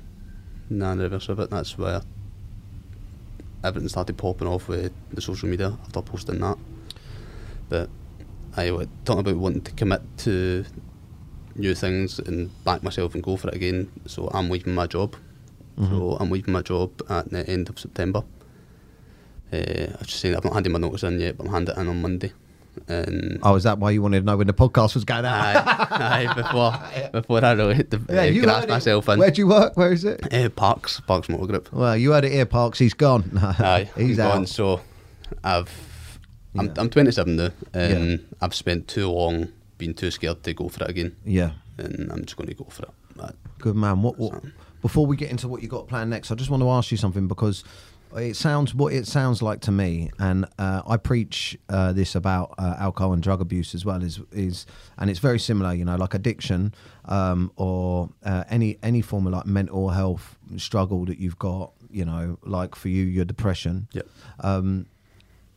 Nah, 0.71 0.95
the 0.95 1.05
reverse 1.05 1.29
of 1.29 1.41
it. 1.41 1.51
That's 1.51 1.77
where 1.77 2.01
everything 3.65 3.89
started 3.89 4.17
popping 4.17 4.47
off 4.47 4.69
with 4.69 4.93
the 5.13 5.21
social 5.21 5.49
media 5.49 5.77
after 5.85 6.03
posting 6.03 6.41
that. 6.41 6.59
But 7.69 7.89
I 8.57 8.71
was 8.71 8.87
talking 9.05 9.21
about 9.21 9.37
wanting 9.37 9.63
to 9.63 9.73
commit 9.73 10.03
to 10.19 10.65
new 11.57 11.75
things 11.75 12.19
and 12.19 12.51
back 12.65 12.83
myself 12.83 13.15
and 13.15 13.23
go 13.23 13.37
for 13.37 13.49
it 13.49 13.55
again. 13.55 13.91
So 14.07 14.29
I'm 14.33 14.51
leaving 14.51 14.75
my 14.75 14.87
job. 14.87 15.17
So 15.89 16.17
I'm 16.21 16.31
leaving 16.31 16.53
my 16.53 16.63
job 16.63 16.91
at 17.09 17.31
the 17.31 17.49
end 17.49 17.69
of 17.69 17.81
September. 17.81 18.23
Uh, 19.53 19.57
I 19.57 19.97
was 19.99 20.07
just 20.07 20.21
saying 20.21 20.37
I've 20.37 20.45
not 20.45 20.53
handed 20.53 20.71
my 20.71 20.79
notice 20.79 21.03
in 21.03 21.19
yet, 21.19 21.37
but 21.37 21.47
I'm 21.47 21.53
handing 21.53 21.75
it 21.77 21.81
in 21.81 21.89
on 21.89 22.01
Monday. 22.01 22.33
And 22.89 23.39
Oh, 23.43 23.55
is 23.55 23.63
that 23.65 23.79
why 23.79 23.91
you 23.93 24.03
wanted 24.03 24.21
to 24.21 24.27
know 24.27 24.37
when 24.37 24.47
the 24.47 24.53
podcast 24.53 24.95
was 24.95 25.05
going 25.05 25.25
out? 25.25 25.35
aye, 25.35 26.27
aye, 26.29 26.35
before 26.35 27.11
before 27.13 27.45
I 27.45 27.53
really 27.53 27.75
hit 27.75 27.91
the, 27.91 28.01
Yeah, 28.13 28.21
uh, 28.21 28.25
you 28.25 28.43
heard 28.49 28.65
it. 28.65 28.69
myself 28.69 29.09
in. 29.09 29.19
Where 29.19 29.31
do 29.31 29.41
you 29.41 29.47
work? 29.49 29.77
Where 29.77 29.93
is 29.93 30.05
it? 30.05 30.33
Uh, 30.33 30.49
Parks, 30.51 31.01
Parks 31.01 31.29
Motor 31.29 31.47
Group. 31.47 31.73
Well, 31.73 31.97
you 31.97 32.13
heard 32.13 32.25
it 32.25 32.33
here, 32.33 32.47
Parks. 32.47 32.79
He's 32.79 32.95
gone. 32.95 33.31
Aye, 33.43 33.89
he's 33.97 34.19
I'm 34.19 34.27
out. 34.27 34.35
gone. 34.35 34.47
So 34.47 34.81
I've 35.43 35.71
I'm, 36.57 36.67
Yeah. 36.67 36.73
I'm 36.79 36.91
27 36.91 37.37
now, 37.37 37.49
and 37.73 38.11
Yeah. 38.11 38.17
I've 38.41 38.55
spent 38.55 38.87
too 38.89 39.11
long 39.11 39.49
being 39.79 39.95
too 39.95 40.11
scared 40.11 40.43
to 40.45 40.55
go 40.55 40.69
for 40.69 40.85
it 40.85 40.91
again, 40.91 41.17
Yeah, 41.25 41.51
and 41.79 42.11
I'm 42.13 42.25
just 42.25 42.37
going 42.37 42.49
to 42.49 42.55
go 42.55 42.65
for 42.71 42.85
it. 42.85 43.35
Good 43.59 43.75
man. 43.77 44.03
What, 44.03 44.19
what? 44.19 44.43
Before 44.83 45.07
we 45.07 45.17
get 45.17 45.31
into 45.31 45.49
what 45.49 45.63
you 45.63 45.69
got 45.69 45.89
planned 45.89 46.11
next, 46.11 46.31
I 46.31 46.35
just 46.35 46.51
want 46.51 46.63
to 46.63 46.69
ask 46.71 46.91
you 46.91 46.97
something 46.97 47.27
because 47.27 47.65
it 48.17 48.37
sounds 48.37 48.75
what 48.75 48.93
it 48.93 49.07
sounds 49.07 49.43
like 49.43 49.61
to 49.63 49.73
me, 49.73 50.11
and 50.19 50.47
uh, 50.59 50.83
I 50.87 50.97
preach 50.97 51.59
uh, 51.69 51.93
this 51.93 52.15
about 52.15 52.55
uh, 52.59 52.77
alcohol 52.79 53.13
and 53.13 53.23
drug 53.23 53.41
abuse 53.41 53.75
as 53.75 53.85
well. 53.85 54.03
Is 54.03 54.21
is 54.33 54.67
and 54.99 55.11
it's 55.11 55.21
very 55.21 55.39
similar, 55.39 55.75
you 55.75 55.85
know, 55.85 55.97
like 55.97 56.15
addiction 56.15 56.75
um, 57.07 57.51
or 57.57 58.11
uh, 58.25 58.45
any 58.49 58.79
any 58.83 59.01
form 59.03 59.27
of 59.27 59.33
like 59.33 59.47
mental 59.47 59.91
health 59.91 60.37
struggle 60.57 61.05
that 61.07 61.19
you've 61.19 61.39
got. 61.39 61.73
You 61.91 62.05
know, 62.05 62.39
like 62.43 62.75
for 62.75 62.89
you, 62.89 63.05
your 63.05 63.25
depression. 63.25 63.87
Yep. 63.93 64.09
um, 64.41 64.87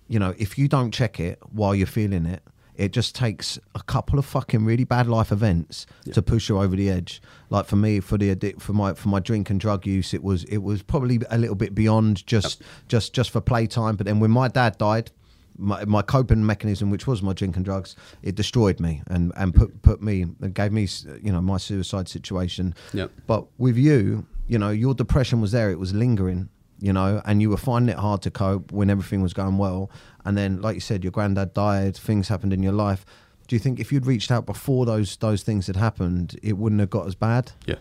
you 0.07 0.19
know, 0.19 0.33
if 0.37 0.57
you 0.57 0.67
don't 0.67 0.91
check 0.91 1.19
it 1.19 1.39
while 1.51 1.75
you're 1.75 1.87
feeling 1.87 2.25
it, 2.25 2.41
it 2.77 2.93
just 2.93 3.15
takes 3.15 3.59
a 3.75 3.81
couple 3.81 4.19
of 4.19 4.25
fucking 4.25 4.63
really 4.63 4.83
bad 4.83 5.07
life 5.07 5.31
events 5.31 5.87
to 6.13 6.21
push 6.21 6.47
you 6.47 6.59
over 6.59 6.75
the 6.75 6.89
edge. 6.89 7.21
Like 7.49 7.65
for 7.65 7.75
me, 7.75 7.99
for 7.99 8.17
the 8.17 8.33
addic- 8.33 8.61
for 8.61 8.73
my 8.73 8.93
for 8.93 9.09
my 9.09 9.19
drink 9.19 9.49
and 9.49 9.59
drug 9.59 9.85
use, 9.85 10.13
it 10.13 10.23
was 10.23 10.43
it 10.45 10.59
was 10.59 10.83
probably 10.83 11.19
a 11.29 11.37
little 11.37 11.55
bit 11.55 11.73
beyond 11.73 12.25
just 12.27 12.61
just 12.87 13.13
just 13.13 13.31
for 13.31 13.41
playtime. 13.41 13.95
But 13.95 14.05
then 14.05 14.19
when 14.19 14.31
my 14.31 14.47
dad 14.47 14.77
died. 14.77 15.11
My, 15.59 15.83
my 15.85 16.03
coping 16.03 16.45
mechanism, 16.45 16.91
which 16.91 17.07
was 17.07 17.23
my 17.23 17.33
drink 17.33 17.55
and 17.55 17.65
drugs, 17.65 17.95
it 18.21 18.35
destroyed 18.35 18.79
me 18.79 19.01
and, 19.07 19.33
and 19.35 19.55
put 19.55 19.81
put 19.81 20.03
me 20.03 20.21
and 20.21 20.53
gave 20.53 20.71
me, 20.71 20.87
you 21.19 21.31
know, 21.31 21.41
my 21.41 21.57
suicide 21.57 22.07
situation. 22.07 22.75
Yep. 22.93 23.09
But 23.25 23.47
with 23.57 23.75
you, 23.75 24.27
you 24.47 24.59
know, 24.59 24.69
your 24.69 24.93
depression 24.93 25.41
was 25.41 25.53
there; 25.53 25.71
it 25.71 25.79
was 25.79 25.95
lingering, 25.95 26.49
you 26.79 26.93
know, 26.93 27.21
and 27.25 27.41
you 27.41 27.49
were 27.49 27.57
finding 27.57 27.95
it 27.95 27.99
hard 27.99 28.21
to 28.23 28.31
cope 28.31 28.71
when 28.71 28.89
everything 28.89 29.21
was 29.21 29.33
going 29.33 29.57
well. 29.57 29.89
And 30.25 30.37
then, 30.37 30.61
like 30.61 30.75
you 30.75 30.81
said, 30.81 31.03
your 31.03 31.11
granddad 31.11 31.53
died, 31.53 31.95
things 31.95 32.27
happened 32.27 32.53
in 32.53 32.61
your 32.61 32.73
life. 32.73 33.05
Do 33.47 33.55
you 33.55 33.59
think 33.59 33.79
if 33.79 33.91
you'd 33.91 34.05
reached 34.05 34.29
out 34.31 34.45
before 34.45 34.85
those 34.85 35.15
those 35.17 35.43
things 35.43 35.67
had 35.67 35.77
happened, 35.77 36.37
it 36.43 36.57
wouldn't 36.57 36.81
have 36.81 36.89
got 36.89 37.07
as 37.07 37.15
bad? 37.15 37.51
yeah, 37.65 37.75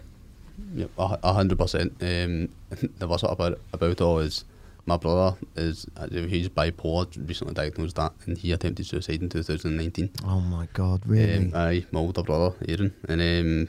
yep, 0.74 0.90
a 0.96 1.32
hundred 1.32 1.58
percent. 1.58 1.92
Um, 2.00 2.48
the 2.98 3.08
worst 3.08 3.24
part 3.24 3.32
about 3.32 3.58
about 3.72 3.90
it 3.90 4.00
all 4.00 4.18
is 4.18 4.44
my 4.86 4.96
brother 4.96 5.36
is 5.56 5.86
he's 6.10 6.48
bipolar, 6.48 7.28
recently 7.28 7.54
diagnosed 7.54 7.96
that, 7.96 8.12
and 8.26 8.38
he 8.38 8.52
attempted 8.52 8.86
suicide 8.86 9.20
in 9.20 9.28
2019. 9.28 10.10
Oh 10.24 10.40
my 10.40 10.68
God, 10.72 11.02
really? 11.04 11.36
Um, 11.36 11.52
aye, 11.54 11.84
my 11.90 12.00
older 12.00 12.22
brother, 12.22 12.54
Aaron. 12.68 12.94
And 13.08 13.20
um, 13.20 13.68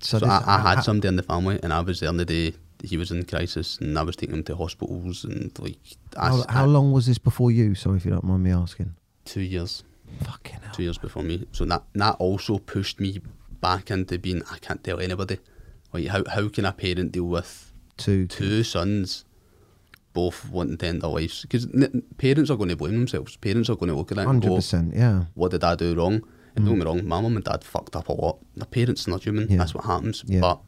so 0.00 0.18
so 0.18 0.26
I, 0.26 0.42
I 0.46 0.58
had 0.60 0.76
ha- 0.76 0.80
somebody 0.82 1.08
in 1.08 1.16
the 1.16 1.22
family, 1.22 1.58
and 1.62 1.72
I 1.72 1.80
was 1.80 2.00
there 2.00 2.10
on 2.10 2.18
the 2.18 2.26
day 2.26 2.52
he 2.82 2.96
was 2.96 3.10
in 3.10 3.24
crisis, 3.24 3.78
and 3.78 3.98
I 3.98 4.02
was 4.02 4.16
taking 4.16 4.36
him 4.36 4.44
to 4.44 4.56
hospitals, 4.56 5.24
and 5.24 5.56
like 5.58 5.78
I, 6.16 6.28
How, 6.28 6.44
how 6.48 6.62
I- 6.64 6.66
long 6.66 6.92
was 6.92 7.06
this 7.06 7.18
before 7.18 7.50
you? 7.50 7.74
Sorry 7.74 7.96
if 7.96 8.04
you 8.04 8.10
don't 8.10 8.24
mind 8.24 8.42
me 8.42 8.50
asking. 8.50 8.94
Two 9.24 9.40
years, 9.40 9.82
Fucking 10.22 10.60
hell. 10.62 10.74
two 10.74 10.82
years 10.84 10.98
before 10.98 11.22
me. 11.22 11.46
So 11.52 11.64
that 11.64 11.82
that 11.94 12.16
also 12.18 12.58
pushed 12.58 13.00
me 13.00 13.20
back 13.60 13.90
into 13.90 14.18
being 14.18 14.42
I 14.50 14.58
can't 14.58 14.82
tell 14.84 15.00
anybody. 15.00 15.38
Like 15.92 16.06
how 16.06 16.24
how 16.28 16.48
can 16.48 16.64
a 16.64 16.72
parent 16.72 17.12
deal 17.12 17.24
with 17.24 17.72
Two, 17.96 18.26
two 18.26 18.62
sons? 18.62 19.24
Both 20.12 20.48
wanting 20.50 20.78
to 20.78 20.86
end 20.86 21.02
their 21.02 21.10
lives 21.10 21.42
because 21.42 21.66
parents 22.16 22.50
are 22.50 22.56
going 22.56 22.70
to 22.70 22.76
blame 22.76 22.92
themselves. 22.92 23.36
Parents 23.36 23.68
are 23.68 23.76
going 23.76 23.90
to 23.90 23.94
look 23.96 24.12
at 24.12 24.16
it 24.18 24.20
and 24.20 24.26
hundred 24.28 24.48
go, 24.48 24.56
percent. 24.56 24.94
Yeah. 24.94 25.24
what 25.34 25.50
did 25.50 25.62
I 25.62 25.74
do 25.74 25.94
wrong? 25.94 26.22
And 26.54 26.64
don't 26.64 26.76
mm. 26.76 26.78
get 26.78 26.78
me 26.78 26.84
wrong, 26.84 27.06
my 27.06 27.20
mum 27.20 27.36
and 27.36 27.44
dad 27.44 27.62
fucked 27.62 27.94
up 27.96 28.08
a 28.08 28.12
lot. 28.14 28.38
The 28.54 28.64
parents 28.64 29.06
are 29.06 29.10
not 29.10 29.24
human. 29.24 29.46
Yeah. 29.50 29.58
That's 29.58 29.74
what 29.74 29.84
happens. 29.84 30.24
Yeah. 30.26 30.40
But 30.40 30.60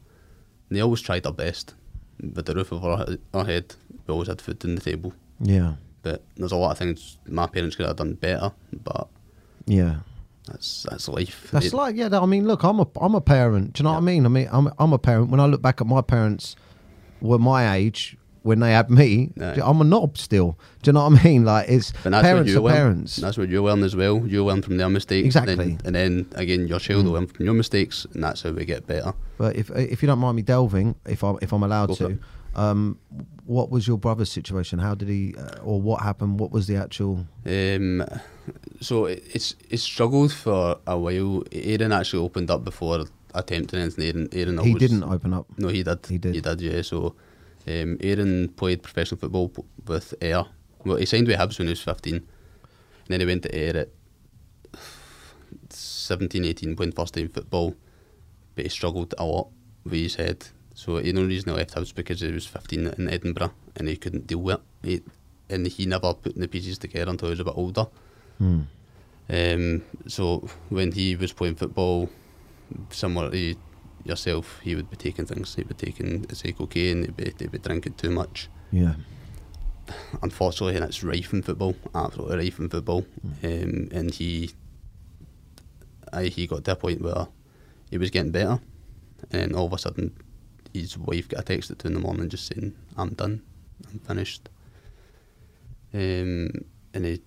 they 0.69 0.81
always 0.81 1.01
tried 1.01 1.23
their 1.23 1.33
best. 1.33 1.73
With 2.21 2.45
the 2.45 2.53
roof 2.55 2.73
over 2.73 3.17
our, 3.33 3.45
head, 3.45 3.75
we 4.05 4.11
always 4.11 4.27
had 4.27 4.41
food 4.41 4.63
on 4.65 4.75
the 4.75 4.81
table. 4.81 5.13
Yeah. 5.39 5.75
But 6.01 6.23
there's 6.35 6.51
a 6.51 6.57
lot 6.57 6.71
of 6.71 6.77
things 6.77 7.17
my 7.27 7.47
parents 7.47 7.75
could 7.75 7.85
have 7.85 7.95
done 7.95 8.13
better. 8.13 8.51
But 8.83 9.07
Yeah. 9.65 9.99
That's 10.47 10.83
that's 10.89 11.07
life. 11.07 11.49
That's 11.51 11.67
It- 11.67 11.73
like 11.73 11.95
yeah. 11.95 12.09
I 12.19 12.25
mean, 12.25 12.47
look, 12.47 12.63
I'm 12.63 12.79
a 12.79 12.87
I'm 12.99 13.13
a 13.15 13.21
parent. 13.21 13.73
Do 13.73 13.81
you 13.81 13.83
know 13.83 13.91
what 13.91 13.97
I 13.99 14.01
mean? 14.01 14.25
I 14.25 14.29
mean, 14.29 14.47
I'm 14.51 14.69
I'm 14.79 14.93
a 14.93 14.97
parent. 14.97 15.29
When 15.29 15.39
I 15.39 15.45
look 15.45 15.61
back 15.61 15.79
at 15.79 15.87
my 15.87 16.01
parents, 16.01 16.55
were 17.21 17.37
my 17.37 17.75
age 17.75 18.17
when 18.43 18.59
they 18.59 18.71
had 18.71 18.89
me. 18.89 19.31
I'm 19.39 19.81
a 19.81 19.83
knob 19.83 20.17
still. 20.17 20.57
Do 20.81 20.89
you 20.89 20.93
know 20.93 21.07
what 21.09 21.19
I 21.19 21.23
mean? 21.23 21.45
Like 21.45 21.69
it's 21.69 21.91
parents 21.91 22.23
what 22.33 22.47
you 22.47 22.57
are 22.59 22.61
learn. 22.61 22.73
parents. 22.75 23.15
That's 23.17 23.37
what 23.37 23.49
you 23.49 23.63
learn 23.63 23.83
as 23.83 23.95
well. 23.95 24.25
You 24.25 24.45
learn 24.45 24.61
from 24.61 24.77
their 24.77 24.89
mistakes. 24.89 25.25
Exactly. 25.25 25.53
And 25.53 25.79
then, 25.79 25.79
and 25.85 25.95
then 25.95 26.27
again, 26.35 26.67
your 26.67 26.79
child 26.79 27.05
will 27.05 27.13
learn 27.13 27.27
from 27.27 27.45
your 27.45 27.53
mistakes, 27.55 28.05
and 28.13 28.23
that's 28.23 28.41
how 28.41 28.51
we 28.51 28.65
get 28.65 28.87
better. 28.87 29.13
But 29.37 29.55
if 29.55 29.69
if 29.71 30.01
you 30.01 30.07
don't 30.07 30.19
mind 30.19 30.35
me 30.35 30.41
delving, 30.41 30.95
if 31.05 31.23
I 31.23 31.33
if 31.41 31.51
I'm 31.53 31.63
allowed 31.63 31.89
Go 31.89 31.95
to, 31.95 32.19
um, 32.55 32.97
what 33.45 33.69
was 33.69 33.87
your 33.87 33.97
brother's 33.97 34.31
situation? 34.31 34.79
How 34.79 34.95
did 34.95 35.07
he, 35.09 35.35
uh, 35.37 35.59
or 35.63 35.81
what 35.81 36.01
happened? 36.01 36.39
What 36.39 36.51
was 36.51 36.67
the 36.67 36.75
actual? 36.75 37.25
Um, 37.45 38.03
so 38.79 39.05
it- 39.05 39.23
it's 39.33 39.55
it 39.69 39.79
struggled 39.79 40.31
for 40.31 40.77
a 40.87 40.97
while. 40.97 41.43
Aaron 41.51 41.91
actually 41.91 42.23
opened 42.23 42.49
up 42.51 42.63
before 42.63 43.05
attempting 43.35 43.79
anything. 43.79 44.05
Aaron, 44.05 44.29
Aaron 44.31 44.57
He 44.65 44.73
didn't 44.73 45.03
open 45.03 45.33
up. 45.33 45.45
No, 45.57 45.67
he 45.67 45.83
did. 45.83 46.05
He 46.07 46.17
did. 46.17 46.35
He 46.35 46.41
did. 46.41 46.61
Yeah. 46.61 46.81
So, 46.81 47.15
Um, 47.69 47.97
Aaron 48.01 48.45
er 48.45 48.47
played 48.47 48.81
professional 48.81 49.19
football 49.19 49.51
with 49.85 50.15
Ayr. 50.21 50.45
Well, 50.83 50.97
he 50.97 51.05
signed 51.05 51.27
with 51.27 51.37
Hibs 51.37 51.59
when 51.59 51.67
he 51.67 51.71
was 51.71 51.81
15. 51.81 52.15
And 52.15 52.25
then 53.07 53.19
he 53.19 53.25
went 53.25 53.43
to 53.43 53.55
Ayr 53.55 53.77
at 53.77 53.89
17, 55.69 56.45
18, 56.45 56.75
playing 56.75 56.93
first 56.93 57.13
team 57.13 57.29
football. 57.29 57.75
But 58.55 58.65
he 58.65 58.69
struggled 58.69 59.13
a 59.17 59.25
lot 59.25 59.49
with 59.83 59.93
his 59.93 60.15
head. 60.15 60.47
So 60.73 60.99
the 60.99 61.09
only 61.09 61.27
reason 61.27 61.51
he 61.51 61.57
left 61.57 61.75
Hibs 61.75 61.93
because 61.93 62.21
he 62.21 62.31
was 62.31 62.47
15 62.47 62.87
in 62.97 63.09
Edinburgh 63.09 63.51
and 63.75 63.87
he 63.87 63.97
couldn't 63.97 64.25
deal 64.25 64.39
with 64.39 64.61
it. 64.83 64.87
He, 64.87 65.01
and 65.49 65.67
he 65.67 65.85
never 65.85 66.13
put 66.13 66.35
the 66.35 66.47
pieces 66.47 66.77
together 66.77 67.11
until 67.11 67.27
he 67.27 67.31
was 67.31 67.39
a 67.39 67.43
bit 67.43 67.53
older. 67.55 67.87
Mm. 68.41 68.65
Um, 69.29 69.83
so 70.07 70.47
when 70.69 70.91
he 70.91 71.15
was 71.15 71.33
playing 71.33 71.55
football, 71.55 72.09
somewhere 72.89 73.29
he 73.31 73.57
yourself, 74.03 74.59
he 74.63 74.75
would 74.75 74.89
be 74.89 74.95
taking 74.97 75.25
things. 75.25 75.55
He'd 75.55 75.67
be 75.67 75.73
taking, 75.73 76.27
say, 76.33 76.51
cocaine. 76.51 77.03
He'd 77.03 77.17
be, 77.17 77.33
he'd 77.37 77.51
be 77.51 77.57
drinking 77.57 77.93
too 77.93 78.11
much. 78.11 78.49
Yeah. 78.71 78.95
Unfortunately, 80.21 80.75
and 80.75 80.85
it's 80.85 81.03
rife 81.03 81.33
in 81.33 81.41
football, 81.41 81.75
absolutely 81.95 82.37
rife 82.37 82.59
in 82.59 82.69
football. 82.69 83.05
Um, 83.43 83.89
and 83.91 84.13
he, 84.13 84.51
I, 86.13 86.25
he 86.25 86.47
got 86.47 86.63
to 86.65 86.73
a 86.73 86.75
point 86.75 87.01
where 87.01 87.27
he 87.89 87.97
was 87.97 88.11
getting 88.11 88.31
better, 88.31 88.59
and 89.31 89.55
all 89.55 89.65
of 89.65 89.73
a 89.73 89.77
sudden, 89.79 90.15
his 90.73 90.97
wife 90.97 91.27
got 91.27 91.41
a 91.41 91.43
text 91.43 91.71
at 91.71 91.79
two 91.79 91.87
in 91.87 91.95
the 91.95 91.99
morning 91.99 92.29
just 92.29 92.45
saying, 92.45 92.75
"I'm 92.97 93.15
done, 93.15 93.41
I'm 93.91 93.99
finished." 93.99 94.47
Um, 95.91 96.51
and 96.93 97.05
he, 97.05 97.21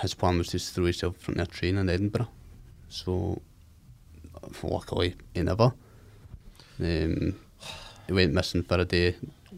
his 0.00 0.14
plan 0.14 0.38
was 0.38 0.48
to 0.48 0.58
throw 0.58 0.84
himself 0.84 1.18
from 1.18 1.34
their 1.34 1.44
train 1.44 1.76
in 1.76 1.90
Edinburgh. 1.90 2.28
So, 2.88 3.42
luckily, 4.62 5.16
he 5.34 5.42
never. 5.42 5.74
Um, 6.80 7.38
I 8.08 8.12
went 8.12 8.32
missing 8.32 8.62
for 8.62 8.78
a 8.78 8.84
day. 8.84 9.16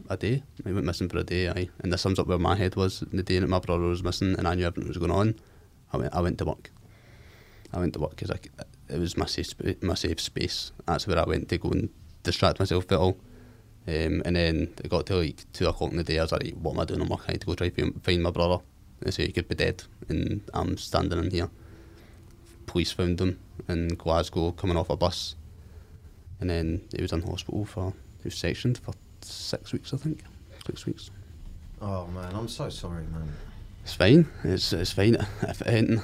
A 0.08 0.16
day? 0.16 0.42
It 0.64 0.72
went 0.72 0.86
missing 0.86 1.08
for 1.08 1.18
a 1.18 1.24
day, 1.24 1.48
aye. 1.48 1.68
And 1.80 1.92
this 1.92 2.02
sums 2.02 2.18
up 2.18 2.26
where 2.26 2.38
my 2.38 2.54
head 2.54 2.76
was 2.76 3.00
the 3.12 3.22
day 3.22 3.38
that 3.38 3.48
my 3.48 3.58
brother 3.58 3.82
was 3.82 4.02
missing 4.02 4.36
and 4.38 4.46
I 4.46 4.54
knew 4.54 4.66
everything 4.66 4.88
was 4.88 4.98
going 4.98 5.10
on. 5.10 5.34
I 5.92 5.96
went, 5.96 6.14
I 6.14 6.20
went 6.20 6.38
to 6.38 6.44
work. 6.44 6.70
I 7.72 7.78
went 7.78 7.94
to 7.94 8.00
work 8.00 8.10
because 8.16 8.30
it 8.88 8.98
was 8.98 9.16
my 9.16 9.26
safe, 9.26 9.54
my 9.82 9.94
safe 9.94 10.20
space. 10.20 10.72
That's 10.86 11.06
where 11.06 11.18
I 11.18 11.24
went 11.24 11.48
to 11.48 11.58
go 11.58 11.70
and 11.70 11.88
distract 12.22 12.58
myself 12.58 12.84
a 12.84 12.86
bit 12.86 12.98
all. 12.98 13.16
Um, 13.88 14.22
and 14.24 14.36
then 14.36 14.74
it 14.82 14.90
got 14.90 15.06
to 15.06 15.16
like 15.16 15.44
2 15.52 15.68
o'clock 15.68 15.90
in 15.92 15.96
the 15.96 16.04
day. 16.04 16.18
I 16.18 16.22
was 16.22 16.32
like, 16.32 16.54
what 16.54 16.72
am 16.74 16.80
I 16.80 16.84
doing? 16.84 17.00
I'm 17.00 17.08
working. 17.08 17.26
I 17.28 17.32
need 17.32 17.40
to 17.40 17.46
go 17.46 17.54
try 17.54 17.68
to 17.68 17.92
find 18.02 18.22
my 18.22 18.30
brother. 18.30 18.62
They 19.00 19.10
say 19.10 19.26
he 19.26 19.32
could 19.32 19.48
be 19.48 19.54
dead. 19.54 19.82
And 20.08 20.42
I'm 20.52 20.76
standing 20.76 21.18
in 21.18 21.30
here. 21.30 21.50
Police 22.66 22.92
found 22.92 23.20
him 23.20 23.38
in 23.68 23.88
Glasgow 23.88 24.52
coming 24.52 24.76
off 24.76 24.90
a 24.90 24.96
bus. 24.96 25.36
And 26.40 26.50
then 26.50 26.82
he 26.94 27.02
was 27.02 27.12
in 27.12 27.22
hospital 27.22 27.64
for 27.64 27.92
he 28.22 28.24
was 28.28 28.34
sectioned 28.36 28.78
for 28.78 28.92
six 29.22 29.72
weeks, 29.72 29.92
I 29.94 29.96
think, 29.96 30.22
six 30.66 30.86
weeks. 30.86 31.10
Oh 31.80 32.06
man, 32.08 32.34
I'm 32.34 32.48
so 32.48 32.68
sorry, 32.68 33.04
man. 33.12 33.28
It's 33.82 33.94
fine. 33.94 34.26
It's 34.44 34.72
it's 34.72 34.92
fine. 34.92 35.16
If 35.42 35.60
hadn't, 35.60 36.02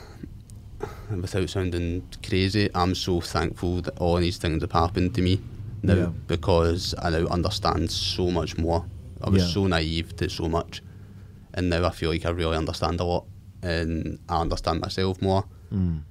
without 1.11 1.49
sounding 1.51 2.07
crazy, 2.27 2.71
I'm 2.75 2.95
so 2.95 3.21
thankful 3.21 3.83
that 3.83 3.99
all 3.99 4.17
these 4.17 4.39
things 4.39 4.63
have 4.63 4.73
happened 4.73 5.15
to 5.15 5.23
me 5.23 5.41
now 5.83 5.95
Yeah. 5.95 6.11
because 6.27 6.95
I 6.99 7.11
now 7.11 7.27
understand 7.27 7.91
so 7.91 8.31
much 8.31 8.57
more. 8.59 8.85
I 9.23 9.31
was 9.31 9.43
Yeah. 9.43 9.49
so 9.55 9.67
naive 9.67 10.17
to 10.17 10.29
so 10.29 10.49
much, 10.49 10.83
and 11.55 11.71
now 11.71 11.87
I 11.87 11.91
feel 11.91 12.11
like 12.11 12.25
I 12.27 12.31
really 12.31 12.57
understand 12.57 13.01
a 13.01 13.05
lot, 13.05 13.25
and 13.63 14.19
I 14.29 14.41
understand 14.41 14.81
myself 14.81 15.21
more. 15.23 15.45
Mm. 15.73 16.03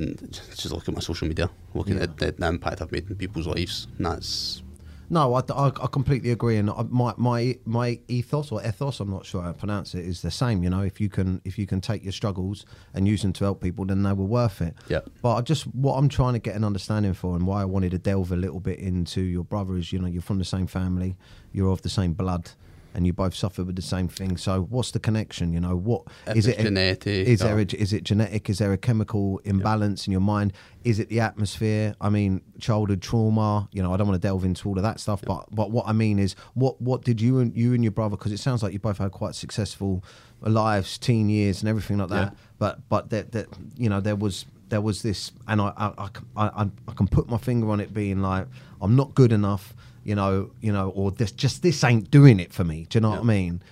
And 0.00 0.32
just 0.32 0.70
look 0.72 0.88
at 0.88 0.94
my 0.94 1.00
social 1.00 1.28
media, 1.28 1.50
looking 1.74 1.96
Yeah. 1.96 2.04
at 2.04 2.16
the, 2.18 2.32
the 2.32 2.46
impact 2.46 2.80
I've 2.82 2.92
made 2.92 3.08
in 3.10 3.16
people's 3.16 3.46
lives, 3.46 3.86
and 3.96 4.06
that's 4.06 4.62
No, 5.10 5.34
I, 5.34 5.42
I, 5.52 5.66
I 5.66 5.86
completely 5.92 6.30
agree, 6.30 6.56
and 6.56 6.70
I, 6.70 6.82
my 6.88 7.12
my 7.16 7.58
my 7.66 8.00
ethos 8.08 8.50
or 8.50 8.64
ethos, 8.66 9.00
I'm 9.00 9.10
not 9.10 9.26
sure 9.26 9.42
how 9.42 9.52
to 9.52 9.58
pronounce 9.58 9.94
it, 9.94 10.04
is 10.06 10.22
the 10.22 10.30
same. 10.30 10.62
You 10.64 10.70
know, 10.70 10.80
if 10.80 10.98
you 11.00 11.08
can 11.10 11.40
if 11.44 11.58
you 11.58 11.66
can 11.66 11.80
take 11.80 12.02
your 12.02 12.12
struggles 12.12 12.64
and 12.94 13.06
use 13.06 13.20
them 13.22 13.32
to 13.34 13.44
help 13.44 13.60
people, 13.60 13.84
then 13.84 14.02
they 14.02 14.12
were 14.14 14.24
worth 14.40 14.62
it. 14.62 14.74
Yeah. 14.88 15.00
But 15.22 15.34
I 15.36 15.40
just 15.42 15.64
what 15.74 15.94
I'm 15.98 16.08
trying 16.08 16.32
to 16.32 16.38
get 16.38 16.56
an 16.56 16.64
understanding 16.64 17.12
for, 17.14 17.36
and 17.36 17.46
why 17.46 17.60
I 17.62 17.66
wanted 17.66 17.90
to 17.90 17.98
delve 17.98 18.32
a 18.32 18.36
little 18.36 18.60
bit 18.60 18.78
into 18.78 19.20
your 19.20 19.44
brother 19.44 19.76
is, 19.76 19.92
you 19.92 19.98
know, 20.00 20.08
you're 20.08 20.22
from 20.22 20.38
the 20.38 20.44
same 20.56 20.66
family, 20.66 21.16
you're 21.52 21.70
of 21.70 21.82
the 21.82 21.90
same 21.90 22.14
blood, 22.14 22.50
and 22.94 23.06
you 23.06 23.12
both 23.12 23.34
suffered 23.34 23.66
with 23.66 23.76
the 23.76 23.82
same 23.82 24.08
thing. 24.08 24.36
So 24.36 24.62
what's 24.62 24.92
the 24.92 25.00
connection? 25.00 25.52
You 25.52 25.60
know, 25.60 25.76
what 25.76 26.02
If 26.26 26.36
is 26.36 26.46
it? 26.46 26.58
genetic 26.58 27.06
Is 27.06 27.40
there 27.40 27.58
a, 27.58 27.62
oh. 27.62 27.76
is 27.76 27.92
it 27.92 28.04
genetic? 28.04 28.48
Is 28.48 28.58
there 28.58 28.72
a 28.72 28.78
chemical 28.78 29.40
imbalance 29.44 30.06
in 30.06 30.12
your 30.12 30.20
mind? 30.20 30.52
Is 30.84 30.98
it 30.98 31.08
the 31.08 31.20
atmosphere? 31.20 31.94
I 32.00 32.08
mean, 32.10 32.42
childhood 32.60 33.02
trauma. 33.02 33.68
You 33.72 33.82
know, 33.82 33.92
I 33.92 33.96
don't 33.96 34.06
want 34.06 34.20
to 34.20 34.26
delve 34.26 34.44
into 34.44 34.68
all 34.68 34.76
of 34.76 34.82
that 34.82 35.00
stuff, 35.00 35.22
but 35.26 35.46
but 35.50 35.70
what 35.70 35.86
I 35.86 35.92
mean 35.92 36.18
is, 36.18 36.36
what 36.54 36.80
what 36.80 37.02
did 37.02 37.20
you 37.20 37.40
and 37.40 37.56
you 37.56 37.74
and 37.74 37.82
your 37.82 37.90
brother? 37.90 38.16
Because 38.16 38.32
it 38.32 38.38
sounds 38.38 38.62
like 38.62 38.72
you 38.72 38.78
both 38.78 38.98
had 38.98 39.10
quite 39.10 39.34
successful 39.34 40.04
lives, 40.40 40.98
teen 40.98 41.28
years, 41.28 41.60
and 41.60 41.68
everything 41.68 41.98
like 41.98 42.10
that. 42.10 42.32
Yeah. 42.32 42.38
But 42.58 42.88
but 42.88 43.10
that 43.10 43.32
that 43.32 43.48
you 43.76 43.88
know 43.88 44.00
there 44.00 44.16
was 44.16 44.46
there 44.68 44.80
was 44.80 45.02
this, 45.02 45.32
and 45.48 45.60
I 45.60 45.72
I 45.76 46.08
I 46.36 46.68
I 46.88 46.92
can 46.92 47.08
put 47.08 47.28
my 47.28 47.38
finger 47.38 47.70
on 47.70 47.80
it, 47.80 47.92
being 47.92 48.22
like 48.22 48.46
I'm 48.80 48.94
not 48.94 49.14
good 49.14 49.32
enough. 49.32 49.74
You 50.04 50.14
know, 50.14 50.50
you 50.60 50.72
know, 50.72 50.90
or 50.90 51.10
this 51.10 51.32
just 51.32 51.62
this 51.62 51.82
ain't 51.82 52.10
doing 52.10 52.40
it 52.40 52.52
for 52.52 52.64
me. 52.64 52.86
Do 52.88 52.96
you 52.96 53.00
know 53.00 53.10
what 53.10 53.20
I 53.20 53.24
mean? 53.24 53.62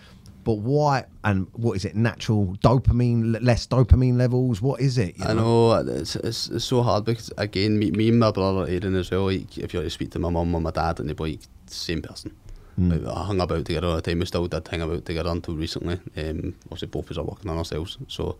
But 0.45 0.55
why 0.55 1.05
and 1.23 1.47
what 1.53 1.77
is 1.77 1.85
it? 1.85 1.95
Natural 1.95 2.57
dopamine, 2.65 3.43
less 3.43 3.67
dopamine 3.67 4.17
levels. 4.17 4.61
What 4.61 4.81
is 4.81 4.99
it? 4.99 5.17
you 5.19 5.25
I 5.25 5.35
know 5.35 5.73
it's, 5.73 6.17
it's, 6.17 6.49
it's 6.49 6.65
so 6.65 6.83
hard 6.83 7.05
because 7.05 7.31
again, 7.37 7.79
me, 7.79 7.91
me 7.93 8.09
and 8.09 8.19
my 8.19 8.33
brother 8.33 8.67
Aaron 8.69 8.97
as 8.97 9.11
well. 9.11 9.27
Like, 9.27 9.57
if 9.59 9.73
you 9.73 9.79
were 9.81 9.85
to 9.85 9.91
speak 9.91 10.11
to 10.13 10.19
my 10.19 10.31
mum 10.31 10.55
or 10.55 10.61
my 10.61 10.71
dad, 10.71 10.99
and 10.99 11.09
they'd 11.09 11.17
be 11.17 11.23
like 11.25 11.41
same 11.67 12.03
person. 12.03 12.35
Like, 12.79 13.07
I 13.07 13.25
hung 13.25 13.41
about 13.41 13.67
together 13.67 13.87
all 13.87 13.97
the 13.97 14.03
time. 14.03 14.19
We 14.19 14.27
still 14.27 14.49
did 14.49 14.67
hang 14.67 14.81
about 14.81 15.05
together 15.05 15.31
until 15.31 15.55
recently. 15.55 16.01
Um, 16.17 16.55
obviously, 16.65 16.89
both 16.89 17.05
of 17.05 17.11
us 17.13 17.19
are 17.19 17.25
working 17.25 17.51
on 17.51 17.59
ourselves. 17.59 17.99
So, 18.09 18.39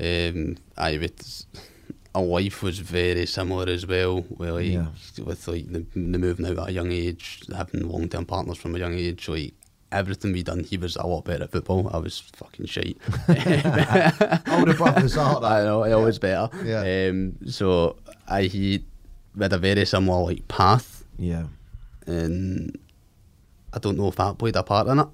um, 0.00 0.56
I 0.78 0.96
would. 0.96 1.24
Our 2.16 2.22
life 2.24 2.62
was 2.62 2.78
very 2.78 3.26
similar 3.26 3.68
as 3.68 3.86
well. 3.86 4.22
Where 4.38 4.52
like 4.52 4.66
Yeah. 4.66 4.86
with 5.24 5.46
like 5.48 5.66
the, 5.70 5.80
the 5.94 6.18
moving 6.18 6.46
out 6.46 6.58
at 6.58 6.68
a 6.70 6.72
young 6.72 6.90
age, 6.92 7.42
having 7.54 7.88
long 7.88 8.08
term 8.08 8.24
partners 8.24 8.58
from 8.58 8.74
a 8.74 8.78
young 8.78 8.94
age, 8.94 9.28
like. 9.28 9.54
Everything 9.92 10.32
we 10.32 10.42
done, 10.42 10.64
he 10.64 10.76
was 10.76 10.96
a 10.96 11.06
lot 11.06 11.24
better 11.24 11.44
at 11.44 11.52
football. 11.52 11.88
I 11.94 11.98
was 11.98 12.18
fucking 12.18 12.66
shite. 12.66 12.98
Older 14.50 14.74
brothers 14.74 15.16
are 15.16 15.42
I 15.44 15.62
know, 15.62 15.84
I 15.84 15.92
always 15.92 16.18
better. 16.18 16.48
Yeah. 16.64 17.08
Um, 17.08 17.36
so 17.46 17.96
I 18.26 18.42
he 18.42 18.84
had 19.38 19.52
a 19.52 19.58
very 19.58 19.86
similar 19.86 20.24
like 20.24 20.48
path, 20.48 21.04
Yeah. 21.18 21.44
and 22.06 22.76
I 23.72 23.78
don't 23.78 23.96
know 23.96 24.08
if 24.08 24.16
that 24.16 24.38
played 24.38 24.56
a 24.56 24.64
part 24.64 24.88
in 24.88 24.98
it, 24.98 25.08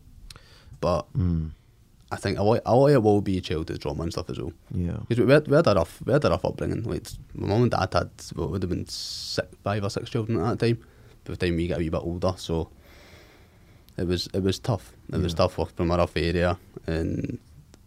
but 0.80 1.02
Mm. 1.12 1.50
I 2.12 2.16
think 2.16 2.38
a 2.38 2.42
lot, 2.42 2.60
a 2.66 2.76
lot 2.76 2.88
of 2.88 2.94
it 2.94 3.02
will 3.02 3.20
be 3.22 3.40
childhood 3.40 3.80
trauma 3.80 4.02
and 4.02 4.12
stuff 4.12 4.28
as 4.30 4.38
well. 4.38 4.52
Yeah. 4.70 4.98
Because 5.08 5.24
we 5.24 5.32
had, 5.32 5.48
we 5.48 5.56
had 5.56 5.66
a 5.66 5.74
rough, 5.74 6.02
we 6.04 6.12
had 6.12 6.24
a 6.24 6.30
rough 6.30 6.44
upbringing. 6.44 6.82
Like 6.84 7.06
my 7.34 7.46
mum 7.48 7.62
and 7.62 7.70
dad 7.70 7.88
had 7.92 8.10
what 8.34 8.50
would 8.50 8.62
have 8.62 8.70
been 8.70 8.86
six, 8.86 9.48
five 9.64 9.82
or 9.82 9.90
six 9.90 10.10
children 10.10 10.38
at 10.38 10.58
that 10.58 10.66
time. 10.66 10.78
By 11.24 11.32
the 11.34 11.36
time 11.46 11.56
we 11.56 11.68
got 11.68 11.78
a 11.78 11.80
wee 11.80 11.88
bit 11.88 12.02
older, 12.02 12.34
so 12.36 12.68
it 13.96 14.06
was 14.06 14.28
it 14.34 14.42
was 14.42 14.58
tough. 14.58 14.92
It 15.12 15.20
was 15.20 15.34
tough 15.34 15.56
work 15.58 15.74
from 15.76 15.90
a 15.90 15.96
rough 15.96 16.16
area, 16.16 16.58
and 16.86 17.38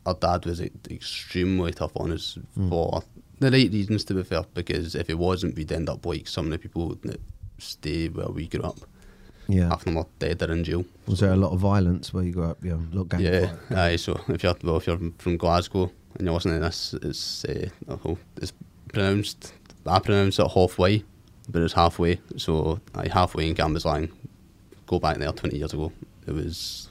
our 0.05 0.13
dad 0.15 0.45
was 0.45 0.59
extremely 0.89 1.71
tough 1.71 1.91
on 1.95 2.11
us 2.11 2.37
Mm. 2.57 2.69
for 2.69 3.03
the 3.39 3.51
right 3.51 3.71
reasons. 3.71 4.03
To 4.05 4.13
be 4.13 4.23
fair, 4.23 4.43
because 4.53 4.95
if 4.95 5.09
it 5.09 5.17
wasn't, 5.17 5.55
we'd 5.55 5.71
end 5.71 5.89
up 5.89 6.05
like 6.05 6.27
some 6.27 6.45
of 6.45 6.51
the 6.51 6.57
people 6.59 6.95
that 7.03 7.19
stay 7.57 8.07
where 8.07 8.27
we 8.29 8.47
grew 8.47 8.61
up. 8.61 8.79
Yeah. 9.47 9.69
Half 9.69 9.79
of 9.81 9.85
them 9.85 9.97
are 9.97 10.07
dead 10.19 10.41
or 10.41 10.51
in 10.51 10.63
jail. 10.63 10.85
Was 11.07 11.19
there 11.19 11.31
a 11.33 11.35
lot 11.35 11.51
of 11.51 11.59
violence 11.59 12.13
where 12.13 12.23
you 12.23 12.31
grew 12.31 12.45
up? 12.45 12.57
Yeah. 12.63 12.73
A 12.73 12.95
lot 12.95 13.01
of 13.03 13.09
gang 13.09 13.19
Yeah, 13.21 13.47
fight? 13.69 13.77
aye. 13.77 13.95
So 13.97 14.19
if 14.27 14.43
you're 14.43 14.55
well, 14.63 14.77
if 14.77 14.87
you're 14.87 14.99
from 15.19 15.37
Glasgow 15.37 15.91
and 16.15 16.25
you're 16.25 16.33
listening 16.33 16.55
to 16.55 16.61
this, 16.61 16.93
it's 17.01 17.45
uh, 17.45 17.69
it's 18.37 18.53
pronounced. 18.91 19.53
I 19.85 19.99
pronounce 19.99 20.39
it 20.39 20.47
halfway, 20.51 21.03
but 21.49 21.61
it's 21.61 21.73
halfway. 21.73 22.19
So 22.37 22.79
I 22.95 23.07
halfway 23.07 23.47
in 23.47 23.55
Cambuslang. 23.55 24.09
Go 24.87 24.99
back 24.99 25.17
there 25.17 25.31
twenty 25.31 25.57
years 25.57 25.73
ago. 25.73 25.91
It 26.27 26.31
was 26.33 26.89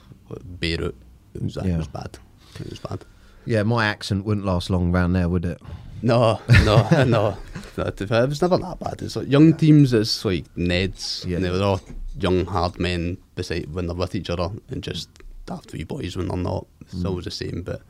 Beirut. 0.59 0.95
It 1.33 1.43
was, 1.43 1.57
Yeah. 1.57 1.75
it 1.75 1.77
was 1.77 1.87
bad. 1.87 2.17
It 2.59 2.69
was 2.69 2.79
bad. 2.79 3.03
Yeah. 3.45 3.63
My 3.63 3.85
accent 3.85 4.23
wouldn't 4.25 4.45
last 4.45 4.69
long 4.69 4.91
round 4.91 5.15
there, 5.15 5.27
would 5.27 5.45
it? 5.45 5.61
No, 6.01 6.39
no, 6.63 6.87
no. 7.05 7.37
it 7.77 7.99
was 8.09 8.41
never 8.41 8.57
that 8.57 8.77
bad. 8.79 9.01
It's 9.01 9.15
like 9.15 9.27
young 9.27 9.53
teams. 9.55 9.91
It's 9.93 10.23
like 10.23 10.45
Neds. 10.55 11.25
Yeah. 11.25 11.37
And 11.37 11.45
they 11.45 11.49
were 11.49 11.61
all 11.63 11.81
young 12.19 12.45
hard 12.45 12.79
men 12.79 13.17
beside 13.35 13.73
when 13.73 13.87
they're 13.87 13.95
with 13.95 14.15
each 14.15 14.29
other, 14.29 14.49
and 14.69 14.83
just 14.83 15.09
daft 15.45 15.73
wee 15.73 15.83
boys 15.83 16.15
when 16.17 16.27
they're 16.27 16.37
not. 16.37 16.65
It's 16.81 16.95
Mm. 16.95 17.05
always 17.05 17.25
the 17.25 17.31
same. 17.31 17.61
But 17.63 17.81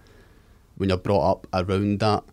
when 0.77 0.89
you're 0.89 0.97
brought 0.97 1.29
up 1.31 1.47
around 1.53 1.99
that, 1.99 2.23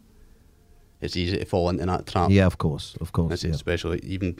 it's 1.00 1.16
easy 1.16 1.36
to 1.38 1.44
fall 1.44 1.68
into 1.68 1.84
that 1.86 2.06
trap. 2.06 2.30
Yeah, 2.30 2.46
of 2.46 2.58
course, 2.58 2.96
of 3.00 3.12
course. 3.12 3.44
Yeah. 3.44 3.50
especially 3.50 4.00
even 4.04 4.36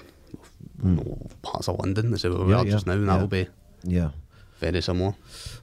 you 0.83 0.91
know, 0.91 1.27
parts 1.43 1.69
of 1.69 1.79
London. 1.79 2.11
That's 2.11 2.25
where 2.25 2.33
we 2.33 2.51
Yeah, 2.53 2.59
are 2.61 2.65
yeah, 2.65 2.71
just 2.71 2.87
now, 2.87 2.95
and 2.95 3.07
yeah. 3.07 3.13
that'll 3.13 3.29
be 3.29 3.47
yeah. 3.85 4.11
very 4.61 4.81
similar. 4.81 5.15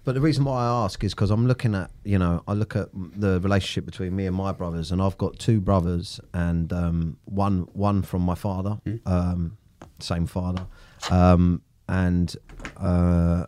But 0.03 0.13
the 0.15 0.21
reason 0.21 0.43
why 0.45 0.63
I 0.63 0.83
ask 0.85 1.03
is 1.03 1.13
because 1.13 1.31
I'm 1.31 1.47
looking 1.47 1.73
at, 1.75 1.89
you 2.03 2.19
know, 2.19 2.43
I 2.47 2.53
look 2.53 2.75
at 2.75 2.89
the 2.93 3.39
relationship 3.41 3.85
between 3.85 4.15
me 4.15 4.25
and 4.27 4.35
my 4.35 4.51
brothers, 4.51 4.91
and 4.91 5.01
I've 5.01 5.17
got 5.17 5.39
two 5.39 5.59
brothers, 5.59 6.19
and 6.33 6.71
um, 6.71 7.17
one 7.25 7.67
one 7.73 8.01
from 8.03 8.21
my 8.21 8.35
father, 8.35 8.79
um, 9.05 9.57
same 9.99 10.25
father, 10.27 10.65
um, 11.09 11.61
and 11.89 12.35
uh, 12.77 13.45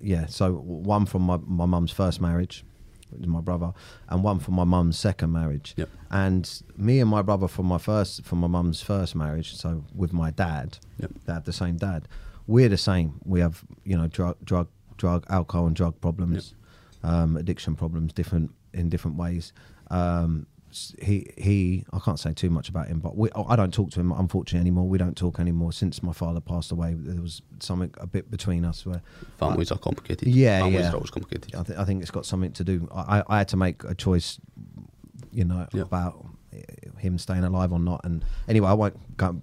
yeah, 0.00 0.26
so 0.26 0.52
one 0.54 1.06
from 1.06 1.22
my 1.22 1.38
my 1.38 1.66
mum's 1.66 1.92
first 1.92 2.20
marriage, 2.20 2.64
which 3.10 3.22
is 3.22 3.26
my 3.28 3.40
brother, 3.40 3.72
and 4.08 4.22
one 4.24 4.40
from 4.40 4.54
my 4.54 4.64
mum's 4.64 4.98
second 4.98 5.32
marriage. 5.32 5.74
Yep. 5.76 5.88
And 6.10 6.62
me 6.76 7.00
and 7.00 7.08
my 7.08 7.22
brother 7.22 7.48
from 7.48 7.66
my 7.66 7.78
first 7.78 8.24
from 8.24 8.38
my 8.40 8.48
mum's 8.48 8.82
first 8.82 9.14
marriage, 9.14 9.54
so 9.56 9.84
with 9.94 10.12
my 10.12 10.30
dad, 10.32 10.78
Yep. 10.98 11.10
they 11.24 11.32
had 11.32 11.44
the 11.44 11.52
same 11.52 11.76
dad. 11.76 12.08
We're 12.46 12.68
the 12.68 12.76
same. 12.76 13.20
We 13.24 13.40
have 13.40 13.62
you 13.84 13.96
know 13.96 14.08
drug 14.08 14.36
drug 14.44 14.68
drug 14.96 15.24
alcohol 15.30 15.66
and 15.68 15.76
drug 15.76 16.00
problems, 16.00 16.54
um, 17.02 17.36
addiction 17.36 17.76
problems, 17.76 18.12
different 18.12 18.50
in 18.72 18.88
different 18.88 19.16
ways. 19.16 19.52
Um, 19.90 20.46
he 21.00 21.30
he 21.36 21.84
I 21.92 21.98
can't 21.98 22.18
say 22.18 22.32
too 22.32 22.50
much 22.50 22.68
about 22.68 22.88
him, 22.88 22.98
but 23.00 23.16
we, 23.16 23.28
I 23.34 23.56
don't 23.56 23.72
talk 23.72 23.90
to 23.92 24.00
him 24.00 24.12
unfortunately 24.12 24.60
anymore. 24.60 24.88
We 24.88 24.98
don't 24.98 25.16
talk 25.16 25.38
anymore 25.40 25.72
since 25.72 26.02
my 26.02 26.12
father 26.12 26.40
passed 26.40 26.72
away. 26.72 26.94
There 26.96 27.20
was 27.22 27.42
something 27.60 27.92
a 27.98 28.06
bit 28.06 28.30
between 28.30 28.64
us 28.64 28.84
where 28.86 29.02
Families 29.38 29.70
are 29.72 29.78
complicated. 29.78 30.28
Yeah, 30.28 30.60
Families 30.60 30.80
yeah. 30.80 30.90
are 30.90 30.94
always 30.94 31.10
complicated. 31.10 31.54
I, 31.54 31.62
th- 31.62 31.78
I 31.78 31.84
think 31.84 32.02
it's 32.02 32.10
got 32.10 32.26
something 32.26 32.52
to 32.52 32.64
do. 32.64 32.88
I, 32.94 33.22
I- 33.28 33.38
had 33.38 33.48
to 33.48 33.56
make 33.56 33.84
a 33.84 33.94
choice, 33.94 34.38
you 35.32 35.44
know, 35.44 35.66
Yeah. 35.72 35.82
about 35.82 36.24
him 36.98 37.18
staying 37.18 37.44
alive 37.44 37.72
or 37.72 37.80
not. 37.80 38.00
And 38.04 38.24
anyway, 38.48 38.68
I 38.68 38.74
won't 38.74 39.16
go 39.16 39.38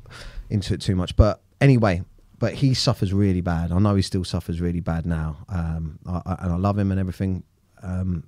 into 0.50 0.74
it 0.74 0.82
too 0.82 0.96
much. 0.96 1.16
But 1.16 1.42
anyway, 1.60 2.04
but 2.40 2.54
he 2.56 2.74
suffers 2.74 3.14
really 3.14 3.42
bad. 3.42 3.72
I 3.72 3.80
know 3.80 3.96
he 3.96 4.02
still 4.02 4.24
suffers 4.24 4.60
really 4.62 4.80
bad 4.80 5.06
now, 5.06 5.38
um, 5.50 6.00
I, 6.08 6.22
I, 6.26 6.36
and 6.40 6.54
I 6.54 6.56
love 6.58 6.78
him 6.80 6.90
and 6.92 7.00
everything. 7.00 7.44
Um, 7.84 8.24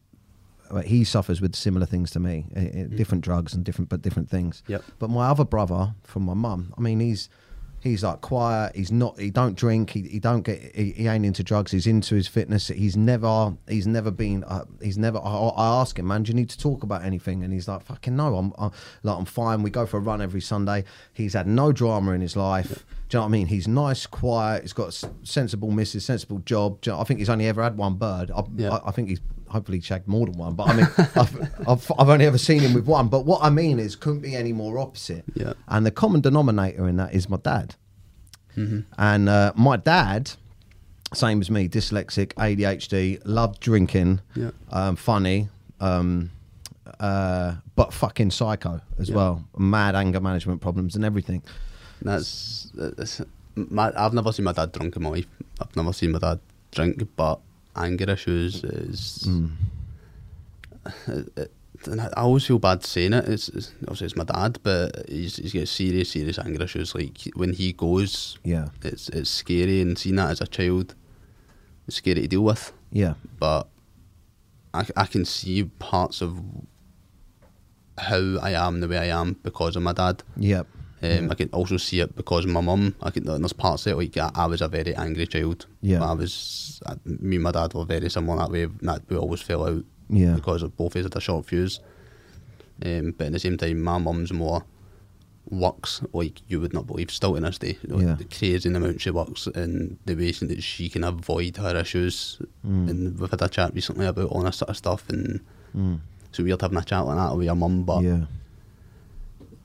he 0.81 1.03
suffers 1.03 1.41
with 1.41 1.55
similar 1.55 1.85
things 1.85 2.11
to 2.11 2.19
me, 2.19 2.45
eh, 2.55 2.69
eh, 2.73 2.83
different 2.95 3.23
drugs 3.23 3.53
and 3.53 3.63
different, 3.63 3.89
but 3.89 4.01
different 4.01 4.29
things. 4.29 4.63
Yep. 4.67 4.83
But 4.99 5.09
my 5.09 5.27
other 5.27 5.45
brother 5.45 5.93
from 6.03 6.23
my 6.23 6.33
mum, 6.33 6.73
I 6.77 6.81
mean, 6.81 6.99
he's 6.99 7.29
he's 7.83 8.03
like 8.03 8.21
quiet. 8.21 8.75
He's 8.75 8.91
not. 8.91 9.19
He 9.19 9.29
don't 9.29 9.55
drink. 9.55 9.91
He, 9.91 10.01
he 10.03 10.19
don't 10.19 10.41
get. 10.41 10.75
He, 10.75 10.91
he 10.91 11.07
ain't 11.07 11.25
into 11.25 11.43
drugs. 11.43 11.71
He's 11.71 11.85
into 11.85 12.15
his 12.15 12.27
fitness. 12.27 12.69
He's 12.69 12.95
never. 12.95 13.53
He's 13.67 13.85
never 13.85 14.09
been. 14.09 14.43
Uh, 14.45 14.65
he's 14.81 14.97
never. 14.97 15.19
I, 15.19 15.29
I 15.29 15.81
ask 15.81 15.99
him, 15.99 16.07
man, 16.07 16.23
do 16.23 16.29
you 16.29 16.35
need 16.35 16.49
to 16.49 16.57
talk 16.57 16.83
about 16.83 17.03
anything? 17.03 17.43
And 17.43 17.53
he's 17.53 17.67
like, 17.67 17.83
fucking 17.83 18.15
no. 18.15 18.35
I'm, 18.37 18.53
I'm 18.57 18.71
like, 19.03 19.17
I'm 19.17 19.25
fine. 19.25 19.61
We 19.61 19.69
go 19.69 19.85
for 19.85 19.97
a 19.97 20.01
run 20.01 20.21
every 20.21 20.41
Sunday. 20.41 20.85
He's 21.13 21.33
had 21.33 21.47
no 21.47 21.71
drama 21.71 22.11
in 22.11 22.21
his 22.21 22.35
life. 22.35 22.85
Do 23.13 23.17
you 23.17 23.19
know 23.19 23.25
what 23.25 23.29
I 23.29 23.31
mean? 23.37 23.45
He's 23.45 23.67
nice, 23.67 24.07
quiet. 24.07 24.63
He's 24.63 24.73
got 24.73 24.99
sensible 25.21 25.69
missus, 25.69 26.03
sensible 26.03 26.39
job. 26.39 26.79
You 26.83 26.93
know- 26.93 26.99
I 26.99 27.03
think 27.03 27.19
he's 27.19 27.29
only 27.29 27.45
ever 27.45 27.61
had 27.61 27.77
one 27.77 27.93
bird. 27.93 28.31
I, 28.31 28.41
Yeah. 28.55 28.69
I, 28.71 28.87
I 28.87 28.91
think 28.91 29.07
he's 29.09 29.19
hopefully 29.49 29.81
shagged 29.81 30.07
more 30.07 30.25
than 30.25 30.35
one. 30.35 30.55
But 30.55 30.69
I 30.69 30.73
mean, 30.77 30.87
I've, 30.97 31.67
I've, 31.69 31.91
I've 31.99 32.09
only 32.09 32.25
ever 32.25 32.39
seen 32.39 32.61
him 32.61 32.73
with 32.73 32.87
one. 32.87 33.09
But 33.09 33.23
what 33.27 33.43
I 33.43 33.51
mean 33.51 33.77
is, 33.77 33.95
couldn't 33.95 34.21
be 34.21 34.35
any 34.35 34.51
more 34.51 34.79
opposite. 34.79 35.25
Yeah. 35.35 35.53
And 35.67 35.85
the 35.85 35.91
common 35.91 36.21
denominator 36.21 36.87
in 36.87 36.95
that 36.97 37.13
is 37.13 37.29
my 37.29 37.37
dad. 37.37 37.75
Mm-hmm. 38.57 38.79
And 38.97 39.29
uh, 39.29 39.53
my 39.55 39.77
dad, 39.77 40.31
same 41.13 41.39
as 41.39 41.51
me, 41.51 41.69
dyslexic, 41.69 42.33
ADHD, 42.33 43.21
loved 43.25 43.59
drinking, 43.59 44.21
Yeah. 44.35 44.49
um, 44.71 44.95
funny, 44.95 45.49
um, 45.79 46.31
uh, 46.99 47.57
but 47.75 47.93
fucking 47.93 48.31
psycho 48.31 48.81
as 48.97 49.09
Yeah. 49.09 49.15
well. 49.17 49.43
Mad 49.55 49.93
anger 49.93 50.19
management 50.19 50.61
problems 50.61 50.95
and 50.95 51.05
everything. 51.05 51.43
That's, 52.03 52.69
that's 52.73 53.21
my, 53.55 53.91
I've 53.95 54.13
never 54.13 54.31
seen 54.31 54.45
my 54.45 54.51
dad 54.53 54.71
drunk 54.71 54.95
in 54.95 55.03
my 55.03 55.09
life. 55.09 55.27
I've 55.61 55.75
never 55.75 55.93
seen 55.93 56.11
my 56.11 56.19
dad 56.19 56.39
drink, 56.71 57.07
but 57.15 57.39
anger 57.75 58.09
issues 58.11 58.63
is. 58.63 59.25
Mm. 59.27 59.51
It, 61.07 61.29
it, 61.37 61.51
and 61.85 61.99
I 61.99 62.07
always 62.17 62.45
feel 62.45 62.59
bad 62.59 62.83
saying 62.83 63.11
it. 63.13 63.27
It's, 63.27 63.49
it's 63.49 63.71
obviously 63.81 64.05
it's 64.05 64.15
my 64.15 64.23
dad, 64.23 64.57
but 64.63 65.09
he's 65.09 65.35
he's 65.37 65.51
got 65.53 65.67
serious, 65.67 66.11
serious 66.11 66.39
anger 66.39 66.63
issues. 66.63 66.95
Like 66.95 67.17
when 67.35 67.51
he 67.51 67.73
goes, 67.73 68.37
Yeah. 68.43 68.69
it's 68.83 69.09
it's 69.09 69.29
scary, 69.29 69.81
and 69.81 69.97
seeing 69.97 70.15
that 70.15 70.29
as 70.31 70.39
a 70.39 70.47
child, 70.47 70.95
it's 71.87 71.97
scary 71.97 72.21
to 72.21 72.27
deal 72.27 72.43
with. 72.43 72.71
Yeah. 72.91 73.15
But 73.37 73.67
I, 74.73 74.85
I 74.95 75.05
can 75.07 75.25
see 75.25 75.63
parts 75.79 76.21
of 76.21 76.39
how 77.97 78.37
I 78.41 78.51
am 78.51 78.79
the 78.79 78.87
way 78.87 78.97
I 78.97 79.19
am 79.19 79.33
because 79.43 79.75
of 79.75 79.83
my 79.83 79.93
dad. 79.93 80.23
Yep. 80.37 80.67
Um, 81.03 81.29
I 81.31 81.35
can 81.35 81.49
also 81.49 81.75
see 81.77 81.99
it 81.99 82.15
because 82.15 82.45
my 82.47 82.61
mum. 82.61 82.95
I 83.01 83.09
can. 83.11 83.25
There's 83.25 83.53
parts 83.53 83.85
of 83.85 83.91
it 83.93 83.95
like 83.97 84.17
I, 84.17 84.31
I 84.33 84.45
was 84.45 84.61
a 84.61 84.69
very 84.69 84.95
angry 84.95 85.27
child. 85.27 85.65
Yeah. 85.81 86.03
I 86.03 86.13
was. 86.13 86.81
I, 86.85 86.95
me 87.05 87.35
and 87.35 87.43
my 87.43 87.51
dad 87.51 87.73
were 87.73 87.83
very 87.85 88.09
similar 88.09 88.37
that 88.39 88.51
way. 88.51 88.65
That 88.65 89.01
we 89.09 89.17
always 89.17 89.41
fell 89.41 89.67
out. 89.67 89.83
Yeah. 90.09 90.33
Because 90.33 90.63
of 90.63 90.77
both 90.77 90.95
of 90.95 90.99
us 90.99 91.05
had 91.05 91.17
a 91.17 91.19
short 91.21 91.45
fuse. 91.45 91.79
Um, 92.85 93.13
but 93.17 93.27
at 93.27 93.33
the 93.33 93.39
same 93.39 93.57
time, 93.57 93.81
my 93.81 93.97
mum's 93.97 94.31
more 94.31 94.63
works 95.49 96.01
like 96.13 96.41
you 96.47 96.59
would 96.61 96.73
not 96.73 96.87
believe 96.87 97.11
still 97.11 97.35
in 97.35 97.43
this 97.43 97.57
day. 97.57 97.77
Know, 97.83 97.99
Yeah. 97.99 98.13
The 98.15 98.23
crazy 98.23 98.69
amount 98.69 99.01
she 99.01 99.09
works 99.11 99.47
and 99.47 99.97
the 100.05 100.15
way 100.15 100.31
that 100.31 100.63
she 100.63 100.89
can 100.89 101.03
avoid 101.03 101.57
her 101.57 101.75
issues. 101.75 102.39
Mm. 102.65 102.89
And 102.89 103.19
we've 103.19 103.29
had 103.29 103.41
a 103.41 103.49
chat 103.49 103.73
recently 103.73 104.05
about 104.05 104.29
all 104.29 104.41
this 104.43 104.57
sort 104.57 104.69
of 104.69 104.77
stuff. 104.77 105.07
And 105.09 105.41
it's 106.29 106.39
weird 106.39 106.61
having 106.61 106.77
a 106.77 106.83
chat 106.83 107.05
like 107.05 107.17
that 107.17 107.35
with 107.35 107.45
your 107.45 107.55
mum, 107.55 107.83
but 107.83 108.03
yeah. 108.03 108.21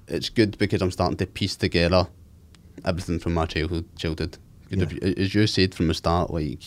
It's 0.09 0.29
good 0.29 0.57
because 0.59 0.83
I'm 0.83 0.91
starting 0.91 1.17
to 1.19 1.27
piece 1.27 1.57
together 1.57 2.09
everything 2.85 3.19
from 3.19 3.35
my 3.35 3.47
childhood. 3.47 3.85
Childhood, 3.97 4.39
Yeah. 4.71 4.85
as 5.17 5.35
you 5.35 5.47
said 5.47 5.75
from 5.75 5.89
the 5.89 5.95
start, 5.95 6.31
like 6.33 6.63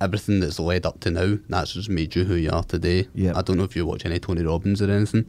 everything 0.00 0.40
that's 0.40 0.58
led 0.58 0.84
up 0.86 1.00
to 1.00 1.10
now, 1.10 1.38
that's 1.48 1.74
what's 1.76 1.88
made 1.88 2.14
you 2.14 2.24
who 2.24 2.34
you 2.34 2.50
are 2.50 2.64
today. 2.64 3.08
Yeah. 3.14 3.32
I 3.36 3.42
don't 3.42 3.56
know 3.56 3.64
if 3.64 3.76
you 3.76 3.86
watch 3.86 4.04
any 4.04 4.18
Tony 4.18 4.42
Robbins 4.42 4.82
or 4.82 4.90
anything, 4.90 5.24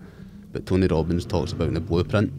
but 0.52 0.66
Tony 0.66 0.88
Robbins 0.88 1.26
talks 1.26 1.52
about 1.52 1.68
in 1.70 1.74
the 1.76 1.80
blueprint. 1.80 2.32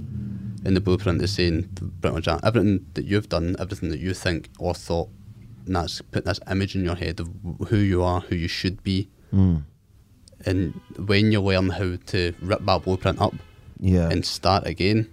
In 0.65 0.75
the 0.75 0.81
blueprint, 0.81 1.21
is 1.21 1.33
saying 1.33 1.69
pretty 2.01 2.15
much 2.15 2.29
everything 2.29 2.87
that 2.95 3.05
you've 3.05 3.29
done, 3.29 3.55
everything 3.59 3.91
that 3.91 4.01
you 4.01 4.15
think 4.15 4.49
or 4.59 4.75
thought, 4.75 5.11
and 5.67 5.77
that's 5.77 6.01
putting 6.01 6.27
this 6.29 6.41
image 6.51 6.75
in 6.75 6.85
your 6.85 6.95
head 6.95 7.21
of 7.21 7.29
who 7.69 7.77
you 7.77 8.03
are, 8.03 8.21
who 8.21 8.35
you 8.35 8.49
should 8.49 8.83
be. 8.83 9.09
Mm. 9.33 9.65
And 10.47 10.81
when 10.97 11.33
you 11.33 11.41
learn 11.41 11.69
how 11.71 11.97
to 12.07 12.35
rip 12.41 12.65
that 12.65 12.83
blueprint 12.83 13.21
up, 13.21 13.35
Yeah. 13.81 14.09
and 14.11 14.25
start 14.25 14.67
again. 14.67 15.09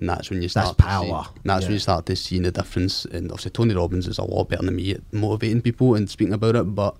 And 0.00 0.08
that's 0.08 0.28
when 0.28 0.42
you 0.42 0.48
That's 0.48 0.52
start. 0.52 0.76
to 0.78 0.82
power. 0.84 1.24
See, 1.24 1.40
that's 1.44 1.62
Yeah. 1.62 1.68
when 1.68 1.72
you 1.74 1.78
start 1.78 2.06
to 2.06 2.16
see 2.16 2.38
the 2.40 2.50
difference. 2.50 3.04
And 3.06 3.30
obviously, 3.30 3.52
Tony 3.52 3.74
Robbins 3.74 4.06
is 4.08 4.18
a 4.18 4.24
lot 4.24 4.48
better 4.48 4.64
than 4.64 4.76
me 4.76 4.92
at 4.92 5.00
motivating 5.12 5.62
people 5.62 5.94
and 5.94 6.10
speaking 6.10 6.34
about 6.34 6.56
it. 6.56 6.64
But 6.74 6.96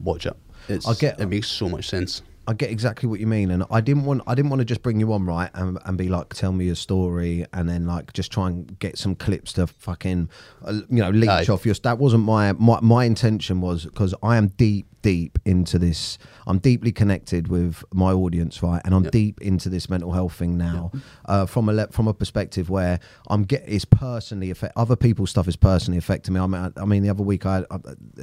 watch 0.00 0.26
it. 0.26 0.36
It's, 0.68 0.86
I 0.88 0.94
get- 0.94 1.20
it 1.20 1.26
makes 1.26 1.48
so 1.48 1.68
much 1.68 1.88
sense. 1.88 2.22
I 2.48 2.54
get 2.54 2.70
exactly 2.70 3.08
what 3.08 3.20
you 3.20 3.26
mean, 3.26 3.50
and 3.50 3.64
I 3.70 3.80
didn't 3.80 4.04
want 4.04 4.22
I 4.26 4.34
didn't 4.34 4.50
want 4.50 4.60
to 4.60 4.64
just 4.64 4.82
bring 4.82 5.00
you 5.00 5.12
on 5.12 5.24
right 5.24 5.50
and, 5.54 5.78
and 5.84 5.98
be 5.98 6.08
like, 6.08 6.32
tell 6.34 6.52
me 6.52 6.66
your 6.66 6.74
story, 6.74 7.44
and 7.52 7.68
then 7.68 7.86
like 7.86 8.12
just 8.12 8.30
try 8.30 8.48
and 8.48 8.78
get 8.78 8.98
some 8.98 9.14
clips 9.14 9.54
to 9.54 9.66
fucking 9.66 10.28
uh, 10.64 10.72
you 10.88 11.02
know 11.02 11.10
leech 11.10 11.28
Aye. 11.28 11.52
off 11.52 11.64
your. 11.66 11.74
That 11.82 11.98
wasn't 11.98 12.24
my 12.24 12.52
my 12.52 12.80
my 12.80 13.04
intention 13.04 13.60
was 13.60 13.84
because 13.84 14.14
I 14.22 14.36
am 14.36 14.48
deep 14.48 14.86
deep 15.02 15.38
into 15.44 15.78
this. 15.78 16.18
I'm 16.48 16.58
deeply 16.58 16.90
connected 16.90 17.46
with 17.46 17.84
my 17.94 18.12
audience, 18.12 18.60
right, 18.60 18.82
and 18.84 18.92
I'm 18.92 19.04
Yep. 19.04 19.12
deep 19.12 19.40
into 19.40 19.68
this 19.68 19.88
mental 19.88 20.10
health 20.12 20.32
thing 20.32 20.56
now, 20.56 20.90
uh, 21.26 21.46
from 21.46 21.68
a 21.68 21.72
le- 21.72 21.88
from 21.92 22.08
a 22.08 22.14
perspective 22.14 22.68
where 22.70 22.98
I'm 23.28 23.44
get 23.44 23.62
it's 23.66 23.84
personally 23.84 24.50
affect 24.50 24.72
other 24.76 24.96
people's 24.96 25.30
stuff 25.30 25.46
is 25.46 25.54
personally 25.56 25.98
affecting 25.98 26.34
me. 26.34 26.40
I 26.40 26.46
mean, 26.46 26.72
I, 26.76 26.80
I 26.80 26.84
mean 26.86 27.02
the 27.04 27.10
other 27.10 27.22
week 27.22 27.46
I, 27.46 27.64
I, 27.70 27.78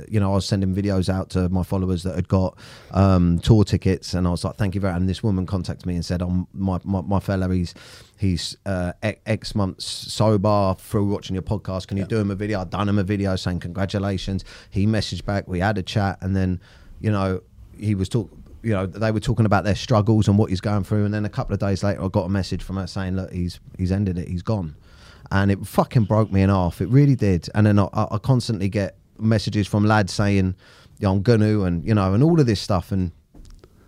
you 0.09 0.19
know, 0.19 0.31
I 0.31 0.35
was 0.35 0.45
sending 0.45 0.75
videos 0.75 1.07
out 1.07 1.29
to 1.31 1.47
my 1.49 1.63
followers 1.63 2.03
that 2.03 2.15
had 2.15 2.27
got 2.27 2.57
um, 2.91 3.39
tour 3.39 3.63
tickets, 3.63 4.12
and 4.13 4.27
I 4.27 4.31
was 4.31 4.43
like, 4.43 4.55
"Thank 4.55 4.75
you 4.75 4.81
very." 4.81 4.93
Much. 4.93 5.01
And 5.01 5.09
this 5.09 5.23
woman 5.23 5.45
contacted 5.45 5.85
me 5.85 5.95
and 5.95 6.05
said, 6.05 6.21
"Oh, 6.21 6.47
my 6.53 6.79
my, 6.83 7.01
my 7.01 7.19
fella, 7.19 7.53
he's 7.53 7.73
he's 8.17 8.57
uh, 8.65 8.93
X, 9.01 9.55
months 9.55 9.85
sober 9.85 10.75
through 10.79 11.07
watching 11.07 11.35
your 11.35 11.43
podcast. 11.43 11.87
Can 11.87 11.97
you 11.97 12.05
do 12.05 12.17
him 12.17 12.31
a 12.31 12.35
video?" 12.35 12.61
I 12.61 12.65
done 12.65 12.89
him 12.89 12.99
a 12.99 13.03
video 13.03 13.35
saying 13.35 13.59
congratulations. 13.59 14.43
He 14.69 14.85
messaged 14.85 15.25
back. 15.25 15.47
We 15.47 15.59
had 15.59 15.77
a 15.77 15.83
chat, 15.83 16.17
and 16.21 16.35
then 16.35 16.61
you 16.99 17.11
know 17.11 17.41
he 17.77 17.95
was 17.95 18.09
talk. 18.09 18.29
You 18.61 18.71
know, 18.71 18.85
they 18.85 19.11
were 19.11 19.19
talking 19.19 19.45
about 19.45 19.65
their 19.65 19.75
struggles 19.75 20.29
and 20.29 20.37
what 20.37 20.49
he's 20.49 20.61
going 20.61 20.85
through, 20.85 21.03
and 21.03 21.13
then 21.13 21.25
a 21.25 21.29
couple 21.29 21.53
of 21.53 21.59
days 21.59 21.83
later, 21.83 22.01
I 22.01 22.07
got 22.07 22.23
a 22.23 22.29
message 22.29 22.63
from 22.63 22.77
her 22.77 22.87
saying, 22.87 23.15
"Look, 23.15 23.31
he's 23.31 23.59
he's 23.77 23.91
ended 23.91 24.17
it. 24.17 24.27
He's 24.27 24.43
gone." 24.43 24.75
and 25.31 25.51
it 25.51 25.65
fucking 25.65 26.03
broke 26.03 26.31
me 26.31 26.43
in 26.43 26.49
half. 26.49 26.79
It 26.79 26.87
really 26.89 27.15
did. 27.15 27.49
And 27.55 27.65
then 27.65 27.79
I, 27.79 27.87
I 27.93 28.17
constantly 28.21 28.69
get 28.69 28.97
messages 29.17 29.67
from 29.67 29.85
lads 29.85 30.13
saying, 30.13 30.55
"Yeah, 30.99 31.09
I'm 31.09 31.21
gonna," 31.21 31.63
and 31.63 31.83
you 31.83 31.93
know, 31.93 32.13
and 32.13 32.23
all 32.23 32.39
of 32.39 32.45
this 32.45 32.61
stuff. 32.61 32.91
And 32.91 33.11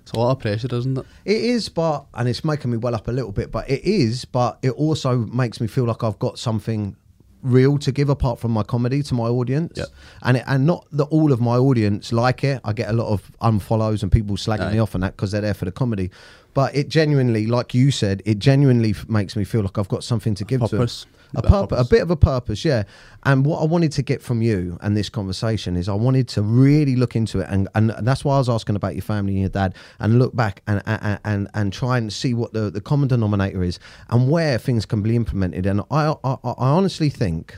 It's 0.06 0.12
a 0.12 0.20
lot 0.20 0.34
of 0.34 0.39
pressure, 0.39 0.68
isn't 0.72 0.99
it? 0.99 1.06
It 1.26 1.41
is, 1.41 1.68
but 1.68 2.06
and 2.14 2.30
it's 2.30 2.45
making 2.45 2.70
me 2.70 2.78
well 2.78 2.93
up 2.93 3.08
a 3.08 3.12
little 3.12 3.32
bit. 3.32 3.51
But 3.51 3.68
it 3.68 3.84
is, 3.84 4.24
but 4.24 4.60
it 4.62 4.70
also 4.70 5.18
makes 5.18 5.60
me 5.60 5.66
feel 5.66 5.86
like 5.86 6.03
I've 6.03 6.20
got 6.20 6.38
something 6.38 6.95
real 7.41 7.80
to 7.80 7.91
give 7.91 8.10
apart 8.10 8.39
from 8.39 8.51
my 8.51 8.62
comedy 8.62 9.01
to 9.01 9.16
my 9.16 9.24
audience. 9.26 9.74
Yeah. 9.76 9.86
And 10.22 10.38
it, 10.38 10.43
and 10.45 10.68
not 10.68 10.86
that 10.91 11.06
all 11.06 11.32
of 11.32 11.41
my 11.41 11.58
audience 11.58 12.12
like 12.14 12.43
it. 12.43 12.62
I 12.64 12.72
get 12.74 12.89
a 12.89 12.93
lot 12.93 13.08
of 13.12 13.32
unfollows 13.41 14.03
and 14.03 14.12
people 14.12 14.36
slagging 14.38 14.72
me 14.72 14.78
off 14.78 14.93
and 14.93 15.03
that 15.03 15.16
because 15.16 15.32
they're 15.32 15.41
there 15.41 15.56
for 15.56 15.66
the 15.66 15.72
comedy. 15.72 16.12
But 16.53 16.76
it 16.76 16.88
genuinely, 16.88 17.47
like 17.47 17.74
you 17.74 17.89
said, 17.89 18.22
it 18.26 18.38
genuinely 18.38 18.91
f- 18.91 19.10
makes 19.10 19.36
me 19.36 19.43
feel 19.43 19.62
like 19.62 19.78
I've 19.80 19.89
got 19.89 20.03
something 20.03 20.36
to 20.36 20.45
give 20.45 20.62
Purpose. 20.62 21.01
to 21.01 21.06
them. 21.08 21.14
A 21.36 21.39
A, 21.39 21.41
bit 21.41 21.51
of 21.51 21.51
purpose, 21.51 21.75
a 21.75 21.77
purpose. 21.77 21.89
bit 21.89 22.01
of 22.01 22.11
a 22.11 22.15
purpose, 22.15 22.65
yeah. 22.65 22.83
And 23.23 23.45
what 23.45 23.61
I 23.61 23.65
wanted 23.65 23.91
to 23.93 24.01
get 24.01 24.21
from 24.21 24.41
you 24.41 24.77
and 24.81 24.95
this 24.95 25.09
conversation 25.09 25.75
is 25.75 25.89
I 25.89 25.93
wanted 25.93 26.27
to 26.29 26.41
really 26.41 26.95
look 26.95 27.15
into 27.15 27.39
it, 27.39 27.47
and, 27.49 27.67
and, 27.75 27.91
and 27.91 28.07
that's 28.07 28.23
why 28.23 28.36
I 28.36 28.38
was 28.39 28.49
asking 28.49 28.75
about 28.75 28.95
your 28.95 29.01
family 29.01 29.33
and 29.33 29.41
your 29.41 29.49
dad, 29.49 29.75
and 29.99 30.19
look 30.19 30.36
back 30.36 30.61
and 30.67 30.81
and 30.86 31.19
and, 31.23 31.47
and 31.53 31.73
try 31.73 31.97
and 31.97 32.11
see 32.11 32.33
what 32.33 32.53
the, 32.53 32.69
the 32.69 32.81
common 32.81 33.07
denominator 33.07 33.63
is 33.63 33.79
and 34.09 34.29
where 34.29 34.57
things 34.57 34.86
can 34.86 35.01
be 35.01 35.15
implemented. 35.15 35.65
And 35.65 35.81
I 35.91 36.15
I, 36.23 36.38
I 36.43 36.69
honestly 36.69 37.09
think 37.09 37.57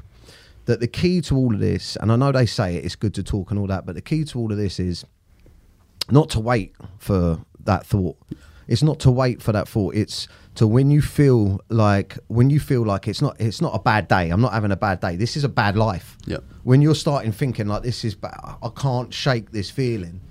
that 0.66 0.80
the 0.80 0.88
key 0.88 1.22
to 1.22 1.36
all 1.36 1.54
of 1.54 1.60
this, 1.60 1.96
and 1.98 2.12
I 2.12 2.16
know 2.16 2.32
they 2.32 2.46
say 2.46 2.76
it, 2.76 2.84
it's 2.86 2.96
good 2.96 3.14
to 3.14 3.24
talk 3.24 3.52
and 3.52 3.60
all 3.60 3.68
that, 3.68 3.86
but 3.86 3.96
the 3.96 4.02
key 4.02 4.26
to 4.26 4.40
all 4.40 4.52
of 4.52 4.58
this 4.58 4.80
is 4.80 5.06
not 6.10 6.30
to 6.32 6.40
wait 6.40 6.74
for 6.98 7.40
that 7.64 7.86
thought. 7.86 8.18
It's 8.68 8.84
not 8.84 9.00
to 9.02 9.12
wait 9.12 9.42
for 9.42 9.52
that 9.52 9.68
thought. 9.68 9.96
It's 9.96 10.28
to 10.56 10.68
when 10.68 10.90
you 10.90 11.02
feel 11.02 11.62
like 11.70 12.18
when 12.28 12.50
you 12.50 12.60
feel 12.60 12.84
like 12.84 13.08
it's 13.08 13.22
not 13.22 13.40
it's 13.40 13.62
not 13.62 13.76
a 13.76 13.80
bad 13.80 14.08
day. 14.08 14.30
I'm 14.30 14.42
not 14.42 14.54
having 14.54 14.72
a 14.72 14.78
bad 14.78 15.00
day. 15.00 15.16
This 15.16 15.38
is 15.38 15.44
a 15.44 15.50
bad 15.50 15.78
life. 15.78 16.18
Yep. 16.26 16.44
When 16.64 16.82
you're 16.82 16.96
starting 16.96 17.32
thinking 17.32 17.68
like 17.68 17.84
this 17.84 18.04
is 18.04 18.16
bad, 18.16 18.40
I 18.44 18.70
can't 18.76 19.14
shake 19.14 19.52
this 19.52 19.70
feeling. 19.70 20.22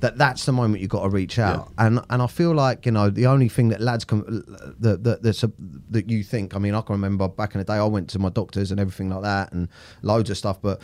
That 0.00 0.18
that's 0.18 0.44
the 0.44 0.52
moment 0.52 0.82
you've 0.82 0.90
got 0.90 1.04
to 1.04 1.08
reach 1.08 1.38
out. 1.38 1.72
Yeah. 1.78 1.86
And 1.86 2.00
and 2.10 2.20
I 2.20 2.26
feel 2.26 2.52
like 2.52 2.84
you 2.84 2.92
know 2.92 3.08
the 3.10 3.26
only 3.26 3.48
thing 3.48 3.68
that 3.68 3.80
lads 3.80 4.04
can 4.04 4.44
that 4.80 5.04
that 5.04 5.22
that's 5.22 5.42
a, 5.42 5.52
that 5.90 6.10
you 6.10 6.22
think. 6.22 6.54
I 6.54 6.58
mean, 6.58 6.74
I 6.74 6.80
can 6.82 6.94
remember 6.94 7.28
back 7.28 7.54
in 7.54 7.60
the 7.60 7.64
day 7.64 7.74
I 7.74 7.84
went 7.84 8.10
to 8.10 8.18
my 8.18 8.28
doctors 8.28 8.70
and 8.70 8.80
everything 8.80 9.08
like 9.08 9.22
that 9.22 9.52
and 9.52 9.68
loads 10.02 10.28
of 10.30 10.36
stuff, 10.36 10.60
but 10.60 10.82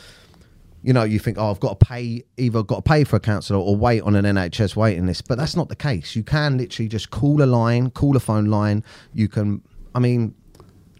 you 0.82 0.92
know, 0.92 1.04
you 1.04 1.18
think, 1.18 1.38
oh, 1.38 1.50
I've 1.50 1.60
got 1.60 1.78
to 1.78 1.86
pay, 1.86 2.24
either 2.36 2.62
got 2.62 2.76
to 2.76 2.82
pay 2.82 3.04
for 3.04 3.16
a 3.16 3.20
counsellor 3.20 3.58
or 3.58 3.76
wait 3.76 4.02
on 4.02 4.16
an 4.16 4.24
NHS 4.24 4.74
waiting 4.76 5.06
list. 5.06 5.28
But 5.28 5.38
that's 5.38 5.54
not 5.56 5.68
the 5.68 5.76
case. 5.76 6.16
You 6.16 6.24
can 6.24 6.58
literally 6.58 6.88
just 6.88 7.10
call 7.10 7.42
a 7.42 7.46
line, 7.46 7.90
call 7.90 8.16
a 8.16 8.20
phone 8.20 8.46
line. 8.46 8.82
You 9.14 9.28
can, 9.28 9.62
I 9.94 10.00
mean, 10.00 10.34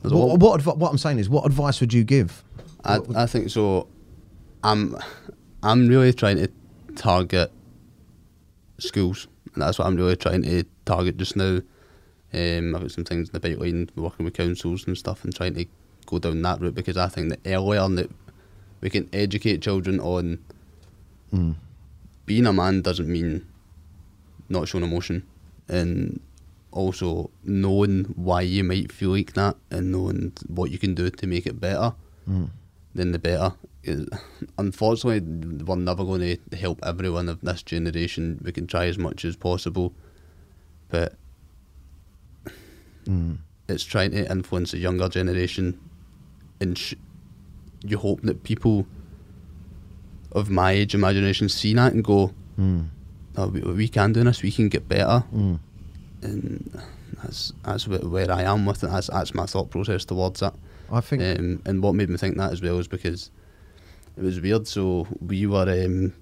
what, 0.02 0.12
all- 0.12 0.36
what, 0.36 0.60
advi- 0.60 0.76
what 0.76 0.90
I'm 0.90 0.98
saying 0.98 1.18
is, 1.18 1.28
what 1.28 1.44
advice 1.46 1.80
would 1.80 1.92
you 1.92 2.04
give? 2.04 2.44
I, 2.84 3.00
I 3.16 3.26
think 3.26 3.50
so. 3.50 3.88
I'm 4.64 4.96
I'm 5.62 5.88
really 5.88 6.12
trying 6.12 6.36
to 6.38 6.48
target 6.96 7.50
schools. 8.78 9.28
And 9.54 9.62
that's 9.62 9.78
what 9.78 9.86
I'm 9.86 9.96
really 9.96 10.16
trying 10.16 10.42
to 10.42 10.64
target 10.84 11.16
just 11.18 11.36
now. 11.36 11.60
Um, 12.34 12.74
I've 12.74 12.82
got 12.82 12.90
some 12.90 13.04
things 13.04 13.28
in 13.28 13.32
the 13.34 13.40
pipeline, 13.40 13.90
working 13.94 14.24
with 14.24 14.34
councils 14.34 14.86
and 14.86 14.96
stuff, 14.96 15.24
and 15.24 15.34
trying 15.34 15.54
to 15.54 15.66
go 16.06 16.18
down 16.18 16.40
that 16.42 16.60
route 16.60 16.74
because 16.74 16.96
I 16.96 17.08
think 17.08 17.28
that 17.28 17.40
earlier 17.46 17.86
that 17.88 18.10
we 18.82 18.90
can 18.90 19.08
educate 19.12 19.62
children 19.62 19.98
on 20.00 20.38
hmm. 21.30 21.52
being 22.26 22.46
a 22.46 22.52
man 22.52 22.82
doesn't 22.82 23.08
mean 23.08 23.46
not 24.50 24.68
showing 24.68 24.84
emotion, 24.84 25.22
and 25.68 26.20
also 26.72 27.30
knowing 27.44 28.04
why 28.16 28.42
you 28.42 28.64
might 28.64 28.92
feel 28.92 29.10
like 29.10 29.32
that 29.32 29.56
and 29.70 29.92
knowing 29.92 30.32
what 30.48 30.70
you 30.70 30.78
can 30.78 30.94
do 30.94 31.08
to 31.10 31.26
make 31.26 31.46
it 31.46 31.60
better 31.60 31.94
hmm. 32.26 32.46
then 32.94 33.12
the 33.12 33.18
better. 33.18 33.54
Unfortunately, 34.58 35.20
we're 35.64 35.76
never 35.76 36.04
going 36.04 36.20
to 36.20 36.56
help 36.56 36.78
everyone 36.84 37.28
of 37.28 37.40
this 37.40 37.62
generation. 37.62 38.40
We 38.44 38.52
can 38.52 38.66
try 38.66 38.86
as 38.86 38.98
much 38.98 39.24
as 39.24 39.34
possible, 39.36 39.92
but 40.88 41.14
hmm. 43.04 43.34
it's 43.68 43.84
trying 43.84 44.12
to 44.12 44.30
influence 44.30 44.72
the 44.72 44.78
younger 44.78 45.08
generation. 45.08 45.80
And 46.60 46.78
sh- 46.78 46.94
you 47.84 47.98
hope 47.98 48.22
that 48.22 48.42
people 48.44 48.86
of 50.32 50.48
my 50.50 50.72
age, 50.72 50.94
imagination, 50.94 51.48
see 51.48 51.74
that 51.74 51.92
and 51.92 52.02
go, 52.04 52.32
oh, 53.36 53.48
we, 53.48 53.60
we 53.60 53.88
can 53.88 54.12
do 54.12 54.24
this. 54.24 54.42
We 54.42 54.50
can 54.52 54.68
get 54.68 54.88
better. 54.88 55.24
And 56.22 56.80
that's 57.22 57.52
that's 57.64 57.86
where, 57.88 57.98
where 58.00 58.30
I 58.30 58.42
am 58.42 58.64
with 58.66 58.82
it. 58.84 58.88
That's 58.90 59.08
that's 59.08 59.34
my 59.34 59.46
thought 59.46 59.70
process 59.70 60.04
towards 60.04 60.40
it. 60.42 60.52
I 60.90 61.00
think, 61.00 61.22
Um, 61.22 61.62
and 61.64 61.82
what 61.82 61.94
made 61.94 62.08
me 62.10 62.16
think 62.16 62.36
that 62.36 62.52
as 62.52 62.60
well 62.62 62.78
is 62.78 62.86
because 62.88 63.30
it 64.16 64.22
was 64.22 64.40
weird. 64.40 64.66
So 64.68 65.06
we 65.26 65.46
were 65.46 65.68
um, 65.84 66.12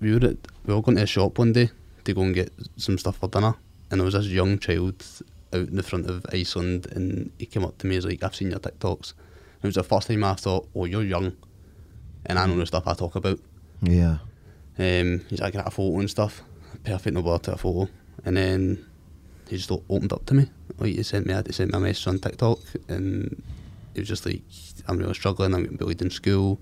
we 0.00 0.12
were 0.12 0.26
at, 0.28 0.36
we 0.66 0.74
were 0.74 0.82
going 0.82 0.96
to 0.96 1.02
a 1.04 1.06
shop 1.06 1.38
one 1.38 1.52
day 1.52 1.70
to 2.04 2.12
go 2.14 2.22
and 2.22 2.34
get 2.34 2.52
some 2.76 2.98
stuff 2.98 3.16
for 3.18 3.28
dinner, 3.28 3.54
and 3.90 4.00
there 4.00 4.04
was 4.04 4.14
this 4.14 4.26
young 4.26 4.58
child 4.58 5.04
out 5.52 5.68
in 5.68 5.76
the 5.76 5.82
front 5.82 6.08
of 6.10 6.26
Iceland, 6.32 6.86
and 6.92 7.30
he 7.38 7.46
came 7.46 7.64
up 7.64 7.78
to 7.78 7.86
me 7.86 7.96
and 7.96 8.04
was 8.04 8.12
like, 8.12 8.22
"I've 8.22 8.34
seen 8.36 8.50
your 8.50 8.60
TikToks." 8.60 9.14
It 9.62 9.66
was 9.66 9.74
the 9.74 9.82
first 9.82 10.08
time 10.08 10.24
I 10.24 10.34
thought, 10.34 10.68
"Oh, 10.74 10.84
you're 10.84 11.02
young," 11.02 11.32
and 12.26 12.38
I 12.38 12.46
know 12.46 12.56
the 12.56 12.66
stuff 12.66 12.86
I 12.86 12.94
talk 12.94 13.16
about. 13.16 13.40
yeah. 13.82 14.18
Um, 14.80 15.24
he's 15.28 15.40
like, 15.40 15.56
I 15.56 15.58
got 15.58 15.66
a 15.66 15.70
photo 15.72 15.98
and 15.98 16.08
stuff. 16.08 16.42
Perfect, 16.84 17.12
no 17.14 17.22
bother 17.22 17.42
to 17.44 17.54
a 17.54 17.56
photo. 17.56 17.90
And 18.24 18.36
then 18.36 18.86
he 19.48 19.56
just 19.56 19.72
opened 19.72 20.12
up 20.12 20.24
to 20.26 20.34
me. 20.34 20.48
Like 20.78 20.94
he 20.94 21.02
sent 21.02 21.26
me, 21.26 21.34
he 21.44 21.52
sent 21.52 21.72
me 21.72 21.78
a 21.78 21.80
message 21.80 22.06
on 22.06 22.20
TikTok, 22.20 22.60
and 22.88 23.42
he 23.94 24.00
was 24.00 24.08
just 24.08 24.24
like, 24.24 24.42
I'm 24.86 24.98
really 24.98 25.14
struggling. 25.14 25.52
I'm 25.52 25.62
getting 25.62 25.76
bullied 25.78 26.00
in 26.02 26.10
school. 26.10 26.60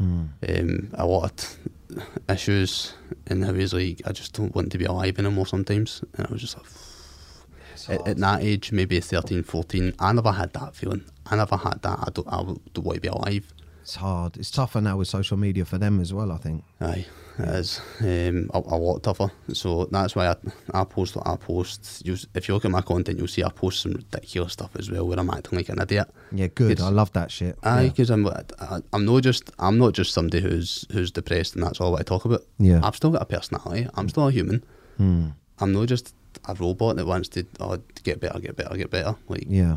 Um, 0.00 0.88
a 0.94 1.04
lot 1.04 1.56
of 1.90 2.08
issues, 2.30 2.94
and 3.26 3.44
he 3.44 3.52
was 3.52 3.74
like, 3.74 4.00
I 4.06 4.12
just 4.12 4.32
don't 4.32 4.54
want 4.54 4.72
to 4.72 4.78
be 4.78 4.86
alive 4.86 5.18
anymore 5.18 5.46
sometimes. 5.46 6.02
And 6.14 6.26
I 6.26 6.32
was 6.32 6.40
just 6.40 6.56
like, 6.56 6.66
at, 7.88 8.06
at 8.06 8.16
that 8.18 8.42
age, 8.42 8.72
maybe 8.72 9.00
13, 9.00 9.42
14, 9.42 9.94
I 9.98 10.12
never 10.12 10.32
had 10.32 10.52
that 10.54 10.74
feeling. 10.74 11.04
I 11.26 11.36
never 11.36 11.56
had 11.56 11.82
that. 11.82 11.98
I 12.00 12.08
don't, 12.12 12.28
I 12.28 12.42
don't 12.72 12.84
want 12.84 12.96
to 12.96 13.00
be 13.00 13.08
alive. 13.08 13.52
It's 13.82 13.96
hard. 13.96 14.36
It's 14.36 14.50
tougher 14.50 14.80
now 14.80 14.98
with 14.98 15.08
social 15.08 15.36
media 15.36 15.64
for 15.64 15.78
them 15.78 16.00
as 16.00 16.12
well, 16.12 16.30
I 16.30 16.36
think. 16.36 16.62
Aye, 16.80 17.06
it 17.38 17.48
is 17.48 17.80
um, 18.00 18.50
a, 18.52 18.58
a 18.58 18.76
lot 18.76 19.02
tougher. 19.02 19.32
So 19.52 19.86
that's 19.86 20.14
why 20.14 20.28
I, 20.28 20.36
I 20.72 20.84
post 20.84 21.16
what 21.16 21.26
I 21.26 21.36
post. 21.36 22.02
You, 22.04 22.16
if 22.34 22.46
you 22.46 22.54
look 22.54 22.64
at 22.64 22.70
my 22.70 22.82
content, 22.82 23.18
you'll 23.18 23.26
see 23.26 23.42
I 23.42 23.48
post 23.48 23.80
some 23.80 23.92
ridiculous 23.92 24.52
stuff 24.52 24.76
as 24.76 24.90
well, 24.90 25.08
where 25.08 25.18
I'm 25.18 25.30
acting 25.30 25.58
like 25.58 25.70
an 25.70 25.80
idiot. 25.80 26.08
Yeah, 26.30 26.48
good. 26.48 26.80
I 26.80 26.90
love 26.90 27.12
that 27.14 27.30
shit. 27.30 27.58
Aye, 27.62 27.82
yeah. 27.82 27.88
because 27.88 28.10
I'm 28.10 28.28
I, 28.28 28.80
I'm 28.92 29.04
not 29.06 29.22
just 29.22 29.50
I'm 29.58 29.78
not 29.78 29.94
just 29.94 30.12
somebody 30.12 30.40
who's 30.42 30.86
who's 30.92 31.10
depressed 31.10 31.54
and 31.54 31.64
that's 31.64 31.80
all 31.80 31.96
I 31.96 32.02
talk 32.02 32.24
about. 32.24 32.44
Yeah. 32.58 32.80
I've 32.84 32.96
still 32.96 33.10
got 33.10 33.22
a 33.22 33.26
personality. 33.26 33.88
I'm 33.94 34.08
still 34.08 34.28
a 34.28 34.30
human. 34.30 34.62
I'm 35.58 35.72
not 35.72 35.88
just 35.88 36.14
a 36.46 36.54
robot 36.54 36.96
that 36.96 37.06
wants 37.06 37.28
to 37.30 37.46
oh, 37.60 37.78
get 38.02 38.20
better, 38.20 38.38
get 38.38 38.56
better, 38.56 38.76
get 38.76 38.90
better. 38.90 39.16
Like 39.28 39.44
yeah. 39.48 39.76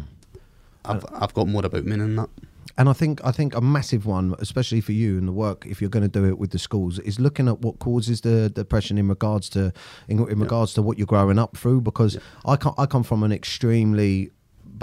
I've 0.85 1.03
uh, 1.05 1.07
I've 1.13 1.33
got 1.33 1.47
more 1.47 1.65
about 1.65 1.85
me 1.85 1.95
than 1.95 2.15
that. 2.15 2.29
And 2.77 2.89
I 2.89 2.93
think 2.93 3.23
I 3.23 3.31
think 3.31 3.55
a 3.55 3.61
massive 3.61 4.05
one, 4.05 4.35
especially 4.39 4.81
for 4.81 4.93
you 4.93 5.17
and 5.17 5.27
the 5.27 5.31
work, 5.31 5.65
if 5.67 5.79
you're 5.79 5.91
going 5.91 6.09
to 6.09 6.19
do 6.19 6.25
it 6.25 6.39
with 6.39 6.51
the 6.51 6.59
schools, 6.59 6.97
is 6.99 7.19
looking 7.19 7.47
at 7.47 7.59
what 7.59 7.77
causes 7.79 8.21
the 8.21 8.49
depression 8.49 8.97
in 8.97 9.07
regards 9.07 9.47
to 9.49 9.71
in, 10.07 10.19
in 10.27 10.39
regards 10.39 10.73
to 10.73 10.81
what 10.81 10.97
you're 10.97 11.07
growing 11.07 11.37
up 11.37 11.55
through. 11.55 11.81
Because 11.81 12.17
I 12.45 12.55
come 12.55 12.73
I 12.77 12.87
come 12.87 13.03
from 13.03 13.21
an 13.23 13.31
extremely 13.31 14.31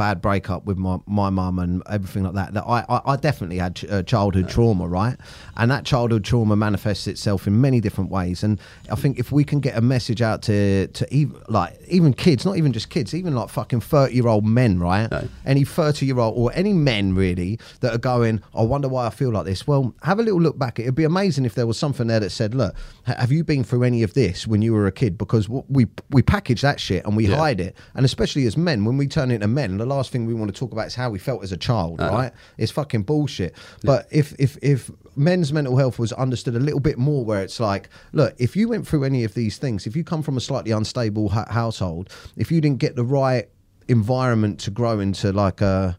bad 0.00 0.16
breakup 0.22 0.64
with 0.64 0.78
my 0.78 0.96
my 1.06 1.28
mum 1.30 1.58
and 1.58 1.82
everything 1.90 2.22
like 2.24 2.34
that. 2.40 2.54
That 2.54 2.64
I 2.76 2.78
I, 2.88 3.00
I 3.12 3.16
definitely 3.16 3.58
had 3.58 3.72
ch- 3.76 3.84
uh, 3.84 4.02
childhood 4.02 4.48
trauma, 4.48 4.86
right? 4.88 5.16
And 5.56 5.70
that 5.70 5.84
childhood 5.84 6.24
trauma 6.24 6.56
manifests 6.56 7.06
itself 7.06 7.46
in 7.46 7.60
many 7.60 7.80
different 7.80 8.10
ways. 8.10 8.42
And 8.42 8.58
I 8.90 8.96
think 9.02 9.18
if 9.18 9.30
we 9.32 9.44
can 9.44 9.60
get 9.60 9.76
a 9.76 9.80
message 9.80 10.22
out 10.22 10.40
to 10.48 10.86
to 10.98 11.02
even 11.14 11.36
like 11.48 11.72
even 11.88 12.12
kids, 12.14 12.44
not 12.44 12.56
even 12.56 12.72
just 12.72 12.88
kids, 12.88 13.14
even 13.14 13.34
like 13.34 13.48
fucking 13.50 13.80
thirty 13.80 14.14
year 14.14 14.28
old 14.28 14.44
men, 14.46 14.78
right? 14.78 15.12
Aye. 15.12 15.28
any 15.44 15.64
30 15.64 16.06
year 16.06 16.18
old 16.18 16.34
or 16.38 16.50
any 16.54 16.72
men 16.72 17.14
really 17.14 17.58
that 17.80 17.92
are 17.94 17.98
going, 18.14 18.40
I 18.54 18.62
wonder 18.62 18.88
why 18.88 19.06
I 19.06 19.10
feel 19.10 19.30
like 19.32 19.44
this. 19.46 19.66
Well, 19.66 19.94
have 20.02 20.18
a 20.18 20.22
little 20.22 20.40
look 20.40 20.58
back. 20.58 20.78
It'd 20.78 20.94
be 20.94 21.04
amazing 21.04 21.44
if 21.44 21.54
there 21.54 21.66
was 21.66 21.78
something 21.78 22.06
there 22.06 22.20
that 22.20 22.30
said, 22.30 22.54
Look, 22.54 22.74
have 23.04 23.30
you 23.32 23.44
been 23.44 23.64
through 23.64 23.84
any 23.84 24.02
of 24.02 24.14
this 24.14 24.46
when 24.46 24.62
you 24.62 24.72
were 24.72 24.86
a 24.86 24.92
kid? 24.92 25.18
Because 25.18 25.48
we 25.48 25.86
we 26.16 26.22
package 26.22 26.62
that 26.62 26.78
shit 26.80 27.04
and 27.04 27.16
we 27.16 27.26
Yeah. 27.26 27.36
hide 27.36 27.60
it. 27.60 27.76
And 27.94 28.04
especially 28.04 28.46
as 28.46 28.56
men, 28.56 28.84
when 28.86 28.96
we 28.96 29.06
turn 29.06 29.30
into 29.30 29.48
men, 29.48 29.76
last 29.94 30.12
thing 30.12 30.26
we 30.26 30.34
want 30.34 30.54
to 30.54 30.58
talk 30.58 30.72
about 30.72 30.86
is 30.86 30.94
how 30.94 31.10
we 31.10 31.18
felt 31.18 31.42
as 31.42 31.52
a 31.52 31.56
child, 31.56 32.00
uh-huh. 32.00 32.16
right? 32.16 32.32
It's 32.56 32.72
fucking 32.72 33.02
bullshit. 33.02 33.54
But 33.82 34.06
if 34.10 34.34
if 34.38 34.56
if 34.62 34.90
men's 35.16 35.52
mental 35.52 35.76
health 35.76 35.98
was 35.98 36.12
understood 36.12 36.56
a 36.56 36.60
little 36.60 36.80
bit 36.80 36.98
more, 36.98 37.24
where 37.24 37.42
it's 37.42 37.60
like, 37.60 37.88
look, 38.12 38.34
if 38.38 38.56
you 38.56 38.68
went 38.68 38.86
through 38.86 39.04
any 39.04 39.24
of 39.24 39.34
these 39.34 39.58
things, 39.58 39.86
if 39.86 39.94
you 39.96 40.04
come 40.04 40.22
from 40.22 40.36
a 40.36 40.40
slightly 40.40 40.70
unstable 40.70 41.28
ha- 41.30 41.50
household, 41.50 42.08
if 42.36 42.50
you 42.50 42.60
didn't 42.60 42.78
get 42.78 42.96
the 42.96 43.04
right 43.04 43.48
environment 43.88 44.60
to 44.60 44.70
grow 44.70 45.00
into 45.00 45.32
like 45.32 45.60
a 45.60 45.98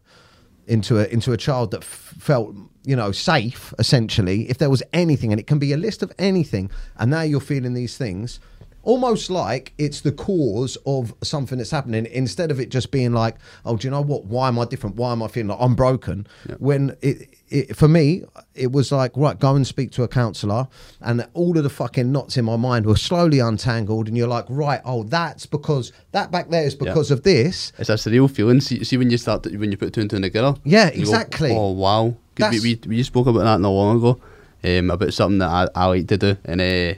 into 0.66 0.98
a 0.98 1.04
into 1.08 1.32
a 1.32 1.36
child 1.36 1.70
that 1.72 1.82
f- 1.82 2.14
felt 2.18 2.54
you 2.84 2.96
know 2.96 3.12
safe 3.12 3.74
essentially 3.78 4.48
if 4.48 4.58
there 4.58 4.70
was 4.70 4.82
anything 4.92 5.32
and 5.32 5.40
it 5.40 5.46
can 5.46 5.58
be 5.58 5.72
a 5.72 5.76
list 5.76 6.02
of 6.02 6.12
anything 6.18 6.70
and 6.96 7.10
now 7.10 7.22
you're 7.22 7.40
feeling 7.40 7.74
these 7.74 7.96
things 7.96 8.40
almost 8.82 9.30
like 9.30 9.72
it's 9.78 10.00
the 10.00 10.12
cause 10.12 10.76
of 10.86 11.14
something 11.22 11.58
that's 11.58 11.70
happening 11.70 12.06
instead 12.06 12.50
of 12.50 12.60
it 12.60 12.68
just 12.68 12.90
being 12.90 13.12
like, 13.12 13.36
oh, 13.64 13.76
do 13.76 13.86
you 13.86 13.90
know 13.90 14.00
what? 14.00 14.24
Why 14.24 14.48
am 14.48 14.58
I 14.58 14.64
different? 14.64 14.96
Why 14.96 15.12
am 15.12 15.22
I 15.22 15.28
feeling 15.28 15.48
like 15.48 15.58
I'm 15.60 15.74
broken? 15.74 16.26
When 16.58 16.96
it, 17.02 17.28
it, 17.48 17.76
for 17.76 17.88
me, 17.88 18.24
it 18.54 18.72
was 18.72 18.90
like, 18.92 19.12
right, 19.14 19.38
go 19.38 19.54
and 19.54 19.66
speak 19.66 19.90
to 19.92 20.02
a 20.02 20.08
counsellor, 20.08 20.68
and 21.00 21.26
all 21.34 21.56
of 21.56 21.64
the 21.64 21.70
fucking 21.70 22.10
knots 22.10 22.36
in 22.36 22.44
my 22.44 22.56
mind 22.56 22.86
were 22.86 22.96
slowly 22.96 23.38
untangled, 23.40 24.08
and 24.08 24.16
you're 24.16 24.28
like, 24.28 24.46
right, 24.48 24.80
oh, 24.84 25.02
that's 25.04 25.46
because 25.46 25.92
that 26.12 26.30
back 26.30 26.50
there 26.50 26.64
is 26.64 26.74
because 26.74 27.10
of 27.10 27.22
this. 27.22 27.72
It's 27.78 27.90
a 27.90 27.94
surreal 27.94 28.30
feeling. 28.30 28.60
See, 28.60 28.82
see 28.84 28.96
when 28.96 29.10
you 29.10 29.18
start 29.18 29.42
to, 29.44 29.56
when 29.56 29.70
you 29.70 29.76
put 29.76 29.92
two 29.92 30.00
and 30.00 30.10
two 30.10 30.20
together. 30.20 30.54
Yeah, 30.64 30.86
you 30.92 31.04
go, 31.04 31.12
exactly. 31.12 31.54
oh 31.54 31.72
wow! 31.72 32.14
We, 32.38 32.60
we 32.60 32.80
we 32.86 33.02
spoke 33.02 33.26
about 33.26 33.44
that 33.44 33.60
not 33.60 33.68
long 33.70 33.98
ago, 33.98 34.20
um, 34.64 34.90
about 34.90 35.12
something 35.12 35.38
that 35.38 35.48
I, 35.48 35.68
I 35.74 35.86
like 35.86 36.08
to 36.08 36.16
do, 36.16 36.36
and 36.44 36.60
uh, 36.60 36.64
Yeah. 36.64 36.94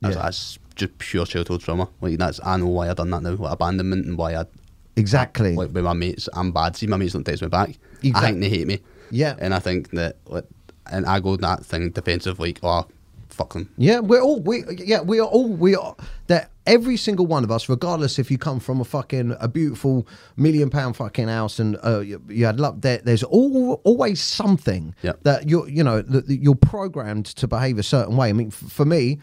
that's 0.00 0.58
just 0.72 0.96
pure 0.98 1.26
childhood 1.26 1.60
trauma. 1.60 1.88
Like 2.00 2.18
that's 2.18 2.40
I 2.44 2.56
know 2.56 2.68
why 2.68 2.90
I 2.90 2.94
done 2.94 3.10
that 3.10 3.22
now, 3.22 3.30
like 3.32 3.52
abandonment, 3.52 4.06
and 4.06 4.18
why 4.18 4.34
I 4.36 4.44
Exactly. 4.96 5.54
like 5.54 5.72
with 5.72 5.84
my 5.84 5.92
mates. 5.94 6.28
I'm 6.34 6.52
bad. 6.52 6.76
See, 6.76 6.86
my 6.86 6.96
mates 6.96 7.12
don't 7.14 7.24
text 7.24 7.42
me 7.42 7.48
back. 7.48 7.70
Exact- 8.02 8.16
I 8.16 8.20
think 8.28 8.40
they 8.40 8.48
hate 8.48 8.66
me. 8.66 8.80
Yeah. 9.10 9.36
and 9.38 9.54
I 9.54 9.58
think 9.58 9.90
that, 9.90 10.16
like, 10.26 10.44
and 10.90 11.04
I 11.06 11.20
go 11.20 11.36
that 11.36 11.64
thing 11.64 11.90
defensive, 11.90 12.38
like, 12.40 12.58
oh, 12.62 12.86
fuck 13.42 13.52
them. 13.54 13.68
Yeah, 13.76 14.00
we're 14.00 14.20
all 14.22 14.40
we 14.40 14.64
yeah 14.78 15.00
we 15.00 15.18
are 15.20 15.26
all 15.26 15.48
we 15.48 15.74
are 15.74 15.94
that 16.28 16.50
every 16.64 16.96
single 16.96 17.26
one 17.26 17.42
of 17.42 17.50
us, 17.50 17.68
regardless 17.68 18.18
if 18.20 18.30
you 18.30 18.38
come 18.38 18.60
from 18.60 18.80
a 18.80 18.84
fucking 18.84 19.36
a 19.40 19.48
beautiful 19.48 20.06
million 20.36 20.70
pound 20.70 20.96
fucking 20.96 21.26
house 21.26 21.58
and 21.58 21.76
uh, 21.84 21.98
you, 21.98 22.22
you 22.28 22.46
had 22.46 22.60
love, 22.60 22.80
there, 22.82 22.98
there's 22.98 23.24
all, 23.24 23.80
always 23.84 24.20
something 24.20 24.94
Yep. 25.02 25.24
that 25.24 25.48
you're 25.48 25.68
you 25.68 25.82
know 25.82 26.00
that 26.02 26.28
you're 26.28 26.54
programmed 26.54 27.26
to 27.26 27.48
behave 27.48 27.78
a 27.78 27.82
certain 27.82 28.16
way. 28.16 28.28
I 28.28 28.32
mean, 28.32 28.50
for 28.50 28.84
me, 28.84 29.18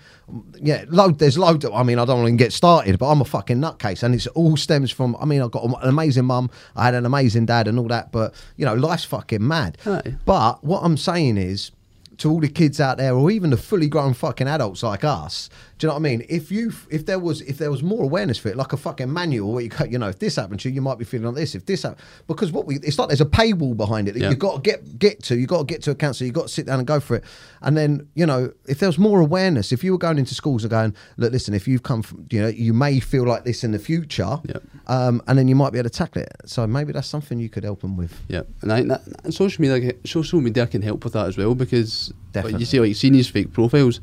yeah, 0.62 0.84
load 0.90 1.20
there's 1.20 1.38
loads. 1.38 1.64
Of, 1.66 1.74
I 1.74 1.84
mean, 1.84 1.98
I 2.00 2.06
don't 2.06 2.22
want 2.22 2.32
to 2.32 2.36
get 2.38 2.52
started, 2.54 3.00
but 3.00 3.10
I'm 3.10 3.22
a 3.22 3.26
fucking 3.26 3.58
nutcase, 3.58 4.04
and 4.04 4.14
it's 4.14 4.28
all 4.28 4.58
stems 4.58 4.92
from. 4.92 5.16
I 5.20 5.26
mean, 5.26 5.42
I've 5.42 5.52
got 5.52 5.64
an 5.64 5.76
amazing 5.90 6.26
mum, 6.26 6.50
I 6.76 6.86
had 6.86 6.94
an 6.94 7.06
amazing 7.06 7.46
dad, 7.46 7.68
and 7.68 7.80
all 7.80 7.88
that, 7.88 8.12
but 8.12 8.34
you 8.58 8.66
know, 8.66 8.74
life's 8.74 9.06
fucking 9.06 9.48
mad. 9.48 9.78
Aye. 9.86 10.16
But 10.26 10.64
what 10.64 10.82
I'm 10.84 10.98
saying 10.98 11.38
is 11.38 11.72
to 12.20 12.30
all 12.30 12.40
the 12.40 12.48
kids 12.48 12.80
out 12.80 12.98
there, 12.98 13.14
or 13.14 13.32
even 13.32 13.50
the 13.50 13.58
fully 13.58 13.88
grown 13.88 14.14
fucking 14.14 14.48
adults 14.48 14.84
like 14.84 15.04
us. 15.04 15.50
Do 15.80 15.88
you 15.88 15.90
know 15.92 15.94
what 15.94 16.00
I 16.02 16.04
mean? 16.04 16.26
If 16.28 16.52
you, 16.52 16.74
if 16.92 17.06
there 17.06 17.20
was, 17.20 17.40
if 17.44 17.58
there 17.58 17.72
was 17.72 17.82
more 17.82 18.04
awareness 18.04 18.38
for 18.38 18.50
it, 18.50 18.58
like 18.58 18.74
a 18.74 18.78
fucking 18.78 19.12
manual 19.14 19.54
where 19.54 19.64
you, 19.64 19.70
go, 19.70 19.86
you 19.86 19.98
know, 19.98 20.10
if 20.10 20.20
this 20.20 20.36
happened 20.36 20.60
to 20.60 20.70
you, 20.70 20.76
you 20.76 20.82
might 20.82 20.98
be 20.98 21.06
feeling 21.06 21.28
like 21.28 21.36
this. 21.36 21.56
If 21.56 21.66
this, 21.68 21.84
happened, 21.84 22.02
because 22.28 22.52
what 22.52 22.66
we, 22.66 22.76
it's 22.84 23.00
like 23.00 23.08
there's 23.08 23.22
a 23.22 23.26
paywall 23.26 23.78
behind 23.78 24.10
it 24.10 24.12
that 24.16 24.20
Yeah. 24.20 24.30
you've 24.30 24.40
got 24.40 24.56
to 24.62 24.70
get 24.70 25.00
get 25.00 25.24
to. 25.24 25.38
You 25.38 25.48
got 25.48 25.60
to 25.60 25.64
get 25.64 25.82
to 25.84 25.92
a 25.92 25.96
council. 25.96 26.26
You've 26.26 26.36
got 26.36 26.44
to 26.44 26.54
sit 26.54 26.66
down 26.66 26.80
and 26.80 26.86
go 26.88 27.00
for 27.00 27.16
it. 27.16 27.24
And 27.62 27.78
then, 27.78 28.10
you 28.14 28.26
know, 28.26 28.52
if 28.68 28.80
there 28.80 28.90
was 28.90 28.98
more 29.00 29.22
awareness, 29.22 29.72
if 29.72 29.82
you 29.82 29.94
were 29.94 29.98
going 29.98 30.18
into 30.18 30.36
schools 30.36 30.66
and 30.66 30.70
going, 30.72 30.94
look, 31.16 31.32
listen, 31.32 31.54
if 31.54 31.66
you've 31.66 31.84
come 31.84 32.02
from, 32.02 32.28
you 32.30 32.42
know, 32.42 32.50
you 32.50 32.74
may 32.74 33.00
feel 33.00 33.24
like 33.26 33.46
this 33.46 33.64
in 33.64 33.72
the 33.72 33.80
future, 33.80 34.38
Yep. 34.50 34.64
um, 34.88 35.22
and 35.28 35.40
then 35.40 35.48
you 35.48 35.56
might 35.56 35.72
be 35.72 35.80
able 35.80 35.90
to 35.90 35.98
tackle 35.98 36.24
it. 36.24 36.34
So 36.46 36.68
maybe 36.68 36.92
that's 36.92 37.08
something 37.08 37.40
you 37.40 37.48
could 37.48 37.64
help 37.64 37.80
them 37.80 37.96
with. 37.96 38.20
Yeah, 38.28 38.42
and 38.62 38.74
I 38.74 38.78
think 38.80 38.90
that 38.90 39.02
and 39.24 39.34
social 39.34 39.62
media, 39.62 39.94
social 40.06 40.42
media 40.42 40.68
can 40.68 40.82
help 40.82 41.06
with 41.06 41.14
that 41.14 41.28
as 41.28 41.38
well 41.38 41.56
because 41.56 42.12
like, 42.36 42.60
you 42.60 42.66
see, 42.66 42.82
like 42.82 42.96
seeing 42.98 43.14
these 43.14 43.30
fake 43.30 43.54
profiles, 43.54 44.02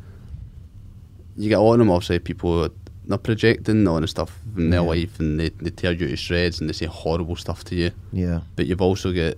you 1.37 1.49
get 1.49 1.59
a 1.59 1.61
lot 1.61 1.75
of 1.75 1.79
them. 1.81 1.91
Obviously, 1.91 2.19
people 2.19 2.65
are 2.65 2.71
they're 3.07 3.19
projecting 3.19 3.87
all 3.87 4.01
the 4.01 4.09
stuff 4.09 4.37
in 4.57 4.71
their 4.71 4.81
Yeah. 4.81 4.87
life, 4.87 5.21
and 5.21 5.39
they, 5.39 5.51
they 5.51 5.71
tear 5.71 5.93
you 5.93 6.09
to 6.09 6.17
shreds, 6.17 6.61
and 6.61 6.69
they 6.69 6.73
say 6.73 6.87
horrible 6.87 7.37
stuff 7.37 7.63
to 7.65 7.77
you. 7.77 7.91
Yeah. 8.13 8.41
But 8.57 8.67
you've 8.67 8.81
also 8.83 9.13
got 9.13 9.35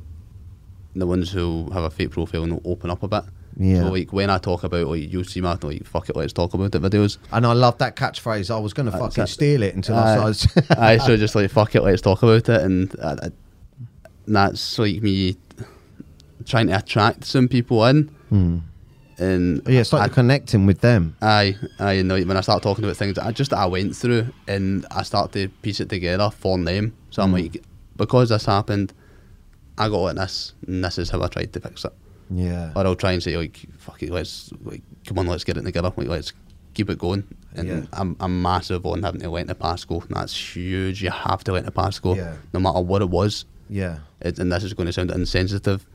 the 0.97 1.07
ones 1.07 1.31
who 1.31 1.69
have 1.73 1.85
a 1.85 1.91
fake 1.91 2.11
profile 2.13 2.45
and 2.45 2.61
open 2.65 2.91
up 2.91 3.03
a 3.03 3.09
bit. 3.09 3.25
Yeah. 3.59 3.81
So 3.83 3.91
like 3.93 4.13
when 4.13 4.31
I 4.31 4.39
talk 4.39 4.63
about 4.65 4.87
like 4.87 5.13
you'll 5.13 5.25
see 5.25 5.41
my 5.41 5.59
like 5.63 5.85
fuck 5.85 6.09
it, 6.09 6.17
let's 6.17 6.33
talk 6.33 6.55
about 6.55 6.75
it 6.75 6.81
videos. 6.81 7.19
And 7.33 7.45
I 7.47 7.53
love 7.53 7.77
that 7.79 7.95
catchphrase. 7.97 8.55
I 8.55 8.59
was 8.59 8.73
going 8.73 8.87
to 8.91 8.97
Uh, 8.97 9.01
fucking 9.01 9.23
that- 9.23 9.29
steal 9.29 9.63
it 9.63 9.75
until 9.75 9.97
Aye. 9.97 10.15
I 10.17 10.25
was. 10.25 10.47
Aye, 10.71 10.99
so 10.99 11.17
just 11.17 11.35
like 11.35 11.51
fuck 11.51 11.75
it, 11.75 11.83
let's 11.83 12.01
talk 12.03 12.23
about 12.23 12.49
it, 12.49 12.61
and, 12.63 12.95
uh, 13.01 13.17
uh, 13.23 13.31
and 14.27 14.37
that's 14.37 14.79
like 14.79 15.03
me 15.03 15.37
trying 16.47 16.69
to 16.69 16.79
attract 16.79 17.25
some 17.25 17.49
people 17.49 17.85
in, 17.87 18.05
Hmm. 18.31 18.59
And 19.19 19.63
oh, 19.67 19.71
yeah, 19.71 19.81
it's 19.81 19.93
like 19.93 20.03
I, 20.03 20.07
you're 20.07 20.15
connecting 20.15 20.67
with 20.67 20.81
them. 20.81 21.17
aye, 21.21 21.57
aye, 21.79 22.03
know 22.03 22.21
when 22.21 22.37
I 22.37 22.41
start 22.41 22.63
talking 22.63 22.85
about 22.85 22.97
things 22.97 23.19
I 23.19 23.33
just 23.33 23.53
I 23.53 23.67
went 23.67 23.97
through, 23.97 24.33
and 24.47 24.87
I 24.91 25.03
start 25.03 25.33
to 25.33 25.49
piece 25.63 25.81
it 25.81 25.89
together 25.89 26.31
for 26.31 26.59
them. 26.59 26.97
So 27.11 27.23
I'm 27.23 27.33
mm. 27.33 27.43
like, 27.43 27.63
because 27.97 28.29
this 28.29 28.47
happened, 28.47 28.93
I 29.77 29.89
got 29.89 29.99
like 29.99 30.17
this, 30.17 30.55
and 30.67 30.85
this 30.85 30.99
is 30.99 31.11
how 31.11 31.23
I 31.23 31.29
tried 31.29 31.53
to 31.53 31.61
fix 31.61 31.85
it. 31.85 31.93
Yeah. 32.31 32.73
Or 32.77 32.87
I'll 32.87 32.95
try 32.95 33.13
and 33.13 33.23
say 33.23 33.37
like, 33.37 33.59
fuck 33.79 34.03
it, 34.03 34.11
let's 34.11 34.51
like, 34.63 34.83
come 35.07 35.19
on, 35.19 35.27
let's 35.27 35.45
get 35.45 35.57
it 35.57 35.63
together, 35.63 35.93
like 35.97 36.09
let's 36.09 36.33
keep 36.75 36.91
it 36.91 36.99
going. 36.99 37.25
And 37.55 37.69
Yeah. 37.69 37.83
I'm, 37.93 38.17
I'm 38.21 38.41
massive 38.43 38.85
on 38.87 39.03
having 39.03 39.21
to 39.23 39.31
let 39.31 39.47
the 39.47 39.55
past 39.55 39.89
go. 39.89 40.01
And 40.01 40.11
that's 40.11 40.37
huge. 40.57 41.03
You 41.03 41.11
have 41.11 41.43
to 41.45 41.53
let 41.53 41.65
the 41.65 41.73
past 41.73 42.03
go, 42.03 42.15
Yeah. 42.15 42.37
no 42.53 42.61
matter 42.61 42.81
what 42.81 43.03
it 43.03 43.11
was. 43.11 43.47
Yeah. 43.69 43.99
It, 44.21 44.39
and 44.39 44.53
this 44.53 44.65
is 44.65 44.75
going 44.75 44.87
to 44.87 44.93
sound 44.93 45.11
insensitive, 45.11 45.87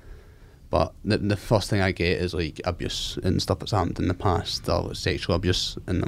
but 0.73 0.91
the, 1.05 1.19
the 1.19 1.37
first 1.37 1.69
thing 1.69 1.81
I 1.81 1.91
get 1.91 2.19
is 2.19 2.33
like 2.33 2.59
abuse 2.65 3.19
and 3.23 3.39
stuff 3.39 3.59
that's 3.59 3.73
happened 3.73 3.99
in 3.99 4.07
the 4.07 4.15
past, 4.15 4.67
or 4.67 4.95
sexual 4.95 5.35
abuse, 5.35 5.77
and 5.85 6.03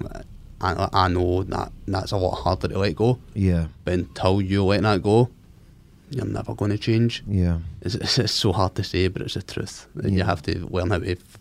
I, 0.59 0.89
I 0.91 1.07
know 1.07 1.43
that 1.43 1.71
that's 1.87 2.11
a 2.11 2.17
lot 2.17 2.33
harder 2.43 2.69
to 2.69 2.79
let 2.79 2.95
go. 2.95 3.19
Yeah. 3.35 3.67
But 3.83 3.93
until 3.93 4.41
you 4.41 4.65
let 4.65 4.81
that 4.81 5.03
go, 5.03 5.29
you're 6.09 6.25
never 6.25 6.55
going 6.55 6.71
to 6.71 6.79
change. 6.79 7.23
Yeah. 7.27 7.59
It's, 7.81 7.93
it's, 7.93 8.17
it's 8.17 8.33
so 8.33 8.53
hard 8.53 8.73
to 8.75 8.83
say, 8.83 9.07
but 9.07 9.21
it's 9.21 9.35
the 9.35 9.43
truth. 9.43 9.87
And 10.01 10.15
You 10.15 10.23
have 10.23 10.41
to 10.43 10.65
learn 10.75 10.89
how 10.89 10.97
to 10.97 11.11
f- 11.11 11.37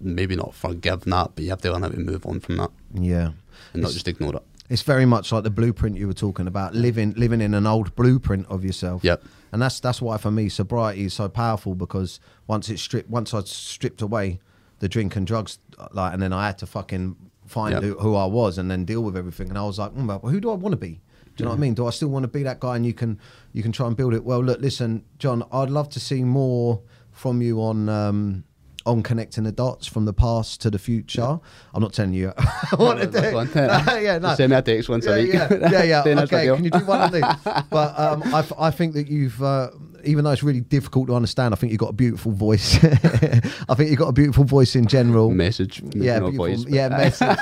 maybe 0.00 0.36
not 0.36 0.54
forgive 0.54 1.00
that, 1.06 1.30
but 1.34 1.42
you 1.42 1.50
have 1.50 1.62
to 1.62 1.72
learn 1.72 1.82
how 1.82 1.88
to 1.88 1.98
move 1.98 2.24
on 2.24 2.38
from 2.38 2.58
that 2.58 2.70
Yeah. 2.94 3.30
and 3.72 3.82
not 3.82 3.90
just 3.90 4.06
ignore 4.06 4.36
it. 4.36 4.42
It's 4.70 4.82
very 4.82 5.04
much 5.04 5.32
like 5.32 5.42
the 5.42 5.50
blueprint 5.50 5.98
you 5.98 6.06
were 6.06 6.14
talking 6.14 6.46
about, 6.46 6.74
living 6.74 7.12
living 7.16 7.40
in 7.40 7.54
an 7.54 7.66
old 7.66 7.94
blueprint 7.96 8.46
of 8.48 8.64
yourself. 8.64 9.02
Yep. 9.04 9.24
And 9.52 9.60
that's 9.60 9.80
that's 9.80 10.00
why 10.00 10.16
for 10.16 10.30
me 10.30 10.48
sobriety 10.48 11.04
is 11.04 11.12
so 11.12 11.28
powerful 11.28 11.74
because 11.74 12.20
once 12.46 12.68
it's 12.68 12.80
stripped, 12.80 13.10
once 13.10 13.34
I 13.34 13.40
stripped 13.42 14.00
away 14.00 14.38
the 14.78 14.88
drink 14.88 15.16
and 15.16 15.26
drugs, 15.26 15.58
like, 15.92 16.14
and 16.14 16.22
then 16.22 16.32
I 16.32 16.46
had 16.46 16.56
to 16.58 16.66
fucking 16.66 17.16
find 17.46 17.72
Yep. 17.72 17.82
who, 17.82 17.94
who 17.98 18.14
I 18.14 18.26
was 18.26 18.58
and 18.58 18.70
then 18.70 18.84
deal 18.84 19.02
with 19.02 19.16
everything. 19.16 19.48
And 19.48 19.58
I 19.58 19.64
was 19.64 19.78
like, 19.78 19.92
mm, 19.92 20.06
well, 20.06 20.32
who 20.32 20.40
do 20.40 20.50
I 20.50 20.54
want 20.54 20.72
to 20.72 20.76
be? 20.78 21.00
Do 21.36 21.42
you 21.42 21.44
know 21.46 21.50
what 21.50 21.56
I 21.56 21.60
mean? 21.60 21.74
Do 21.74 21.86
I 21.86 21.90
still 21.90 22.08
want 22.08 22.22
to 22.22 22.28
be 22.28 22.44
that 22.44 22.60
guy? 22.60 22.76
And 22.76 22.86
you 22.86 22.94
can 22.94 23.18
you 23.52 23.62
can 23.62 23.72
try 23.72 23.88
and 23.88 23.96
build 23.96 24.14
it. 24.14 24.24
Well, 24.24 24.42
look, 24.42 24.60
listen, 24.60 25.04
John, 25.18 25.42
I'd 25.52 25.70
love 25.70 25.88
to 25.90 26.00
see 26.00 26.22
more 26.22 26.82
from 27.10 27.42
you 27.42 27.60
on. 27.60 27.88
Um, 27.88 28.44
on 28.86 29.02
connecting 29.02 29.44
the 29.44 29.52
dots 29.52 29.86
from 29.86 30.04
the 30.06 30.12
past 30.12 30.60
to 30.62 30.70
the 30.70 30.78
future. 30.78 31.38
I'm 31.74 31.82
not 31.82 31.92
telling 31.92 32.14
you 32.14 32.32
I 32.38 32.76
want 32.78 33.00
to 33.00 33.06
do. 33.06 33.34
One- 33.34 33.50
yeah, 33.54 34.18
no. 34.18 34.34
Send 34.34 34.50
me 34.50 34.56
a 34.56 34.62
text 34.62 34.88
once 34.88 35.04
Yeah, 35.06 35.12
a 35.14 35.22
week. 35.22 35.32
yeah, 35.34 35.48
yeah, 35.70 35.82
yeah. 36.04 36.20
Okay, 36.22 36.46
can 36.46 36.64
you 36.64 36.70
do 36.70 36.84
one 36.86 37.00
of 37.02 37.12
these? 37.12 37.22
But 37.70 37.98
um, 37.98 38.22
I, 38.34 38.44
I 38.58 38.70
think 38.70 38.94
that 38.94 39.08
you've, 39.08 39.42
uh, 39.42 39.70
even 40.04 40.24
though 40.24 40.30
it's 40.30 40.42
really 40.42 40.60
difficult 40.62 41.08
to 41.08 41.14
understand, 41.14 41.52
I 41.54 41.56
think 41.58 41.72
you've 41.72 41.78
got 41.80 41.90
a 41.90 41.94
beautiful 41.94 42.32
voice. 42.32 42.82
I 42.82 43.74
think 43.74 43.90
you've 43.90 43.98
got 43.98 44.08
a 44.08 44.12
beautiful 44.12 44.44
voice 44.44 44.74
in 44.74 44.86
general. 44.86 45.30
Message, 45.30 45.82
Yeah, 45.94 46.20
no 46.20 46.30
voice, 46.30 46.64
yeah, 46.66 46.88
message. 46.88 47.38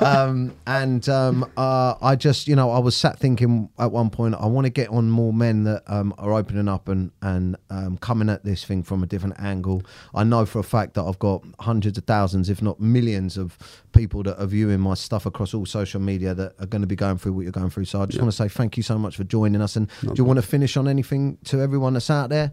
um, 0.00 0.52
and 0.66 1.08
um, 1.08 1.50
uh, 1.56 1.94
I 2.02 2.16
just, 2.16 2.46
you 2.48 2.56
know, 2.56 2.70
I 2.70 2.78
was 2.78 2.94
sat 2.96 3.18
thinking 3.18 3.70
at 3.78 3.90
one 3.90 4.10
point, 4.10 4.34
I 4.38 4.46
want 4.46 4.66
to 4.66 4.70
get 4.70 4.88
on 4.90 5.08
more 5.10 5.32
men 5.32 5.64
that 5.64 5.82
um, 5.86 6.14
are 6.18 6.32
opening 6.34 6.68
up 6.68 6.88
and 6.88 7.10
and 7.22 7.56
um, 7.70 7.96
coming 7.98 8.28
at 8.28 8.44
this 8.44 8.64
thing 8.64 8.82
from 8.82 9.02
a 9.02 9.06
different 9.06 9.36
angle. 9.40 9.82
I 10.14 10.24
know 10.24 10.44
for 10.46 10.58
a 10.58 10.62
fact 10.74 10.94
that 10.94 11.04
I've 11.04 11.20
got 11.20 11.44
hundreds 11.60 11.96
of 11.98 12.04
thousands, 12.04 12.50
if 12.50 12.60
not 12.60 12.80
millions, 12.80 13.36
of 13.36 13.56
people 13.92 14.24
that 14.24 14.42
are 14.42 14.46
viewing 14.46 14.80
my 14.80 14.94
stuff 14.94 15.24
across 15.24 15.54
all 15.54 15.66
social 15.66 16.00
media 16.00 16.34
that 16.34 16.52
are 16.58 16.66
going 16.66 16.82
to 16.82 16.88
be 16.88 16.96
going 16.96 17.18
through 17.18 17.34
what 17.34 17.42
you're 17.42 17.52
going 17.52 17.70
through. 17.70 17.84
So 17.84 18.02
I 18.02 18.06
just 18.06 18.20
want 18.20 18.32
to 18.32 18.36
say 18.36 18.48
thank 18.48 18.76
you 18.76 18.82
so 18.82 18.98
much 18.98 19.16
for 19.16 19.22
joining 19.22 19.62
us. 19.62 19.76
And 19.76 19.88
do 20.02 20.14
you 20.16 20.24
want 20.24 20.38
to 20.38 20.42
finish 20.42 20.76
on 20.76 20.88
anything 20.88 21.38
to 21.44 21.60
everyone 21.60 21.92
that's 21.92 22.10
out 22.10 22.28
there? 22.30 22.50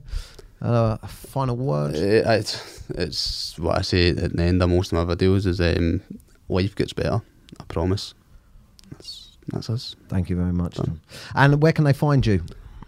Uh, 0.62 0.98
final 1.08 1.58
words. 1.58 2.00
Uh, 2.00 2.38
it's, 2.40 2.84
it's 2.90 3.58
what 3.58 3.80
I 3.80 3.82
say 3.82 4.10
at 4.10 4.34
the 4.36 4.44
end 4.44 4.62
of 4.62 4.70
most 4.70 4.94
of 4.94 5.08
my 5.08 5.16
videos 5.16 5.48
is 5.48 5.60
um, 5.60 6.02
life 6.48 6.76
gets 6.76 6.94
better. 6.94 7.22
I 7.60 7.64
promise. 7.70 8.14
That's, 8.92 9.38
that's 9.48 9.70
us. 9.72 9.96
Thank 10.10 10.30
you 10.30 10.36
very 10.36 10.54
much. 10.54 10.78
And 11.34 11.62
where 11.64 11.74
can 11.74 11.86
they 11.86 11.94
find 11.94 12.24
you? 12.24 12.44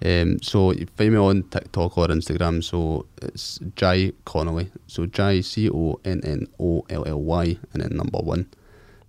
Um, 0.05 0.41
so 0.41 0.71
you 0.71 0.85
find 0.97 1.13
me 1.13 1.17
on 1.17 1.43
TikTok 1.43 1.97
or 1.97 2.07
Instagram. 2.07 2.63
So 2.63 3.05
it's 3.21 3.59
Jai 3.75 4.11
Connolly. 4.25 4.69
So 4.87 5.05
Jai 5.05 5.41
C 5.41 5.69
O 5.69 5.99
N 6.03 6.21
N 6.23 6.47
O 6.59 6.85
L 6.89 7.05
L 7.07 7.21
Y 7.21 7.57
and 7.73 7.81
then 7.81 7.95
number 7.95 8.19
one. 8.19 8.47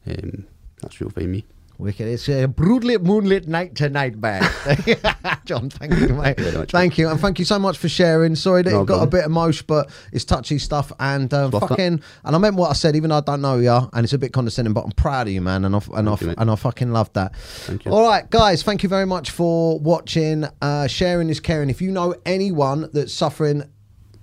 Um, 0.07 0.47
that's 0.81 1.01
where 1.01 1.07
you'll 1.07 1.11
find 1.11 1.33
me. 1.33 1.45
Wicked. 1.79 2.07
It's 2.07 2.29
a 2.29 2.47
broodlit 2.47 3.03
moonlit 3.03 3.49
night 3.49 3.75
tonight, 3.75 4.17
man. 4.17 4.43
John, 5.45 5.71
thank 5.71 5.93
you, 5.95 6.09
mate. 6.15 6.39
Very 6.39 6.57
much, 6.57 6.71
thank 6.71 6.99
you, 6.99 7.09
and 7.09 7.21
thank 7.21 7.39
you 7.39 7.45
so 7.45 7.59
much 7.59 7.79
for 7.79 7.89
sharing. 7.89 8.37
Sorry 8.37 8.63
that 8.63 8.71
No 8.71 8.83
it 8.83 8.87
got 8.87 9.03
a 9.03 9.07
bit 9.07 9.25
emotional, 9.25 9.65
but 9.67 9.91
it's 10.13 10.25
touchy 10.25 10.59
stuff. 10.59 10.93
And 11.01 11.33
um, 11.35 11.51
fucking, 11.51 12.01
and 12.25 12.35
I 12.37 12.39
meant 12.39 12.55
what 12.55 12.71
I 12.71 12.75
said, 12.75 12.95
even 12.95 13.11
though 13.11 13.17
I 13.17 13.21
don't 13.21 13.43
know 13.43 13.59
you, 13.59 13.73
and 13.93 14.05
it's 14.05 14.13
a 14.13 14.19
bit 14.19 14.33
condescending, 14.33 14.73
but 14.73 14.85
I'm 14.85 14.93
proud 14.93 15.27
of 15.27 15.33
you, 15.33 15.41
man. 15.41 15.65
And 15.65 15.75
I 15.75 15.81
and 15.95 16.09
I 16.09 16.17
you, 16.21 16.35
and 16.39 16.51
I 16.51 16.55
fucking 16.55 16.93
love 16.93 17.13
that. 17.15 17.35
Thank 17.37 17.85
you. 17.85 17.93
All 17.93 18.07
right, 18.07 18.29
guys, 18.31 18.63
thank 18.63 18.83
you 18.83 18.89
very 18.89 19.07
much 19.07 19.31
for 19.31 19.79
watching. 19.81 20.47
Uh, 20.63 20.87
sharing 20.87 21.29
is 21.29 21.41
caring. 21.41 21.71
If 21.71 21.83
you 21.83 21.91
know 21.91 22.15
anyone 22.25 22.89
that's 22.93 23.13
suffering 23.13 23.65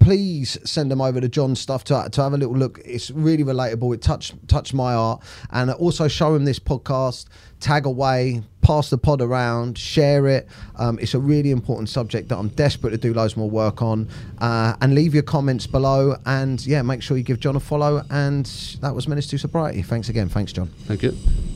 please 0.02 0.58
send 0.66 0.91
them 0.91 0.99
over 0.99 1.22
to 1.22 1.30
John's 1.30 1.60
stuff 1.60 1.84
to, 1.86 2.10
to 2.12 2.24
have 2.24 2.34
a 2.34 2.38
little 2.38 2.56
look. 2.56 2.82
It's 2.84 3.12
really 3.12 3.43
relatable. 3.43 3.93
It 3.93 4.02
touched 4.02 4.36
touched 4.47 4.74
my 4.74 4.93
heart, 4.93 5.24
and 5.52 5.72
also 5.72 6.08
show 6.08 6.36
him 6.36 6.43
this 6.43 6.60
podcast. 6.60 7.28
Tag 7.60 7.86
away, 7.86 8.41
pass 8.62 8.89
the 8.89 8.97
pod 8.97 9.22
around, 9.22 9.78
share 9.78 10.26
it. 10.28 10.47
Um, 10.78 10.97
it's 10.99 11.14
a 11.14 11.20
really 11.20 11.52
important 11.52 11.89
subject 11.89 12.30
that 12.30 12.38
I'm 12.39 12.47
desperate 12.49 12.89
to 12.89 12.97
do 12.97 13.14
loads 13.14 13.38
more 13.38 13.49
work 13.49 13.84
on. 13.84 14.10
Uh, 14.39 14.76
and 14.82 14.95
leave 14.95 15.14
your 15.14 15.22
comments 15.22 15.68
below. 15.68 16.16
And 16.26 16.66
yeah, 16.66 16.82
make 16.82 17.04
sure 17.04 17.18
you 17.18 17.24
give 17.24 17.39
John 17.39 17.56
a 17.56 17.60
follow. 17.60 18.04
And 18.10 18.47
that 18.82 18.95
was 18.95 19.08
Menace 19.08 19.28
to 19.28 19.38
Sobriety. 19.38 19.84
Thanks 19.84 20.10
again. 20.10 20.28
Thanks, 20.28 20.52
John. 20.54 20.70
Thank 20.86 21.04
you. 21.04 21.16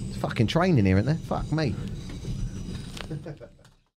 It's 0.09 0.17
fucking 0.17 0.45
training 0.45 0.85
here, 0.85 0.97
isn't 0.97 1.07
there? 1.07 1.15
Fuck 1.27 1.51
me. 1.51 1.73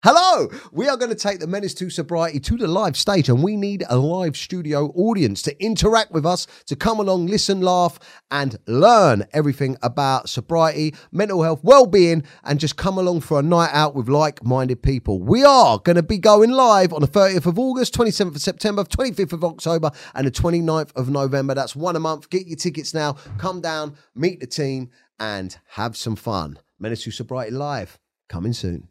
Hello! 0.01 0.47
We 0.71 0.87
are 0.87 0.95
going 0.95 1.09
to 1.09 1.13
take 1.13 1.41
the 1.41 1.47
Menace 1.47 1.73
to 1.73 1.89
Sobriety 1.89 2.39
to 2.39 2.55
the 2.55 2.69
live 2.69 2.95
stage, 2.95 3.27
and 3.27 3.43
we 3.43 3.57
need 3.57 3.83
a 3.89 3.97
live 3.97 4.37
studio 4.37 4.93
audience 4.95 5.41
to 5.41 5.61
interact 5.61 6.13
with 6.13 6.25
us, 6.25 6.47
to 6.67 6.77
come 6.77 7.01
along, 7.01 7.27
listen, 7.27 7.59
laugh, 7.59 7.99
and 8.31 8.55
learn 8.65 9.25
everything 9.33 9.75
about 9.83 10.29
sobriety, 10.29 10.95
mental 11.11 11.43
health, 11.43 11.59
well 11.63 11.85
being, 11.85 12.23
and 12.45 12.61
just 12.61 12.77
come 12.77 12.97
along 12.97 13.19
for 13.19 13.39
a 13.39 13.43
night 13.43 13.71
out 13.73 13.93
with 13.93 14.07
like 14.07 14.41
minded 14.41 14.81
people. 14.81 15.21
We 15.21 15.43
are 15.43 15.79
going 15.79 15.97
to 15.97 16.03
be 16.03 16.17
going 16.17 16.51
live 16.51 16.93
on 16.93 17.01
the 17.01 17.07
30th 17.09 17.45
of 17.45 17.59
August, 17.59 17.93
27th 17.93 18.35
of 18.35 18.41
September, 18.41 18.85
25th 18.85 19.33
of 19.33 19.43
October, 19.43 19.91
and 20.15 20.25
the 20.25 20.31
29th 20.31 20.95
of 20.95 21.09
November. 21.09 21.55
That's 21.55 21.75
one 21.75 21.97
a 21.97 21.99
month. 21.99 22.29
Get 22.29 22.47
your 22.47 22.55
tickets 22.55 22.93
now. 22.93 23.17
Come 23.37 23.59
down, 23.59 23.97
meet 24.15 24.39
the 24.39 24.47
team, 24.47 24.91
and 25.19 25.57
have 25.71 25.97
some 25.97 26.15
fun. 26.15 26.57
Menace 26.79 27.03
to 27.03 27.11
Sobriety 27.11 27.51
Live, 27.51 27.99
coming 28.29 28.53
soon. 28.53 28.87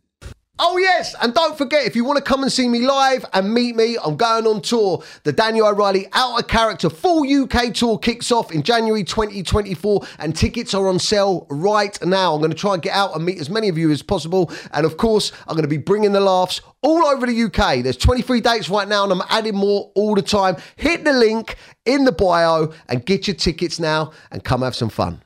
Oh, 0.60 0.76
yes. 0.76 1.14
And 1.22 1.32
don't 1.34 1.56
forget, 1.56 1.86
if 1.86 1.94
you 1.94 2.04
want 2.04 2.16
to 2.16 2.22
come 2.22 2.42
and 2.42 2.50
see 2.50 2.68
me 2.68 2.80
live 2.80 3.24
and 3.32 3.54
meet 3.54 3.76
me, 3.76 3.96
I'm 4.04 4.16
going 4.16 4.44
on 4.44 4.60
tour. 4.60 5.04
The 5.22 5.32
Daniel 5.32 5.68
O'Reilly 5.68 6.08
Out 6.14 6.40
of 6.40 6.48
Character 6.48 6.90
full 6.90 7.24
UK 7.24 7.72
tour 7.72 7.96
kicks 7.96 8.32
off 8.32 8.50
in 8.50 8.64
January 8.64 9.04
2024, 9.04 10.02
and 10.18 10.34
tickets 10.34 10.74
are 10.74 10.88
on 10.88 10.98
sale 10.98 11.46
right 11.48 11.96
now. 12.04 12.34
I'm 12.34 12.40
going 12.40 12.50
to 12.50 12.56
try 12.56 12.74
and 12.74 12.82
get 12.82 12.92
out 12.92 13.14
and 13.14 13.24
meet 13.24 13.38
as 13.38 13.48
many 13.48 13.68
of 13.68 13.78
you 13.78 13.92
as 13.92 14.02
possible. 14.02 14.52
And 14.72 14.84
of 14.84 14.96
course, 14.96 15.30
I'm 15.46 15.54
going 15.54 15.62
to 15.62 15.68
be 15.68 15.76
bringing 15.76 16.10
the 16.10 16.20
laughs 16.20 16.60
all 16.82 17.04
over 17.04 17.24
the 17.26 17.42
UK. 17.44 17.84
There's 17.84 17.96
23 17.96 18.40
dates 18.40 18.68
right 18.68 18.88
now, 18.88 19.04
and 19.04 19.12
I'm 19.12 19.22
adding 19.28 19.54
more 19.54 19.92
all 19.94 20.16
the 20.16 20.22
time. 20.22 20.56
Hit 20.74 21.04
the 21.04 21.12
link 21.12 21.54
in 21.86 22.04
the 22.04 22.12
bio 22.12 22.72
and 22.88 23.06
get 23.06 23.28
your 23.28 23.36
tickets 23.36 23.78
now 23.78 24.10
and 24.32 24.42
come 24.42 24.62
have 24.62 24.74
some 24.74 24.88
fun. 24.88 25.22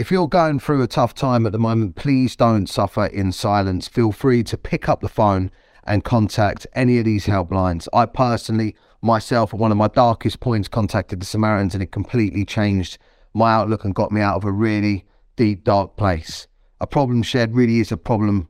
If 0.00 0.10
you're 0.10 0.28
going 0.28 0.60
through 0.60 0.80
a 0.80 0.86
tough 0.86 1.12
time 1.12 1.44
at 1.44 1.52
the 1.52 1.58
moment, 1.58 1.94
please 1.94 2.34
don't 2.34 2.66
suffer 2.66 3.04
in 3.04 3.32
silence. 3.32 3.86
Feel 3.86 4.12
free 4.12 4.42
to 4.44 4.56
pick 4.56 4.88
up 4.88 5.02
the 5.02 5.10
phone 5.10 5.50
and 5.84 6.02
contact 6.02 6.66
any 6.72 6.98
of 6.98 7.04
these 7.04 7.26
helplines. 7.26 7.86
I 7.92 8.06
personally, 8.06 8.74
myself, 9.02 9.52
at 9.52 9.60
one 9.60 9.70
of 9.70 9.76
my 9.76 9.88
darkest 9.88 10.40
points, 10.40 10.68
contacted 10.68 11.20
the 11.20 11.26
Samaritans 11.26 11.74
and 11.74 11.82
it 11.82 11.92
completely 11.92 12.46
changed 12.46 12.96
my 13.34 13.52
outlook 13.52 13.84
and 13.84 13.94
got 13.94 14.10
me 14.10 14.22
out 14.22 14.36
of 14.36 14.44
a 14.44 14.50
really 14.50 15.04
deep, 15.36 15.64
dark 15.64 15.98
place. 15.98 16.46
A 16.80 16.86
problem 16.86 17.22
shared 17.22 17.54
really 17.54 17.80
is 17.80 17.92
a 17.92 17.98
problem 17.98 18.48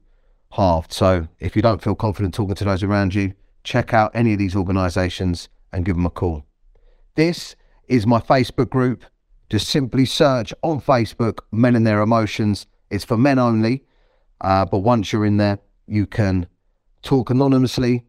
halved. 0.52 0.92
So 0.92 1.26
if 1.40 1.56
you 1.56 1.62
don't 1.62 1.82
feel 1.82 1.96
confident 1.96 2.32
talking 2.32 2.54
to 2.54 2.64
those 2.64 2.84
around 2.84 3.12
you, 3.12 3.34
check 3.64 3.92
out 3.92 4.12
any 4.14 4.34
of 4.34 4.38
these 4.38 4.54
organisations 4.54 5.48
and 5.72 5.84
give 5.84 5.96
them 5.96 6.06
a 6.06 6.10
call. 6.10 6.44
This 7.16 7.56
is 7.88 8.06
my 8.06 8.20
Facebook 8.20 8.70
group. 8.70 9.04
Just 9.50 9.68
simply 9.68 10.04
search 10.06 10.54
on 10.62 10.80
Facebook 10.80 11.40
Men 11.50 11.74
and 11.74 11.84
Their 11.84 12.00
Emotions. 12.00 12.66
It's 12.88 13.04
for 13.04 13.16
men 13.16 13.38
only. 13.38 13.84
Uh, 14.40 14.64
but 14.64 14.78
once 14.78 15.12
you're 15.12 15.26
in 15.26 15.36
there, 15.36 15.58
you 15.86 16.06
can 16.06 16.46
talk 17.02 17.30
anonymously 17.30 18.04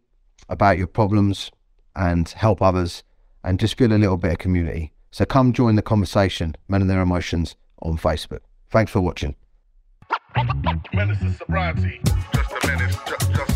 about 0.50 0.78
your 0.78 0.88
problems 0.88 1.52
and 1.96 2.30
help 2.30 2.62
others 2.62 3.04
and 3.44 3.60
just 3.60 3.76
feel 3.78 3.92
a 3.92 3.98
little 3.98 4.18
bit 4.18 4.34
of 4.34 4.38
community. 4.38 4.94
So 5.10 5.26
come 5.26 5.52
join 5.52 5.76
the 5.76 5.82
conversation, 5.82 6.56
Men 6.68 6.82
and 6.82 6.90
Their 6.90 7.02
Emotions, 7.02 7.56
on 7.82 7.98
Facebook. 7.98 8.42
Thanks 8.70 8.92
for 8.92 9.02
watching. 9.02 9.36
Menace 10.94 11.38
sobriety. 11.38 12.02
Just 12.34 12.52
a 12.52 12.68
menace. 12.68 12.96
Just, 13.08 13.32
just 13.34 13.51